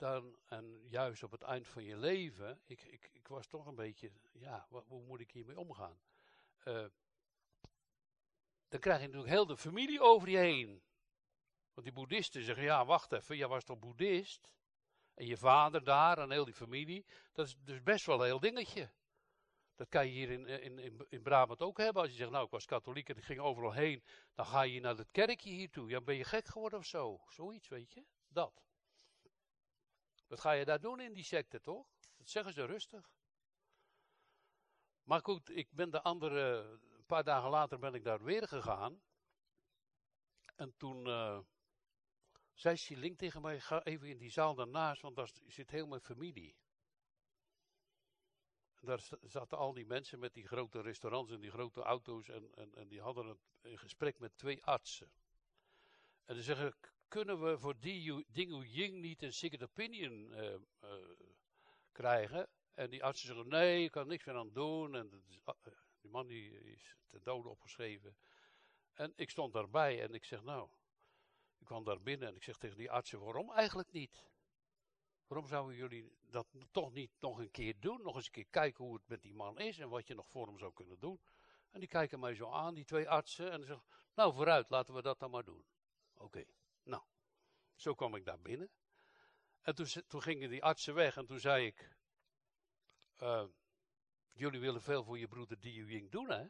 dan, 0.00 0.36
en 0.46 0.88
juist 0.88 1.22
op 1.22 1.30
het 1.30 1.42
eind 1.42 1.68
van 1.68 1.84
je 1.84 1.96
leven, 1.96 2.60
ik, 2.66 2.82
ik, 2.82 3.10
ik 3.12 3.28
was 3.28 3.46
toch 3.46 3.66
een 3.66 3.74
beetje, 3.74 4.10
ja, 4.32 4.66
wat, 4.70 4.84
hoe 4.86 5.02
moet 5.02 5.20
ik 5.20 5.30
hiermee 5.30 5.58
omgaan? 5.58 6.00
Uh, 6.64 6.86
dan 8.68 8.80
krijg 8.80 9.00
je 9.00 9.06
natuurlijk 9.06 9.32
heel 9.32 9.46
de 9.46 9.56
familie 9.56 10.00
over 10.00 10.28
je 10.28 10.36
heen. 10.36 10.82
Want 11.74 11.86
die 11.86 11.92
boeddhisten 11.92 12.42
zeggen, 12.42 12.64
ja, 12.64 12.84
wacht 12.84 13.12
even, 13.12 13.36
jij 13.36 13.48
was 13.48 13.64
toch 13.64 13.78
boeddhist? 13.78 14.52
En 15.14 15.26
je 15.26 15.36
vader 15.36 15.84
daar 15.84 16.18
en 16.18 16.30
heel 16.30 16.44
die 16.44 16.54
familie, 16.54 17.06
dat 17.32 17.46
is 17.46 17.56
dus 17.64 17.82
best 17.82 18.06
wel 18.06 18.20
een 18.20 18.26
heel 18.26 18.40
dingetje. 18.40 18.90
Dat 19.74 19.88
kan 19.88 20.06
je 20.06 20.12
hier 20.12 20.30
in, 20.30 20.46
in, 20.46 20.78
in, 20.78 21.06
in 21.08 21.22
Brabant 21.22 21.62
ook 21.62 21.78
hebben. 21.78 22.02
Als 22.02 22.10
je 22.10 22.16
zegt, 22.16 22.30
nou, 22.30 22.44
ik 22.44 22.50
was 22.50 22.64
katholiek 22.64 23.08
en 23.08 23.16
ik 23.16 23.24
ging 23.24 23.40
overal 23.40 23.72
heen, 23.72 24.04
dan 24.34 24.46
ga 24.46 24.62
je 24.62 24.80
naar 24.80 24.96
het 24.96 25.10
kerkje 25.10 25.50
hier 25.50 25.70
toe. 25.70 25.88
Ja, 25.88 26.00
ben 26.00 26.16
je 26.16 26.24
gek 26.24 26.46
geworden 26.46 26.78
of 26.78 26.86
zo? 26.86 27.20
Zoiets, 27.28 27.68
weet 27.68 27.92
je? 27.92 28.04
Dat. 28.28 28.69
Wat 30.30 30.40
ga 30.40 30.52
je 30.52 30.64
daar 30.64 30.80
doen 30.80 31.00
in 31.00 31.12
die 31.12 31.24
secte, 31.24 31.60
toch? 31.60 31.86
Dat 32.16 32.28
zeggen 32.28 32.52
ze 32.52 32.64
rustig. 32.64 33.10
Maar 35.02 35.20
goed, 35.22 35.50
ik 35.50 35.72
ben 35.72 35.90
de 35.90 36.02
andere, 36.02 36.40
een 36.96 37.06
paar 37.06 37.24
dagen 37.24 37.50
later 37.50 37.78
ben 37.78 37.94
ik 37.94 38.04
daar 38.04 38.22
weer 38.22 38.48
gegaan. 38.48 39.02
En 40.56 40.74
toen 40.76 41.06
uh, 41.08 41.40
zei 42.52 42.76
Siling 42.76 43.18
tegen 43.18 43.42
mij, 43.42 43.60
ga 43.60 43.82
even 43.82 44.08
in 44.08 44.18
die 44.18 44.30
zaal 44.30 44.54
daarnaast, 44.54 45.02
want 45.02 45.16
daar 45.16 45.30
zit 45.46 45.70
heel 45.70 45.86
mijn 45.86 46.00
familie. 46.00 46.56
Daar 48.80 49.08
zaten 49.20 49.58
al 49.58 49.72
die 49.72 49.86
mensen 49.86 50.18
met 50.18 50.34
die 50.34 50.46
grote 50.46 50.80
restaurants 50.80 51.32
en 51.32 51.40
die 51.40 51.50
grote 51.50 51.82
auto's 51.82 52.28
en, 52.28 52.74
en, 52.74 52.88
die 52.88 53.00
hadden 53.00 53.38
een, 53.60 53.78
gesprek 53.78 54.18
met 54.18 54.36
twee 54.36 54.64
artsen. 54.64 55.12
En 56.24 56.34
ze 56.34 56.42
zeggen, 56.42 56.74
kunnen 57.10 57.42
we 57.42 57.58
voor 57.58 57.78
die 57.78 58.26
Ding 58.28 58.64
Ying 58.66 59.00
niet 59.00 59.22
een 59.22 59.32
second 59.32 59.62
opinion 59.62 60.32
uh, 60.32 60.54
uh, 60.84 60.90
krijgen? 61.92 62.48
En 62.74 62.90
die 62.90 63.04
artsen 63.04 63.26
zeggen, 63.26 63.48
nee, 63.48 63.84
ik 63.84 63.90
kan 63.90 64.06
niks 64.06 64.24
meer 64.24 64.36
aan 64.36 64.52
doen. 64.52 64.94
En 64.94 65.22
is, 65.28 65.38
uh, 65.46 65.72
die 66.00 66.10
man 66.10 66.26
die 66.26 66.72
is 66.72 66.96
ten 67.08 67.20
dode 67.22 67.48
opgeschreven. 67.48 68.16
En 68.92 69.12
ik 69.16 69.30
stond 69.30 69.52
daarbij 69.52 70.02
en 70.02 70.14
ik 70.14 70.24
zeg, 70.24 70.42
nou, 70.42 70.68
ik 71.58 71.66
kwam 71.66 71.84
daar 71.84 72.00
binnen 72.00 72.28
en 72.28 72.36
ik 72.36 72.42
zeg 72.42 72.56
tegen 72.56 72.76
die 72.76 72.90
artsen, 72.90 73.20
waarom 73.20 73.50
eigenlijk 73.50 73.92
niet? 73.92 74.24
Waarom 75.26 75.48
zouden 75.48 75.76
jullie 75.76 76.12
dat 76.20 76.46
toch 76.70 76.92
niet 76.92 77.10
nog 77.18 77.38
een 77.38 77.50
keer 77.50 77.74
doen? 77.80 78.02
Nog 78.02 78.14
eens 78.14 78.26
een 78.26 78.32
keer 78.32 78.50
kijken 78.50 78.84
hoe 78.84 78.94
het 78.94 79.08
met 79.08 79.22
die 79.22 79.34
man 79.34 79.58
is 79.58 79.78
en 79.78 79.88
wat 79.88 80.06
je 80.06 80.14
nog 80.14 80.28
voor 80.28 80.46
hem 80.46 80.58
zou 80.58 80.72
kunnen 80.72 80.98
doen. 80.98 81.20
En 81.70 81.80
die 81.80 81.88
kijken 81.88 82.20
mij 82.20 82.34
zo 82.34 82.50
aan, 82.50 82.74
die 82.74 82.84
twee 82.84 83.08
artsen, 83.08 83.50
en 83.50 83.64
zeggen, 83.64 83.84
nou 84.14 84.34
vooruit, 84.34 84.70
laten 84.70 84.94
we 84.94 85.02
dat 85.02 85.18
dan 85.18 85.30
maar 85.30 85.44
doen. 85.44 85.64
Oké. 86.14 86.44
Zo 87.80 87.94
kwam 87.94 88.14
ik 88.14 88.24
daar 88.24 88.40
binnen. 88.40 88.70
En 89.60 89.74
toen, 89.74 89.86
toen 90.06 90.22
gingen 90.22 90.50
die 90.50 90.62
artsen 90.62 90.94
weg 90.94 91.16
en 91.16 91.26
toen 91.26 91.40
zei 91.40 91.66
ik, 91.66 91.96
uh, 93.18 93.44
jullie 94.32 94.60
willen 94.60 94.82
veel 94.82 95.04
voor 95.04 95.18
je 95.18 95.28
broeder 95.28 95.60
Diu 95.60 95.90
Ying 95.90 96.10
doen, 96.10 96.30
hè? 96.30 96.46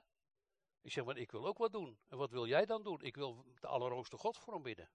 Ik 0.83 0.93
zeg, 0.93 1.05
maar 1.05 1.17
ik 1.17 1.31
wil 1.31 1.47
ook 1.47 1.59
wat 1.59 1.73
doen. 1.73 2.01
En 2.09 2.17
wat 2.17 2.31
wil 2.31 2.47
jij 2.47 2.67
dan 2.67 2.83
doen? 2.83 3.03
Ik 3.03 3.17
wil 3.17 3.45
de 3.61 3.67
Allerhoogste 3.67 4.17
God 4.17 4.39
voor 4.39 4.53
hem 4.53 4.63
bidden. 4.63 4.91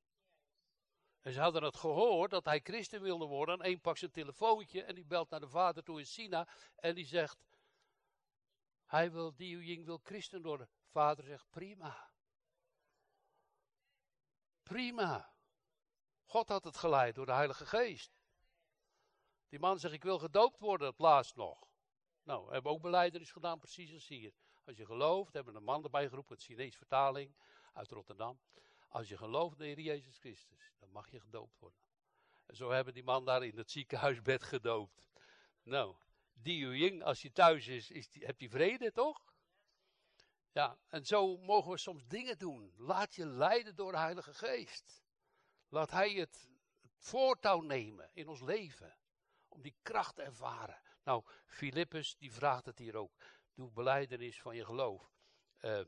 En 1.21 1.33
ze 1.33 1.39
hadden 1.39 1.63
het 1.63 1.77
gehoord 1.77 2.31
dat 2.31 2.45
hij 2.45 2.59
christen 2.59 3.01
wilde 3.01 3.25
worden. 3.25 3.59
En 3.59 3.71
een 3.71 3.81
pakt 3.81 3.99
zijn 3.99 4.11
telefoontje 4.11 4.83
en 4.83 4.95
die 4.95 5.05
belt 5.05 5.29
naar 5.29 5.39
de 5.39 5.47
vader 5.47 5.83
toe 5.83 5.99
in 5.99 6.05
China. 6.05 6.47
En 6.75 6.95
die 6.95 7.05
zegt, 7.05 7.45
hij 8.85 9.11
wil, 9.11 9.35
Diu 9.35 9.63
Ying 9.63 9.85
wil 9.85 9.99
christen 10.03 10.41
worden. 10.41 10.69
Vader 10.85 11.25
zegt, 11.25 11.49
prima. 11.49 12.11
Prima. 14.63 15.34
God 16.35 16.49
had 16.49 16.63
het 16.63 16.77
geleid 16.77 17.15
door 17.15 17.25
de 17.25 17.31
Heilige 17.31 17.65
Geest. 17.65 18.11
Die 19.49 19.59
man 19.59 19.79
zegt, 19.79 19.93
ik 19.93 20.03
wil 20.03 20.19
gedoopt 20.19 20.59
worden, 20.59 20.87
het 20.87 20.99
laatst 20.99 21.35
nog. 21.35 21.67
Nou, 22.23 22.45
we 22.45 22.53
hebben 22.53 22.71
ook 22.71 22.81
beleidenis 22.81 23.31
gedaan, 23.31 23.59
precies 23.59 23.93
als 23.93 24.07
hier. 24.07 24.33
Als 24.65 24.77
je 24.77 24.85
gelooft, 24.85 25.33
hebben 25.33 25.55
een 25.55 25.63
man 25.63 25.83
erbij 25.83 26.07
geroepen, 26.09 26.35
het 26.35 26.45
Chinese 26.45 26.77
vertaling 26.77 27.35
uit 27.73 27.91
Rotterdam. 27.91 28.39
Als 28.87 29.09
je 29.09 29.17
gelooft 29.17 29.59
in 29.59 29.81
Jezus 29.81 30.17
Christus, 30.17 30.73
dan 30.79 30.89
mag 30.91 31.11
je 31.11 31.19
gedoopt 31.19 31.59
worden. 31.59 31.79
En 32.45 32.55
zo 32.55 32.71
hebben 32.71 32.93
die 32.93 33.03
man 33.03 33.25
daar 33.25 33.43
in 33.43 33.57
het 33.57 33.71
ziekenhuisbed 33.71 34.43
gedoopt. 34.43 35.09
Nou, 35.63 35.95
die 36.33 36.67
Ying, 36.67 37.03
als 37.03 37.21
hij 37.21 37.31
thuis 37.31 37.67
is, 37.67 37.91
is 37.91 38.09
die, 38.09 38.25
heb 38.25 38.39
je 38.39 38.49
vrede, 38.49 38.91
toch? 38.91 39.33
Ja, 40.51 40.77
en 40.87 41.05
zo 41.05 41.37
mogen 41.37 41.71
we 41.71 41.77
soms 41.77 42.05
dingen 42.07 42.37
doen. 42.37 42.73
Laat 42.77 43.15
je 43.15 43.25
leiden 43.25 43.75
door 43.75 43.91
de 43.91 43.97
Heilige 43.97 44.33
Geest. 44.33 45.04
Laat 45.69 45.91
Hij 45.91 46.13
het, 46.13 46.49
voortouw 46.97 47.61
nemen 47.61 48.09
in 48.13 48.27
ons 48.27 48.41
leven. 48.41 48.97
Om 49.47 49.61
die 49.61 49.75
kracht 49.81 50.15
te 50.15 50.21
ervaren. 50.21 50.81
Nou, 51.03 51.23
Filippus 51.45 52.15
die 52.17 52.33
vraagt 52.33 52.65
het 52.65 52.77
hier 52.77 52.95
ook. 52.95 53.11
Doe 53.53 53.71
beleidenis 53.71 54.41
van 54.41 54.55
je 54.55 54.65
geloof. 54.65 55.11
Uh, 55.61 55.81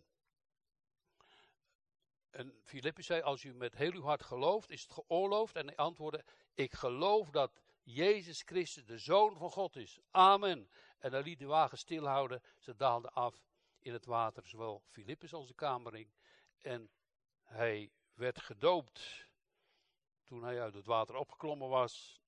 en 2.30 2.60
Filippus 2.64 3.06
zei, 3.06 3.22
als 3.22 3.44
u 3.44 3.54
met 3.54 3.76
heel 3.76 3.92
uw 3.92 4.04
hart 4.04 4.24
gelooft, 4.24 4.70
is 4.70 4.82
het 4.82 4.92
geoorloofd. 4.92 5.56
En 5.56 5.66
hij 5.66 5.76
antwoordde, 5.76 6.24
ik 6.54 6.74
geloof 6.74 7.30
dat 7.30 7.62
Jezus 7.84 8.42
Christus 8.42 8.86
de 8.86 8.98
Zoon 8.98 9.38
van 9.38 9.52
God 9.52 9.76
is. 9.76 10.00
Amen. 10.12 10.70
En 10.98 11.12
hij 11.12 11.22
liet 11.22 11.40
de 11.40 11.46
wagen 11.46 11.78
stilhouden. 11.78 12.42
Ze 12.60 12.76
daalden 12.76 13.14
af 13.14 13.46
in 13.80 13.94
het 13.94 14.06
water, 14.06 14.48
zowel 14.48 14.84
Filippus 14.88 15.34
als 15.34 15.48
de 15.48 15.54
kamering. 15.54 16.12
En 16.58 16.90
hij 17.44 17.92
werd 18.14 18.42
gedoopt. 18.42 19.27
Toen 20.28 20.44
hij 20.44 20.62
uit 20.62 20.74
het 20.74 20.86
water 20.86 21.16
opgeklommen 21.16 21.70
was, 21.70 22.22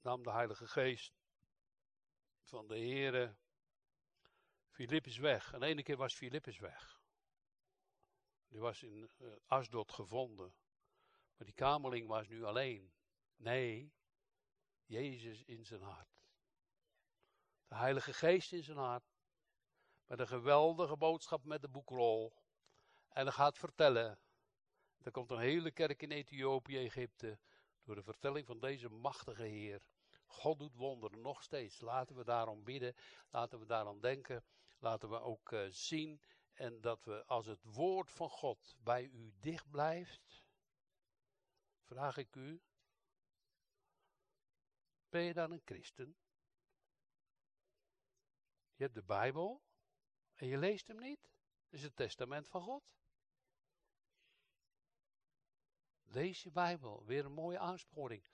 nam 0.00 0.22
de 0.22 0.30
Heilige 0.30 0.66
Geest 0.66 1.12
van 2.42 2.66
de 2.66 2.78
Heere 2.78 3.36
Filippus 4.68 5.18
weg. 5.18 5.52
En 5.52 5.60
de 5.60 5.66
ene 5.66 5.82
keer 5.82 5.96
was 5.96 6.14
Filippus 6.14 6.58
weg. 6.58 7.00
Die 8.48 8.60
was 8.60 8.82
in 8.82 9.10
uh, 9.18 9.32
Asdod 9.46 9.92
gevonden. 9.92 10.54
Maar 11.36 11.46
die 11.46 11.54
kamerling 11.54 12.06
was 12.06 12.28
nu 12.28 12.44
alleen. 12.44 12.92
Nee, 13.36 13.92
Jezus 14.84 15.42
in 15.42 15.64
zijn 15.64 15.82
hart. 15.82 16.20
De 17.66 17.74
Heilige 17.74 18.12
Geest 18.12 18.52
in 18.52 18.64
zijn 18.64 18.78
hart. 18.78 19.14
Met 20.06 20.20
een 20.20 20.28
geweldige 20.28 20.96
boodschap 20.96 21.44
met 21.44 21.60
de 21.60 21.68
boekrol. 21.68 22.42
En 23.08 23.22
hij 23.22 23.32
gaat 23.32 23.58
vertellen. 23.58 24.21
Er 25.02 25.10
komt 25.10 25.30
een 25.30 25.38
hele 25.38 25.70
kerk 25.70 26.02
in 26.02 26.10
Ethiopië, 26.10 26.78
Egypte. 26.78 27.38
Door 27.82 27.94
de 27.94 28.02
vertelling 28.02 28.46
van 28.46 28.60
deze 28.60 28.88
machtige 28.88 29.42
Heer. 29.42 29.82
God 30.26 30.58
doet 30.58 30.74
wonderen 30.74 31.20
nog 31.20 31.42
steeds. 31.42 31.80
Laten 31.80 32.16
we 32.16 32.24
daarom 32.24 32.64
bidden. 32.64 32.94
Laten 33.30 33.58
we 33.58 33.66
daarom 33.66 34.00
denken. 34.00 34.44
Laten 34.78 35.08
we 35.08 35.20
ook 35.20 35.52
uh, 35.52 35.66
zien. 35.70 36.20
En 36.52 36.80
dat 36.80 37.04
we 37.04 37.24
als 37.26 37.46
het 37.46 37.62
woord 37.62 38.10
van 38.12 38.28
God 38.30 38.76
bij 38.78 39.04
u 39.04 39.32
dicht 39.40 39.70
blijft. 39.70 40.44
Vraag 41.80 42.16
ik 42.16 42.36
u. 42.36 42.62
Ben 45.08 45.22
je 45.22 45.32
dan 45.32 45.50
een 45.50 45.62
christen? 45.64 46.16
Je 48.74 48.82
hebt 48.82 48.94
de 48.94 49.04
Bijbel. 49.04 49.62
En 50.34 50.46
je 50.46 50.58
leest 50.58 50.86
hem 50.86 50.98
niet. 50.98 51.22
Dat 51.22 51.80
is 51.80 51.82
het 51.82 51.96
testament 51.96 52.48
van 52.48 52.62
God. 52.62 53.01
Lees 56.12 56.42
je 56.42 56.50
Bijbel. 56.50 57.04
Weer 57.04 57.24
een 57.24 57.32
mooie 57.32 57.58
aansporing. 57.58 58.24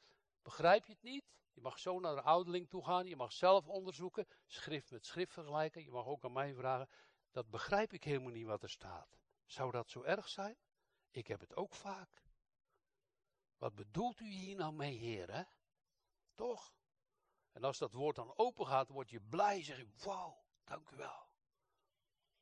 Begrijp 0.43 0.87
je 0.87 0.93
het 0.93 1.03
niet? 1.03 1.25
Je 1.53 1.61
mag 1.61 1.79
zo 1.79 2.01
naar 2.01 2.15
de 2.15 2.23
ouderling 2.23 2.69
toe 2.69 2.85
gaan. 2.85 3.07
Je 3.07 3.17
mag 3.17 3.33
zelf 3.33 3.69
onderzoeken. 3.69 4.27
Schrift 4.47 4.91
met 4.91 5.07
schrift 5.07 5.33
vergelijken. 5.33 5.83
Je 5.83 5.91
mag 5.91 6.07
ook 6.07 6.25
aan 6.25 6.33
mij 6.33 6.55
vragen. 6.55 6.89
Dat 7.31 7.51
begrijp 7.51 7.93
ik 7.93 8.05
helemaal 8.05 8.33
niet 8.33 8.47
wat 8.47 8.63
er 8.63 8.71
staat. 8.71 9.19
Zou 9.45 9.71
dat 9.71 9.91
zo 9.91 10.03
erg 10.03 10.29
zijn? 10.29 10.57
Ik 11.11 11.27
heb 11.27 11.41
het 11.41 11.57
ook 11.57 11.75
vaak. 11.75 12.23
Wat 13.57 13.75
bedoelt 13.75 14.21
u 14.21 14.29
hier 14.29 14.57
nou 14.57 14.73
mee, 14.73 14.97
heer? 14.97 15.49
Toch? 16.35 16.73
En 17.53 17.65
als 17.65 17.79
dat 17.79 17.93
woord 17.93 18.17
dan 18.17 18.37
open 18.37 18.67
gaat, 18.67 18.89
word 18.89 19.11
je 19.11 19.21
blij. 19.21 19.63
Zeg 19.63 19.77
je, 19.77 19.89
wauw, 20.05 20.45
dank 20.65 20.91
u 20.91 20.97
wel. 20.97 21.29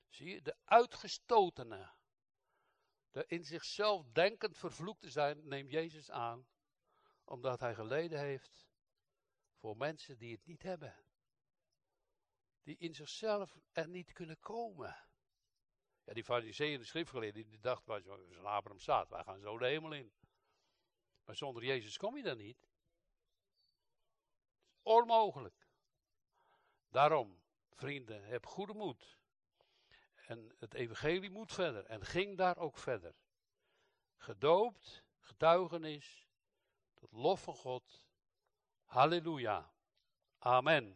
Zie 0.09 0.29
je, 0.29 0.43
de 0.43 0.57
uitgestotene, 0.65 1.93
de 3.17 3.25
in 3.27 3.45
zichzelf 3.45 4.05
denkend 4.13 4.57
vervloekt 4.57 5.01
te 5.01 5.11
zijn, 5.11 5.49
neemt 5.49 5.71
Jezus 5.71 6.11
aan, 6.11 6.47
omdat 7.25 7.61
hij 7.61 7.75
geleden 7.75 8.19
heeft 8.19 8.69
voor 9.55 9.77
mensen 9.77 10.19
die 10.19 10.33
het 10.33 10.47
niet 10.47 10.63
hebben. 10.63 10.95
Die 12.63 12.77
in 12.79 12.95
zichzelf 12.95 13.59
er 13.73 13.89
niet 13.89 14.13
kunnen 14.13 14.39
komen. 14.39 14.97
Ja, 16.05 16.13
die 16.13 16.25
fariseeën 16.25 16.79
de 16.79 16.85
schriftgeleerden, 16.85 17.49
die 17.49 17.61
dachten, 17.61 17.89
wij 17.89 18.01
zijn 18.03 18.47
Abraham 18.47 18.79
staat, 18.79 19.09
wij 19.09 19.23
gaan 19.23 19.41
zo 19.41 19.59
de 19.59 19.67
hemel 19.67 19.93
in. 19.93 20.13
Maar 21.25 21.37
zonder 21.37 21.65
Jezus 21.65 21.97
kom 21.97 22.17
je 22.17 22.23
daar 22.23 22.37
niet. 22.37 22.69
Onmogelijk. 24.83 25.69
Daarom, 26.89 27.43
vrienden, 27.71 28.25
heb 28.25 28.47
goede 28.47 28.75
moed. 28.75 29.19
En 30.27 30.55
het 30.59 30.75
evangelie 30.75 31.31
moet 31.31 31.53
verder. 31.53 31.85
En 31.85 32.05
ging 32.05 32.37
daar 32.37 32.57
ook 32.57 32.79
verder. 32.79 33.15
Gedoopt, 34.17 35.03
getuigenis, 35.21 36.27
tot 36.95 37.13
lof 37.13 37.43
van 37.43 37.55
God. 37.55 38.07
Halleluja. 38.85 39.73
Amen. 40.39 40.85